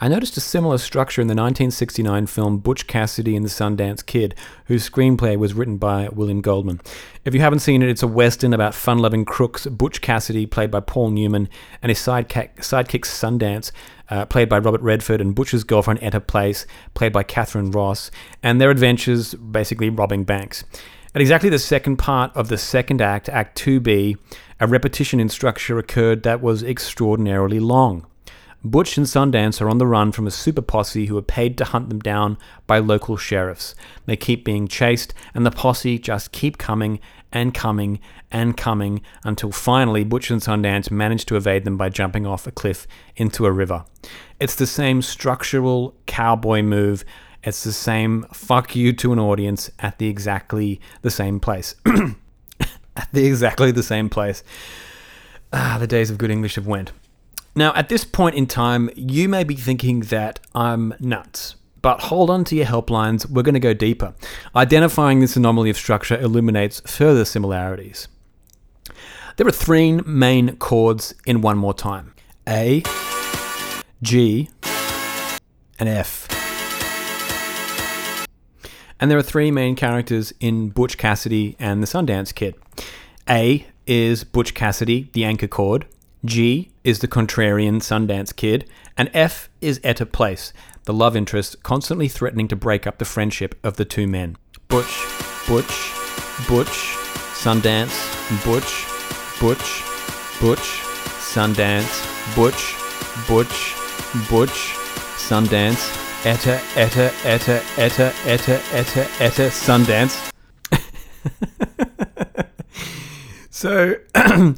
I 0.00 0.08
noticed 0.08 0.36
a 0.36 0.40
similar 0.40 0.78
structure 0.78 1.20
in 1.20 1.28
the 1.28 1.34
1969 1.34 2.26
film 2.26 2.58
Butch 2.58 2.86
Cassidy 2.86 3.36
and 3.36 3.44
the 3.44 3.50
Sundance 3.50 4.04
Kid, 4.04 4.34
whose 4.66 4.88
screenplay 4.88 5.36
was 5.36 5.54
written 5.54 5.76
by 5.76 6.08
William 6.08 6.40
Goldman. 6.40 6.80
If 7.24 7.34
you 7.34 7.40
haven't 7.40 7.60
seen 7.60 7.82
it, 7.82 7.88
it's 7.88 8.02
a 8.02 8.08
western 8.08 8.52
about 8.52 8.74
fun 8.74 8.98
loving 8.98 9.24
crooks 9.24 9.66
Butch 9.66 10.00
Cassidy, 10.00 10.46
played 10.46 10.70
by 10.70 10.80
Paul 10.80 11.10
Newman, 11.10 11.48
and 11.80 11.90
his 11.90 11.98
sidekick, 11.98 12.56
sidekick 12.56 13.04
Sundance, 13.04 13.70
uh, 14.10 14.26
played 14.26 14.48
by 14.48 14.58
Robert 14.58 14.82
Redford, 14.82 15.20
and 15.20 15.34
Butch's 15.34 15.64
girlfriend 15.64 16.00
Etta 16.02 16.20
Place, 16.20 16.66
played 16.94 17.12
by 17.12 17.22
Katharine 17.22 17.70
Ross, 17.70 18.10
and 18.42 18.60
their 18.60 18.70
adventures 18.70 19.34
basically 19.34 19.90
robbing 19.90 20.24
banks. 20.24 20.64
At 21.14 21.20
exactly 21.20 21.48
the 21.48 21.60
second 21.60 21.98
part 21.98 22.34
of 22.34 22.48
the 22.48 22.58
second 22.58 23.00
act, 23.00 23.28
Act 23.28 23.56
2B, 23.56 24.18
a 24.58 24.66
repetition 24.66 25.20
in 25.20 25.28
structure 25.28 25.78
occurred 25.78 26.24
that 26.24 26.42
was 26.42 26.64
extraordinarily 26.64 27.60
long. 27.60 28.04
Butch 28.64 28.96
and 28.96 29.06
Sundance 29.06 29.60
are 29.60 29.68
on 29.68 29.78
the 29.78 29.86
run 29.86 30.10
from 30.10 30.26
a 30.26 30.32
super 30.32 30.62
posse 30.62 31.06
who 31.06 31.16
are 31.16 31.22
paid 31.22 31.56
to 31.58 31.66
hunt 31.66 31.88
them 31.88 32.00
down 32.00 32.36
by 32.66 32.78
local 32.80 33.16
sheriffs. 33.16 33.76
They 34.06 34.16
keep 34.16 34.44
being 34.44 34.66
chased, 34.66 35.14
and 35.34 35.46
the 35.46 35.52
posse 35.52 36.00
just 36.00 36.32
keep 36.32 36.58
coming 36.58 36.98
and 37.30 37.54
coming 37.54 38.00
and 38.32 38.56
coming 38.56 39.00
until 39.22 39.52
finally 39.52 40.02
Butch 40.02 40.32
and 40.32 40.40
Sundance 40.40 40.90
manage 40.90 41.26
to 41.26 41.36
evade 41.36 41.64
them 41.64 41.76
by 41.76 41.90
jumping 41.90 42.26
off 42.26 42.48
a 42.48 42.50
cliff 42.50 42.88
into 43.14 43.46
a 43.46 43.52
river. 43.52 43.84
It's 44.40 44.56
the 44.56 44.66
same 44.66 45.00
structural 45.00 45.94
cowboy 46.06 46.62
move. 46.62 47.04
It's 47.44 47.62
the 47.62 47.72
same 47.72 48.26
fuck 48.32 48.74
you 48.74 48.92
to 48.94 49.12
an 49.12 49.18
audience 49.18 49.70
at 49.78 49.98
the 49.98 50.08
exactly 50.08 50.80
the 51.02 51.10
same 51.10 51.40
place. 51.40 51.74
at 52.96 53.08
the 53.12 53.26
exactly 53.26 53.70
the 53.70 53.82
same 53.82 54.08
place. 54.08 54.42
Ah, 55.52 55.76
the 55.78 55.86
days 55.86 56.10
of 56.10 56.18
good 56.18 56.30
English 56.30 56.54
have 56.54 56.66
went. 56.66 56.92
Now, 57.54 57.72
at 57.74 57.88
this 57.88 58.04
point 58.04 58.34
in 58.34 58.46
time, 58.46 58.90
you 58.96 59.28
may 59.28 59.44
be 59.44 59.54
thinking 59.54 60.00
that 60.00 60.40
I'm 60.54 60.94
nuts. 60.98 61.56
But 61.82 62.00
hold 62.00 62.30
on 62.30 62.44
to 62.44 62.56
your 62.56 62.64
helplines, 62.64 63.28
we're 63.28 63.42
going 63.42 63.54
to 63.54 63.60
go 63.60 63.74
deeper. 63.74 64.14
Identifying 64.56 65.20
this 65.20 65.36
anomaly 65.36 65.68
of 65.68 65.76
structure 65.76 66.18
illuminates 66.18 66.80
further 66.80 67.26
similarities. 67.26 68.08
There 69.36 69.46
are 69.46 69.52
three 69.52 69.92
main 70.00 70.56
chords 70.56 71.14
in 71.26 71.42
One 71.42 71.58
More 71.58 71.74
Time 71.74 72.14
A, 72.48 72.82
G, 74.02 74.48
and 75.78 75.88
F. 75.88 76.33
And 79.04 79.10
there 79.10 79.18
are 79.18 79.22
three 79.22 79.50
main 79.50 79.76
characters 79.76 80.32
in 80.40 80.70
Butch 80.70 80.96
Cassidy 80.96 81.56
and 81.58 81.82
the 81.82 81.86
Sundance 81.86 82.34
Kid. 82.34 82.54
A 83.28 83.66
is 83.86 84.24
Butch 84.24 84.54
Cassidy, 84.54 85.10
the 85.12 85.26
anchor 85.26 85.46
chord. 85.46 85.84
G 86.24 86.70
is 86.84 87.00
the 87.00 87.06
contrarian 87.06 87.82
Sundance 87.82 88.34
Kid, 88.34 88.66
and 88.96 89.10
F 89.12 89.50
is 89.60 89.78
Etta 89.84 90.06
Place, 90.06 90.54
the 90.84 90.94
love 90.94 91.16
interest 91.16 91.62
constantly 91.62 92.08
threatening 92.08 92.48
to 92.48 92.56
break 92.56 92.86
up 92.86 92.96
the 92.96 93.04
friendship 93.04 93.54
of 93.62 93.76
the 93.76 93.84
two 93.84 94.06
men. 94.06 94.38
Butch, 94.68 95.06
Butch, 95.46 95.92
Butch, 96.48 96.96
Sundance, 97.36 97.92
Butch, 98.42 98.86
Butch, 99.38 99.84
Butch, 100.40 100.80
Sundance, 101.20 102.34
Butch, 102.34 102.74
Butch, 103.28 103.74
Butch, 104.30 104.78
Sundance, 105.18 106.13
Etta, 106.24 106.58
Etta, 106.74 107.12
Etta, 107.24 107.62
Etta, 107.76 108.12
Etta, 108.24 108.60
Etta, 108.72 109.06
Etta, 109.20 109.50
Sundance. 109.50 110.32
so 113.50 113.96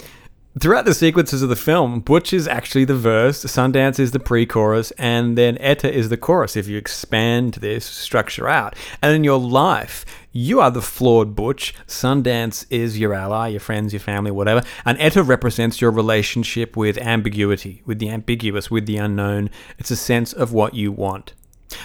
Throughout 0.58 0.86
the 0.86 0.94
sequences 0.94 1.42
of 1.42 1.50
the 1.50 1.54
film, 1.54 2.00
Butch 2.00 2.32
is 2.32 2.48
actually 2.48 2.86
the 2.86 2.94
verse, 2.94 3.44
Sundance 3.44 4.00
is 4.00 4.12
the 4.12 4.18
pre 4.18 4.46
chorus, 4.46 4.90
and 4.92 5.36
then 5.36 5.58
Etta 5.58 5.92
is 5.92 6.08
the 6.08 6.16
chorus 6.16 6.56
if 6.56 6.66
you 6.66 6.78
expand 6.78 7.54
this 7.54 7.84
structure 7.84 8.48
out. 8.48 8.74
And 9.02 9.14
in 9.14 9.22
your 9.22 9.38
life, 9.38 10.06
you 10.32 10.58
are 10.60 10.70
the 10.70 10.80
flawed 10.80 11.36
Butch, 11.36 11.74
Sundance 11.86 12.64
is 12.70 12.98
your 12.98 13.12
ally, 13.12 13.48
your 13.48 13.60
friends, 13.60 13.92
your 13.92 14.00
family, 14.00 14.30
whatever, 14.30 14.62
and 14.86 14.98
Etta 14.98 15.22
represents 15.22 15.82
your 15.82 15.90
relationship 15.90 16.74
with 16.74 16.96
ambiguity, 16.96 17.82
with 17.84 17.98
the 17.98 18.08
ambiguous, 18.08 18.70
with 18.70 18.86
the 18.86 18.96
unknown. 18.96 19.50
It's 19.78 19.90
a 19.90 19.96
sense 19.96 20.32
of 20.32 20.54
what 20.54 20.72
you 20.72 20.90
want. 20.90 21.34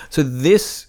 So 0.10 0.24
this 0.24 0.88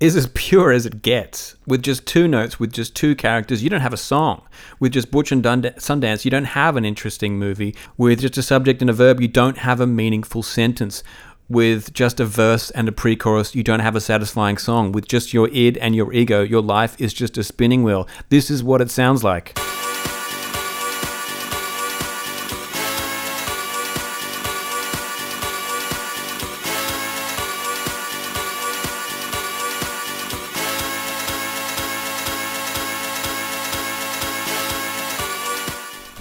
is 0.00 0.16
as 0.16 0.28
pure 0.34 0.72
as 0.72 0.86
it 0.86 1.02
gets. 1.02 1.56
With 1.66 1.82
just 1.82 2.06
two 2.06 2.26
notes, 2.26 2.58
with 2.58 2.72
just 2.72 2.96
two 2.96 3.14
characters, 3.14 3.62
you 3.62 3.68
don't 3.68 3.82
have 3.82 3.92
a 3.92 3.98
song. 3.98 4.42
With 4.80 4.92
just 4.92 5.10
Butch 5.10 5.30
and 5.30 5.44
Sundance, 5.44 6.24
you 6.24 6.30
don't 6.30 6.44
have 6.44 6.76
an 6.76 6.86
interesting 6.86 7.38
movie. 7.38 7.76
With 7.98 8.20
just 8.20 8.38
a 8.38 8.42
subject 8.42 8.80
and 8.80 8.90
a 8.90 8.94
verb, 8.94 9.20
you 9.20 9.28
don't 9.28 9.58
have 9.58 9.80
a 9.80 9.86
meaningful 9.86 10.42
sentence. 10.42 11.02
With 11.50 11.92
just 11.92 12.20
a 12.20 12.24
verse 12.24 12.70
and 12.70 12.88
a 12.88 12.92
pre 12.92 13.16
chorus, 13.16 13.54
you 13.54 13.62
don't 13.62 13.80
have 13.80 13.96
a 13.96 14.00
satisfying 14.00 14.56
song. 14.56 14.92
With 14.92 15.06
just 15.06 15.34
your 15.34 15.48
id 15.48 15.78
and 15.78 15.94
your 15.94 16.12
ego, 16.12 16.42
your 16.42 16.62
life 16.62 16.98
is 17.00 17.12
just 17.12 17.36
a 17.36 17.44
spinning 17.44 17.82
wheel. 17.82 18.08
This 18.30 18.50
is 18.50 18.62
what 18.62 18.80
it 18.80 18.90
sounds 18.90 19.22
like. 19.22 19.58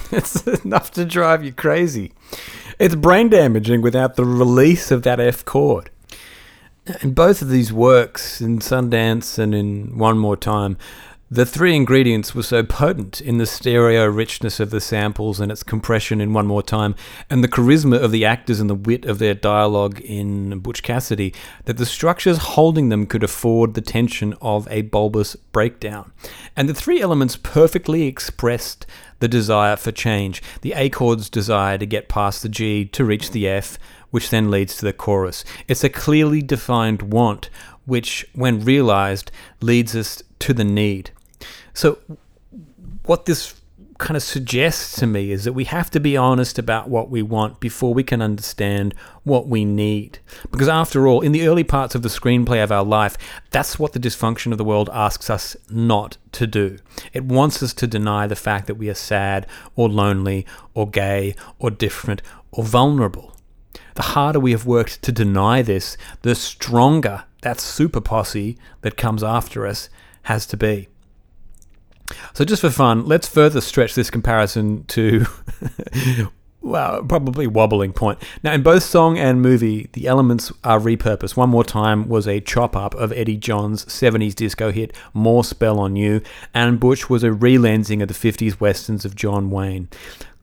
it's 0.11 0.45
enough 0.63 0.91
to 0.91 1.05
drive 1.05 1.43
you 1.43 1.53
crazy. 1.53 2.13
It's 2.79 2.95
brain 2.95 3.29
damaging 3.29 3.81
without 3.81 4.15
the 4.15 4.25
release 4.25 4.89
of 4.91 5.03
that 5.03 5.19
F 5.19 5.45
chord. 5.45 5.89
And 7.01 7.13
both 7.13 7.41
of 7.41 7.49
these 7.49 7.71
works, 7.71 8.41
in 8.41 8.59
Sundance 8.59 9.37
and 9.37 9.53
in 9.53 9.97
One 9.97 10.17
More 10.17 10.37
Time, 10.37 10.77
the 11.31 11.45
three 11.45 11.75
ingredients 11.75 12.33
were 12.33 12.41
so 12.41 12.63
potent 12.63 13.21
in 13.21 13.37
the 13.37 13.45
stereo 13.45 14.07
richness 14.07 14.59
of 14.59 14.71
the 14.71 14.81
samples 14.81 15.39
and 15.39 15.51
its 15.51 15.61
compression 15.61 16.19
in 16.19 16.33
One 16.33 16.47
More 16.47 16.63
Time, 16.63 16.95
and 17.29 17.43
the 17.43 17.47
charisma 17.47 18.01
of 18.01 18.11
the 18.11 18.25
actors 18.25 18.59
and 18.59 18.67
the 18.67 18.73
wit 18.73 19.05
of 19.05 19.19
their 19.19 19.35
dialogue 19.35 20.01
in 20.01 20.57
Butch 20.57 20.81
Cassidy, 20.81 21.31
that 21.65 21.77
the 21.77 21.85
structures 21.85 22.39
holding 22.39 22.89
them 22.89 23.05
could 23.05 23.23
afford 23.23 23.75
the 23.75 23.81
tension 23.81 24.33
of 24.41 24.67
a 24.71 24.81
bulbous 24.81 25.35
breakdown. 25.35 26.11
And 26.55 26.67
the 26.67 26.73
three 26.73 26.99
elements 26.99 27.35
perfectly 27.35 28.07
expressed 28.07 28.87
the 29.19 29.27
desire 29.27 29.75
for 29.75 29.91
change, 29.91 30.41
the 30.61 30.73
A 30.73 30.89
chord's 30.89 31.29
desire 31.29 31.77
to 31.77 31.85
get 31.85 32.09
past 32.09 32.41
the 32.41 32.49
G 32.49 32.85
to 32.85 33.05
reach 33.05 33.29
the 33.29 33.47
F, 33.47 33.77
which 34.09 34.31
then 34.31 34.49
leads 34.49 34.77
to 34.77 34.85
the 34.85 34.93
chorus. 34.93 35.45
It's 35.67 35.83
a 35.83 35.89
clearly 35.89 36.41
defined 36.41 37.03
want, 37.03 37.51
which, 37.85 38.25
when 38.33 38.65
realized, 38.65 39.31
leads 39.61 39.95
us 39.95 40.23
to 40.39 40.55
the 40.55 40.63
need. 40.63 41.11
So, 41.79 41.97
what 43.05 43.23
this 43.23 43.55
kind 43.99 44.17
of 44.17 44.21
suggests 44.21 44.99
to 44.99 45.07
me 45.07 45.31
is 45.31 45.45
that 45.45 45.53
we 45.53 45.63
have 45.63 45.89
to 45.91 46.01
be 46.01 46.17
honest 46.17 46.59
about 46.59 46.89
what 46.89 47.09
we 47.09 47.21
want 47.21 47.61
before 47.61 47.93
we 47.93 48.03
can 48.03 48.21
understand 48.21 48.93
what 49.23 49.47
we 49.47 49.63
need. 49.63 50.19
Because 50.51 50.67
after 50.67 51.07
all, 51.07 51.21
in 51.21 51.31
the 51.31 51.47
early 51.47 51.63
parts 51.63 51.95
of 51.95 52.01
the 52.01 52.09
screenplay 52.09 52.61
of 52.61 52.69
our 52.69 52.83
life, 52.83 53.17
that's 53.49 53.79
what 53.79 53.93
the 53.93 53.99
dysfunction 53.99 54.51
of 54.51 54.57
the 54.57 54.65
world 54.65 54.89
asks 54.91 55.29
us 55.29 55.55
not 55.69 56.17
to 56.33 56.45
do. 56.45 56.79
It 57.13 57.23
wants 57.23 57.63
us 57.63 57.73
to 57.75 57.87
deny 57.87 58.27
the 58.27 58.35
fact 58.35 58.67
that 58.67 58.75
we 58.75 58.89
are 58.89 58.93
sad 58.93 59.47
or 59.77 59.87
lonely 59.87 60.45
or 60.73 60.89
gay 60.89 61.33
or 61.59 61.71
different 61.71 62.21
or 62.51 62.65
vulnerable. 62.65 63.37
The 63.95 64.01
harder 64.01 64.41
we 64.41 64.51
have 64.51 64.65
worked 64.65 65.01
to 65.03 65.13
deny 65.13 65.61
this, 65.61 65.95
the 66.23 66.35
stronger 66.35 67.23
that 67.41 67.61
super 67.61 68.01
posse 68.01 68.57
that 68.81 68.97
comes 68.97 69.23
after 69.23 69.65
us 69.65 69.89
has 70.23 70.45
to 70.47 70.57
be. 70.57 70.88
So, 72.33 72.45
just 72.45 72.61
for 72.61 72.69
fun, 72.69 73.05
let's 73.05 73.27
further 73.27 73.61
stretch 73.61 73.95
this 73.95 74.09
comparison 74.09 74.83
to, 74.85 75.25
well, 76.61 77.03
probably 77.03 77.47
wobbling 77.47 77.93
point. 77.93 78.19
Now, 78.43 78.53
in 78.53 78.63
both 78.63 78.83
song 78.83 79.17
and 79.17 79.41
movie, 79.41 79.89
the 79.93 80.07
elements 80.07 80.51
are 80.63 80.79
repurposed. 80.79 81.35
One 81.35 81.49
More 81.49 81.63
Time 81.63 82.07
was 82.07 82.27
a 82.27 82.39
chop 82.39 82.75
up 82.75 82.95
of 82.95 83.11
Eddie 83.11 83.37
Johns 83.37 83.85
70s 83.85 84.35
disco 84.35 84.71
hit, 84.71 84.95
More 85.13 85.43
Spell 85.43 85.79
on 85.79 85.95
You, 85.95 86.21
and 86.53 86.79
Butch 86.79 87.09
was 87.09 87.23
a 87.23 87.33
relensing 87.33 88.01
of 88.01 88.07
the 88.07 88.13
50s 88.13 88.59
westerns 88.59 89.05
of 89.05 89.15
John 89.15 89.49
Wayne. 89.49 89.89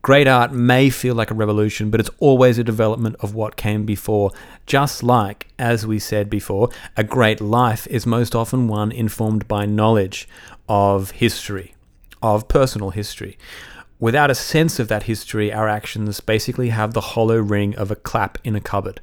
Great 0.07 0.27
art 0.27 0.53
may 0.53 0.89
feel 0.89 1.15
like 1.15 1.31
a 1.31 1.33
revolution, 1.33 1.89
but 1.89 1.99
it's 1.99 2.09
always 2.19 2.57
a 2.57 2.63
development 2.63 3.17
of 3.19 3.33
what 3.33 3.57
came 3.57 3.83
before. 3.83 4.31
Just 4.65 5.03
like, 5.03 5.47
as 5.59 5.85
we 5.85 5.99
said 5.99 6.29
before, 6.29 6.69
a 6.95 7.03
great 7.03 7.41
life 7.41 7.85
is 7.87 8.05
most 8.05 8.33
often 8.33 8.69
one 8.69 8.89
informed 8.91 9.49
by 9.49 9.65
knowledge 9.65 10.25
of 10.67 11.11
history, 11.11 11.73
of 12.21 12.47
personal 12.47 12.91
history. 12.91 13.37
Without 13.99 14.29
a 14.29 14.35
sense 14.35 14.79
of 14.79 14.87
that 14.89 15.03
history, 15.03 15.51
our 15.51 15.67
actions 15.67 16.19
basically 16.19 16.69
have 16.69 16.93
the 16.93 17.01
hollow 17.01 17.39
ring 17.39 17.75
of 17.75 17.89
a 17.89 17.95
clap 17.95 18.37
in 18.43 18.55
a 18.55 18.61
cupboard. 18.61 19.01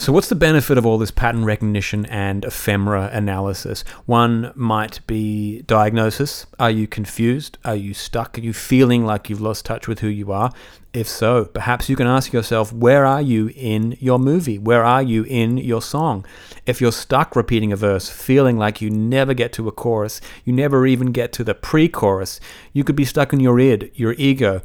So, 0.00 0.12
what's 0.12 0.28
the 0.28 0.36
benefit 0.36 0.78
of 0.78 0.86
all 0.86 0.96
this 0.96 1.10
pattern 1.10 1.44
recognition 1.44 2.06
and 2.06 2.44
ephemera 2.44 3.10
analysis? 3.12 3.82
One 4.06 4.52
might 4.54 5.04
be 5.08 5.62
diagnosis. 5.62 6.46
Are 6.60 6.70
you 6.70 6.86
confused? 6.86 7.58
Are 7.64 7.74
you 7.74 7.94
stuck? 7.94 8.38
Are 8.38 8.40
you 8.40 8.52
feeling 8.52 9.04
like 9.04 9.28
you've 9.28 9.40
lost 9.40 9.66
touch 9.66 9.88
with 9.88 9.98
who 9.98 10.06
you 10.06 10.30
are? 10.30 10.52
If 10.94 11.08
so, 11.08 11.46
perhaps 11.46 11.88
you 11.88 11.96
can 11.96 12.06
ask 12.06 12.32
yourself, 12.32 12.72
where 12.72 13.04
are 13.04 13.20
you 13.20 13.50
in 13.56 13.96
your 13.98 14.20
movie? 14.20 14.56
Where 14.56 14.84
are 14.84 15.02
you 15.02 15.24
in 15.24 15.58
your 15.58 15.82
song? 15.82 16.24
If 16.64 16.80
you're 16.80 16.92
stuck 16.92 17.34
repeating 17.34 17.72
a 17.72 17.76
verse, 17.76 18.08
feeling 18.08 18.56
like 18.56 18.80
you 18.80 18.90
never 18.90 19.34
get 19.34 19.52
to 19.54 19.66
a 19.66 19.72
chorus, 19.72 20.20
you 20.44 20.52
never 20.52 20.86
even 20.86 21.10
get 21.10 21.32
to 21.32 21.44
the 21.44 21.56
pre 21.56 21.88
chorus, 21.88 22.38
you 22.72 22.84
could 22.84 22.96
be 22.96 23.04
stuck 23.04 23.32
in 23.32 23.40
your 23.40 23.58
id, 23.58 23.90
your 23.96 24.12
ego, 24.12 24.62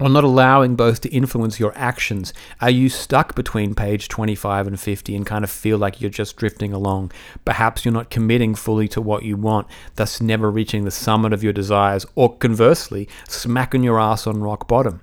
or 0.00 0.08
not 0.08 0.24
allowing 0.24 0.74
both 0.74 1.00
to 1.02 1.08
influence 1.10 1.60
your 1.60 1.72
actions? 1.76 2.32
Are 2.60 2.70
you 2.70 2.88
stuck 2.88 3.34
between 3.34 3.74
page 3.74 4.08
25 4.08 4.66
and 4.66 4.80
50 4.80 5.14
and 5.14 5.26
kind 5.26 5.44
of 5.44 5.50
feel 5.50 5.78
like 5.78 6.00
you're 6.00 6.10
just 6.10 6.36
drifting 6.36 6.72
along? 6.72 7.12
Perhaps 7.44 7.84
you're 7.84 7.92
not 7.92 8.10
committing 8.10 8.54
fully 8.54 8.88
to 8.88 9.00
what 9.00 9.22
you 9.22 9.36
want, 9.36 9.66
thus 9.96 10.20
never 10.20 10.50
reaching 10.50 10.84
the 10.84 10.90
summit 10.90 11.32
of 11.32 11.44
your 11.44 11.52
desires, 11.52 12.06
or 12.14 12.36
conversely, 12.36 13.08
smacking 13.28 13.82
your 13.82 14.00
ass 14.00 14.26
on 14.26 14.40
rock 14.40 14.66
bottom. 14.66 15.02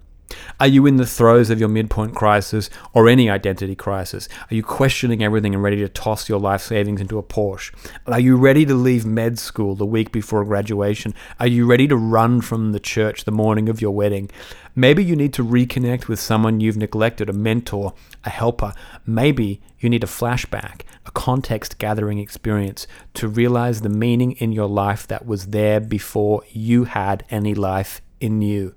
Are 0.59 0.67
you 0.67 0.85
in 0.85 0.97
the 0.97 1.05
throes 1.05 1.49
of 1.49 1.59
your 1.59 1.69
midpoint 1.69 2.15
crisis 2.15 2.69
or 2.93 3.07
any 3.07 3.29
identity 3.29 3.75
crisis? 3.75 4.27
Are 4.49 4.55
you 4.55 4.63
questioning 4.63 5.23
everything 5.23 5.53
and 5.53 5.63
ready 5.63 5.77
to 5.77 5.89
toss 5.89 6.27
your 6.27 6.39
life 6.39 6.61
savings 6.61 6.99
into 6.99 7.17
a 7.17 7.23
Porsche? 7.23 7.73
Are 8.07 8.19
you 8.19 8.37
ready 8.37 8.65
to 8.65 8.73
leave 8.73 9.05
med 9.05 9.39
school 9.39 9.75
the 9.75 9.85
week 9.85 10.11
before 10.11 10.43
graduation? 10.43 11.13
Are 11.39 11.47
you 11.47 11.65
ready 11.65 11.87
to 11.87 11.95
run 11.95 12.41
from 12.41 12.71
the 12.71 12.79
church 12.79 13.23
the 13.23 13.31
morning 13.31 13.69
of 13.69 13.81
your 13.81 13.91
wedding? 13.91 14.29
Maybe 14.75 15.03
you 15.03 15.15
need 15.15 15.33
to 15.33 15.43
reconnect 15.43 16.07
with 16.07 16.19
someone 16.19 16.59
you've 16.59 16.77
neglected, 16.77 17.29
a 17.29 17.33
mentor, 17.33 17.93
a 18.23 18.29
helper. 18.29 18.73
Maybe 19.05 19.61
you 19.79 19.89
need 19.89 20.03
a 20.03 20.07
flashback, 20.07 20.81
a 21.05 21.11
context 21.11 21.77
gathering 21.77 22.19
experience 22.19 22.87
to 23.15 23.27
realize 23.27 23.81
the 23.81 23.89
meaning 23.89 24.33
in 24.33 24.51
your 24.51 24.67
life 24.67 25.07
that 25.07 25.25
was 25.25 25.47
there 25.47 25.79
before 25.79 26.43
you 26.51 26.85
had 26.85 27.23
any 27.29 27.53
life 27.53 28.01
in 28.19 28.41
you 28.41 28.75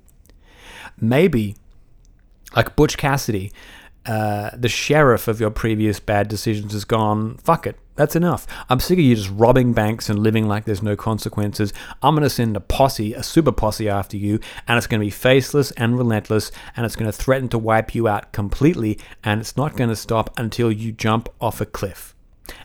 maybe, 1.00 1.56
like 2.54 2.76
Butch 2.76 2.96
Cassidy, 2.96 3.52
uh, 4.06 4.50
the 4.56 4.68
sheriff 4.68 5.28
of 5.28 5.40
your 5.40 5.50
previous 5.50 6.00
bad 6.00 6.28
decisions 6.28 6.72
has 6.72 6.84
gone, 6.84 7.36
fuck 7.36 7.66
it, 7.66 7.76
that's 7.96 8.16
enough. 8.16 8.46
I'm 8.70 8.80
sick 8.80 8.98
of 8.98 9.04
you 9.04 9.14
just 9.14 9.30
robbing 9.30 9.74
banks 9.74 10.08
and 10.08 10.18
living 10.18 10.48
like 10.48 10.64
there's 10.64 10.82
no 10.82 10.96
consequences. 10.96 11.74
I'm 12.02 12.14
going 12.14 12.22
to 12.22 12.30
send 12.30 12.56
a 12.56 12.60
posse, 12.60 13.12
a 13.12 13.22
super 13.22 13.52
posse 13.52 13.90
after 13.90 14.16
you, 14.16 14.40
and 14.66 14.78
it's 14.78 14.86
going 14.86 15.00
to 15.00 15.06
be 15.06 15.10
faceless 15.10 15.70
and 15.72 15.98
relentless, 15.98 16.50
and 16.76 16.86
it's 16.86 16.96
going 16.96 17.10
to 17.10 17.16
threaten 17.16 17.50
to 17.50 17.58
wipe 17.58 17.94
you 17.94 18.08
out 18.08 18.32
completely, 18.32 18.98
and 19.22 19.40
it's 19.40 19.56
not 19.56 19.76
going 19.76 19.90
to 19.90 19.96
stop 19.96 20.30
until 20.38 20.72
you 20.72 20.92
jump 20.92 21.28
off 21.40 21.60
a 21.60 21.66
cliff. 21.66 22.14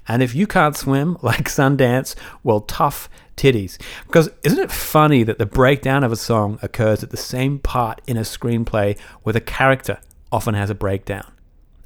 And 0.07 0.21
if 0.21 0.35
you 0.35 0.47
can't 0.47 0.75
swim 0.75 1.17
like 1.21 1.45
Sundance, 1.45 2.15
well, 2.43 2.61
tough 2.61 3.09
titties. 3.37 3.77
Because 4.07 4.29
isn't 4.43 4.59
it 4.59 4.71
funny 4.71 5.23
that 5.23 5.37
the 5.37 5.45
breakdown 5.45 6.03
of 6.03 6.11
a 6.11 6.17
song 6.17 6.59
occurs 6.61 7.03
at 7.03 7.09
the 7.09 7.17
same 7.17 7.59
part 7.59 8.01
in 8.07 8.17
a 8.17 8.21
screenplay 8.21 8.97
where 9.23 9.33
the 9.33 9.41
character 9.41 9.99
often 10.31 10.55
has 10.55 10.69
a 10.69 10.75
breakdown? 10.75 11.31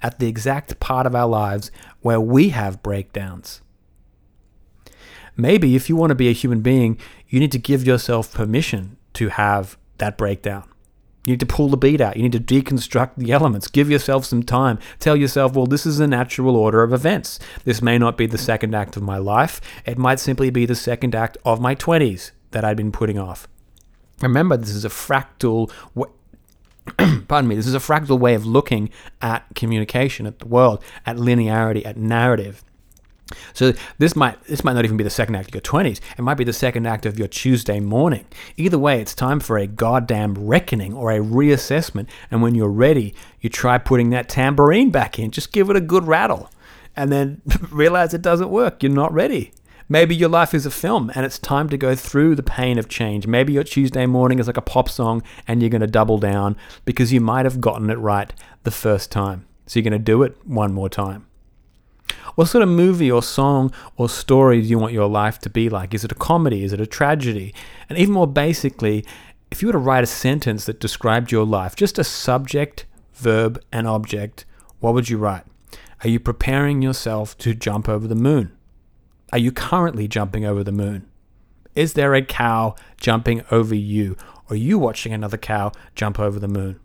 At 0.01 0.19
the 0.19 0.27
exact 0.27 0.79
part 0.79 1.05
of 1.05 1.15
our 1.15 1.27
lives 1.27 1.71
where 2.01 2.21
we 2.21 2.49
have 2.49 2.83
breakdowns. 2.83 3.61
Maybe 5.35 5.75
if 5.75 5.89
you 5.89 5.95
want 5.95 6.09
to 6.09 6.15
be 6.15 6.29
a 6.29 6.33
human 6.33 6.61
being, 6.61 6.99
you 7.27 7.39
need 7.39 7.51
to 7.53 7.59
give 7.59 7.85
yourself 7.85 8.33
permission 8.33 8.97
to 9.13 9.29
have 9.29 9.77
that 9.97 10.17
breakdown. 10.17 10.67
You 11.25 11.33
need 11.33 11.39
to 11.41 11.45
pull 11.45 11.67
the 11.69 11.77
beat 11.77 12.01
out. 12.01 12.15
You 12.15 12.23
need 12.23 12.31
to 12.31 12.39
deconstruct 12.39 13.15
the 13.17 13.31
elements. 13.31 13.67
Give 13.67 13.89
yourself 13.89 14.25
some 14.25 14.41
time. 14.41 14.79
Tell 14.99 15.15
yourself, 15.15 15.53
well, 15.53 15.67
this 15.67 15.85
is 15.85 15.97
the 15.97 16.07
natural 16.07 16.55
order 16.55 16.81
of 16.81 16.93
events. 16.93 17.39
This 17.65 17.81
may 17.81 17.97
not 17.97 18.17
be 18.17 18.25
the 18.25 18.37
second 18.37 18.73
act 18.73 18.95
of 18.95 19.03
my 19.03 19.17
life. 19.17 19.59
It 19.85 19.97
might 19.97 20.19
simply 20.19 20.49
be 20.49 20.65
the 20.65 20.75
second 20.75 21.13
act 21.13 21.37
of 21.45 21.59
my 21.59 21.75
20s 21.75 22.31
that 22.51 22.63
I'd 22.63 22.77
been 22.77 22.91
putting 22.91 23.19
off. 23.19 23.47
Remember, 24.21 24.57
this 24.57 24.69
is 24.69 24.85
a 24.85 24.89
fractal. 24.89 25.71
pardon 27.27 27.47
me. 27.47 27.55
This 27.55 27.67
is 27.67 27.75
a 27.75 27.79
fractal 27.79 28.19
way 28.19 28.33
of 28.33 28.45
looking 28.45 28.89
at 29.21 29.45
communication, 29.55 30.25
at 30.25 30.39
the 30.39 30.47
world, 30.47 30.83
at 31.05 31.17
linearity, 31.17 31.85
at 31.85 31.97
narrative. 31.97 32.63
So 33.53 33.73
this 33.97 34.15
might 34.15 34.41
this 34.45 34.63
might 34.63 34.73
not 34.73 34.85
even 34.85 34.97
be 34.97 35.03
the 35.03 35.09
second 35.09 35.35
act 35.35 35.49
of 35.49 35.55
your 35.55 35.61
twenties. 35.61 36.01
It 36.17 36.21
might 36.21 36.37
be 36.37 36.43
the 36.43 36.53
second 36.53 36.85
act 36.85 37.05
of 37.05 37.17
your 37.17 37.27
Tuesday 37.27 37.79
morning. 37.79 38.25
Either 38.57 38.79
way, 38.79 39.01
it's 39.01 39.15
time 39.15 39.39
for 39.39 39.57
a 39.57 39.67
goddamn 39.67 40.33
reckoning 40.35 40.93
or 40.93 41.11
a 41.11 41.19
reassessment. 41.19 42.07
And 42.31 42.41
when 42.41 42.55
you're 42.55 42.69
ready, 42.69 43.13
you 43.41 43.49
try 43.49 43.77
putting 43.77 44.09
that 44.11 44.29
tambourine 44.29 44.89
back 44.89 45.19
in. 45.19 45.31
Just 45.31 45.51
give 45.51 45.69
it 45.69 45.75
a 45.75 45.81
good 45.81 46.07
rattle, 46.07 46.49
and 46.95 47.11
then 47.11 47.41
realize 47.71 48.13
it 48.13 48.21
doesn't 48.21 48.49
work. 48.49 48.83
You're 48.83 48.91
not 48.91 49.13
ready. 49.13 49.51
Maybe 49.91 50.15
your 50.15 50.29
life 50.29 50.53
is 50.53 50.67
a 50.67 50.71
film 50.71 51.11
and 51.15 51.25
it's 51.25 51.39
time 51.39 51.67
to 51.69 51.77
go 51.77 51.95
through 51.95 52.35
the 52.35 52.43
pain 52.43 52.77
of 52.77 52.87
change. 52.87 53.25
Maybe 53.25 53.53
your 53.53 53.63
Tuesday 53.63 54.05
morning 54.05 54.37
is 54.37 54.45
like 54.45 54.55
a 54.55 54.61
pop 54.61 54.87
song 54.87 55.23
and 55.47 55.63
you're 55.63 55.71
going 55.71 55.81
to 55.81 55.87
double 55.87 56.19
down 56.19 56.57
because 56.85 57.11
you 57.11 57.19
might 57.19 57.45
have 57.45 57.59
gotten 57.59 57.89
it 57.89 57.97
right 57.97 58.31
the 58.65 58.71
first 58.71 59.11
time. 59.11 59.47
So 59.65 59.79
you're 59.79 59.89
going 59.89 59.99
to 59.99 59.99
do 59.99 60.21
it 60.21 60.37
one 60.45 60.73
more 60.73 60.89
time. 60.89 61.25
What 62.35 62.45
sort 62.45 62.63
of 62.63 62.69
movie 62.69 63.11
or 63.11 63.21
song 63.21 63.71
or 63.97 64.09
story 64.09 64.61
do 64.61 64.67
you 64.67 64.79
want 64.79 64.93
your 64.93 65.09
life 65.09 65.39
to 65.39 65.49
be 65.49 65.69
like? 65.69 65.93
Is 65.93 66.03
it 66.03 66.11
a 66.11 66.15
comedy? 66.15 66.63
Is 66.63 66.73
it 66.73 66.81
a 66.81 66.87
tragedy? 66.87 67.53
And 67.89 67.97
even 67.97 68.13
more 68.13 68.27
basically, 68.27 69.05
if 69.51 69.61
you 69.61 69.67
were 69.67 69.73
to 69.73 69.77
write 69.77 70.03
a 70.03 70.07
sentence 70.07 70.65
that 70.65 70.79
described 70.79 71.31
your 71.31 71.45
life, 71.45 71.75
just 71.75 71.99
a 71.99 72.03
subject, 72.03 72.85
verb, 73.13 73.61
and 73.71 73.87
object, 73.87 74.45
what 74.79 74.93
would 74.93 75.09
you 75.09 75.17
write? 75.17 75.43
Are 76.03 76.09
you 76.09 76.19
preparing 76.19 76.81
yourself 76.81 77.37
to 77.39 77.53
jump 77.53 77.89
over 77.89 78.07
the 78.07 78.15
moon? 78.15 78.51
Are 79.31 79.39
you 79.39 79.51
currently 79.51 80.07
jumping 80.07 80.45
over 80.45 80.63
the 80.63 80.71
moon? 80.71 81.07
Is 81.75 81.93
there 81.93 82.15
a 82.15 82.21
cow 82.21 82.75
jumping 82.97 83.43
over 83.51 83.75
you? 83.75 84.15
or 84.49 84.55
you 84.55 84.79
watching 84.79 85.13
another 85.13 85.37
cow 85.37 85.71
jump 85.95 86.19
over 86.19 86.39
the 86.39 86.47
moon. 86.47 86.79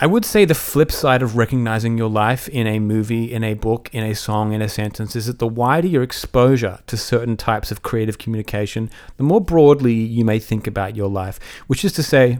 I 0.00 0.06
would 0.06 0.24
say 0.24 0.44
the 0.44 0.54
flip 0.54 0.90
side 0.90 1.22
of 1.22 1.36
recognizing 1.36 1.96
your 1.96 2.10
life 2.10 2.48
in 2.48 2.66
a 2.66 2.80
movie, 2.80 3.32
in 3.32 3.44
a 3.44 3.54
book, 3.54 3.88
in 3.92 4.02
a 4.02 4.14
song, 4.14 4.52
in 4.52 4.60
a 4.60 4.68
sentence 4.68 5.14
is 5.14 5.26
that 5.26 5.38
the 5.38 5.46
wider 5.46 5.86
your 5.86 6.02
exposure 6.02 6.80
to 6.88 6.96
certain 6.96 7.36
types 7.36 7.70
of 7.70 7.82
creative 7.82 8.18
communication, 8.18 8.90
the 9.18 9.22
more 9.22 9.40
broadly 9.40 9.94
you 9.94 10.24
may 10.24 10.40
think 10.40 10.66
about 10.66 10.96
your 10.96 11.08
life. 11.08 11.38
Which 11.68 11.84
is 11.84 11.92
to 11.92 12.02
say, 12.02 12.38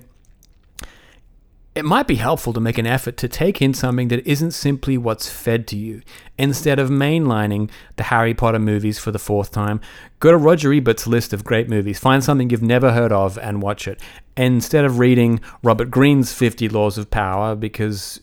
it 1.75 1.85
might 1.85 2.07
be 2.07 2.15
helpful 2.15 2.53
to 2.53 2.61
make 2.61 2.79
an 2.79 2.87
effort 2.87 3.17
to 3.17 3.29
take 3.29 3.61
in 3.61 3.75
something 3.75 4.09
that 4.09 4.25
isn't 4.27 4.53
simply 4.53 4.97
what's 4.97 5.29
fed 5.29 5.67
to 5.67 5.77
you. 5.77 6.03
Instead 6.39 6.79
of 6.79 6.89
mainlining 6.89 7.69
the 7.97 8.05
Harry 8.05 8.33
Potter 8.33 8.61
movies 8.61 8.99
for 8.99 9.11
the 9.11 9.19
fourth 9.19 9.51
time, 9.51 9.81
go 10.21 10.31
to 10.31 10.37
Roger 10.37 10.73
Ebert's 10.73 11.07
list 11.07 11.33
of 11.33 11.45
great 11.45 11.69
movies, 11.69 11.99
find 11.99 12.23
something 12.23 12.49
you've 12.49 12.63
never 12.63 12.93
heard 12.93 13.11
of, 13.11 13.37
and 13.39 13.61
watch 13.61 13.89
it. 13.89 14.01
Instead 14.37 14.85
of 14.85 15.01
reading 15.01 15.41
Robert 15.65 15.91
Greene's 15.91 16.33
50 16.33 16.69
Laws 16.69 16.97
of 16.97 17.11
Power 17.11 17.57
because 17.57 18.21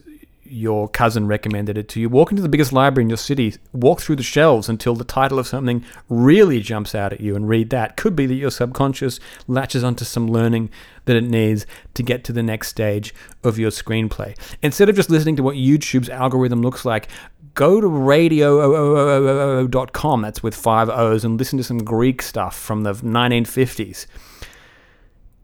your 0.51 0.89
cousin 0.89 1.27
recommended 1.27 1.77
it 1.77 1.87
to 1.89 1.99
you. 1.99 2.09
Walk 2.09 2.31
into 2.31 2.41
the 2.41 2.49
biggest 2.49 2.73
library 2.73 3.05
in 3.05 3.09
your 3.09 3.17
city, 3.17 3.55
walk 3.73 4.01
through 4.01 4.15
the 4.17 4.23
shelves 4.23 4.69
until 4.69 4.95
the 4.95 5.03
title 5.03 5.39
of 5.39 5.47
something 5.47 5.83
really 6.09 6.59
jumps 6.59 6.93
out 6.93 7.11
at 7.13 7.21
you 7.21 7.35
and 7.35 7.49
read 7.49 7.69
that. 7.69 7.97
Could 7.97 8.15
be 8.15 8.25
that 8.25 8.35
your 8.35 8.51
subconscious 8.51 9.19
latches 9.47 9.83
onto 9.83 10.05
some 10.05 10.27
learning 10.27 10.69
that 11.05 11.15
it 11.15 11.23
needs 11.23 11.65
to 11.93 12.03
get 12.03 12.23
to 12.25 12.33
the 12.33 12.43
next 12.43 12.67
stage 12.67 13.15
of 13.43 13.57
your 13.57 13.71
screenplay. 13.71 14.37
Instead 14.61 14.89
of 14.89 14.95
just 14.95 15.09
listening 15.09 15.37
to 15.37 15.43
what 15.43 15.55
YouTube's 15.55 16.09
algorithm 16.09 16.61
looks 16.61 16.85
like, 16.85 17.07
go 17.53 17.81
to 17.81 17.87
radiooooo.com, 17.87 20.21
that's 20.21 20.43
with 20.43 20.55
five 20.55 20.89
O's, 20.89 21.25
and 21.25 21.39
listen 21.39 21.57
to 21.57 21.63
some 21.63 21.83
Greek 21.83 22.21
stuff 22.21 22.55
from 22.57 22.83
the 22.83 22.93
1950s. 22.93 24.05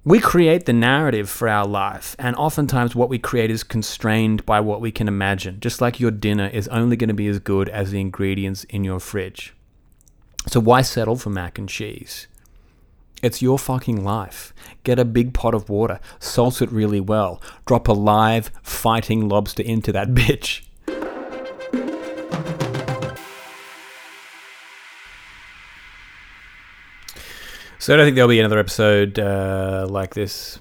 We 0.08 0.22
create 0.22 0.66
the 0.66 0.72
narrative 0.72 1.30
for 1.30 1.50
our 1.50 1.68
life, 1.68 2.16
and 2.18 2.34
oftentimes 2.38 2.96
what 2.96 3.10
we 3.10 3.20
create 3.20 3.52
is 3.52 3.62
constrained 3.62 4.46
by 4.46 4.62
what 4.62 4.80
we 4.80 4.90
can 4.90 5.10
imagine, 5.10 5.60
just 5.60 5.82
like 5.82 6.00
your 6.00 6.12
dinner 6.12 6.48
is 6.48 6.70
only 6.70 6.96
going 6.96 7.10
to 7.10 7.14
be 7.14 7.28
as 7.28 7.40
good 7.40 7.68
as 7.68 7.92
the 7.92 8.00
ingredients 8.00 8.64
in 8.70 8.86
your 8.86 9.02
fridge. 9.02 9.54
So 10.48 10.62
why 10.62 10.82
settle 10.82 11.18
for 11.18 11.30
mac 11.30 11.60
and 11.60 11.68
cheese? 11.68 12.28
It's 13.22 13.42
your 13.42 13.60
fucking 13.60 14.02
life. 14.02 14.54
Get 14.86 14.98
a 14.98 15.04
big 15.04 15.34
pot 15.34 15.54
of 15.54 15.68
water, 15.68 16.00
salt 16.20 16.62
it 16.62 16.72
really 16.72 17.02
well, 17.02 17.42
drop 17.66 17.90
a 17.90 17.92
live 17.92 18.50
fighting 18.64 19.28
lobster 19.28 19.64
into 19.64 19.92
that 19.92 20.08
bitch. 20.14 20.67
So 27.88 27.94
I 27.94 27.96
don't 27.96 28.06
think 28.06 28.16
there'll 28.16 28.28
be 28.28 28.42
another 28.42 28.60
episode 28.60 29.18
uh, 29.18 29.88
like 29.90 30.14
this. 30.14 30.60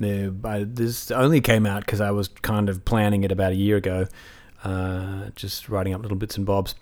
I, 0.00 0.64
this 0.64 1.10
only 1.10 1.40
came 1.40 1.66
out 1.66 1.84
because 1.84 2.00
I 2.00 2.12
was 2.12 2.28
kind 2.28 2.68
of 2.68 2.84
planning 2.84 3.24
it 3.24 3.32
about 3.32 3.50
a 3.50 3.56
year 3.56 3.78
ago, 3.78 4.06
uh, 4.62 5.30
just 5.34 5.68
writing 5.68 5.92
up 5.92 6.02
little 6.02 6.16
bits 6.16 6.36
and 6.36 6.46
bobs. 6.46 6.76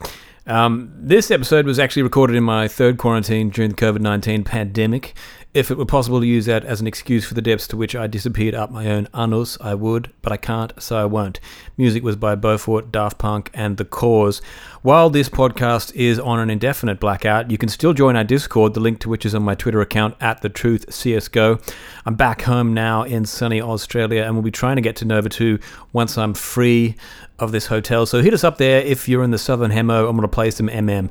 Um, 0.46 0.92
this 0.94 1.30
episode 1.30 1.64
was 1.64 1.78
actually 1.78 2.02
recorded 2.02 2.36
in 2.36 2.44
my 2.44 2.68
third 2.68 2.98
quarantine 2.98 3.48
during 3.48 3.70
the 3.70 3.76
COVID 3.76 4.00
19 4.00 4.44
pandemic. 4.44 5.14
If 5.52 5.72
it 5.72 5.76
were 5.76 5.84
possible 5.84 6.20
to 6.20 6.26
use 6.26 6.46
that 6.46 6.64
as 6.64 6.80
an 6.80 6.86
excuse 6.86 7.24
for 7.24 7.34
the 7.34 7.42
depths 7.42 7.66
to 7.68 7.76
which 7.76 7.96
I 7.96 8.06
disappeared 8.06 8.54
up 8.54 8.70
my 8.70 8.88
own 8.88 9.08
anus, 9.12 9.58
I 9.60 9.74
would, 9.74 10.12
but 10.22 10.30
I 10.30 10.36
can't, 10.36 10.72
so 10.80 10.96
I 10.96 11.06
won't. 11.06 11.40
Music 11.76 12.04
was 12.04 12.14
by 12.14 12.36
Beaufort, 12.36 12.92
Daft 12.92 13.18
Punk, 13.18 13.50
and 13.52 13.76
The 13.76 13.84
Corrs. 13.84 14.40
While 14.82 15.10
this 15.10 15.28
podcast 15.28 15.92
is 15.96 16.20
on 16.20 16.38
an 16.38 16.50
indefinite 16.50 17.00
blackout, 17.00 17.50
you 17.50 17.58
can 17.58 17.68
still 17.68 17.92
join 17.92 18.14
our 18.14 18.22
Discord, 18.22 18.74
the 18.74 18.80
link 18.80 19.00
to 19.00 19.08
which 19.08 19.26
is 19.26 19.34
on 19.34 19.42
my 19.42 19.56
Twitter 19.56 19.80
account 19.80 20.14
at 20.20 20.40
the 20.40 20.48
Truth 20.48 20.86
CSGO. 20.86 21.60
I'm 22.06 22.14
back 22.14 22.42
home 22.42 22.72
now 22.72 23.02
in 23.02 23.24
sunny 23.24 23.60
Australia, 23.60 24.22
and 24.22 24.34
we'll 24.34 24.42
be 24.42 24.52
trying 24.52 24.76
to 24.76 24.82
get 24.82 24.94
to 24.96 25.04
Nova 25.04 25.28
2 25.28 25.58
once 25.92 26.16
I'm 26.16 26.32
free 26.32 26.94
of 27.40 27.50
this 27.50 27.66
hotel. 27.66 28.06
So 28.06 28.22
hit 28.22 28.34
us 28.34 28.44
up 28.44 28.58
there 28.58 28.82
if 28.82 29.08
you're 29.08 29.24
in 29.24 29.32
the 29.32 29.38
Southern 29.38 29.72
Hemo. 29.72 30.08
I'm 30.08 30.14
going 30.14 30.22
to 30.22 30.28
play 30.28 30.52
some 30.52 30.68
MM. 30.68 31.10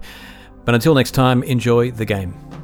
But 0.63 0.75
until 0.75 0.95
next 0.95 1.11
time, 1.11 1.43
enjoy 1.43 1.91
the 1.91 2.05
game. 2.05 2.58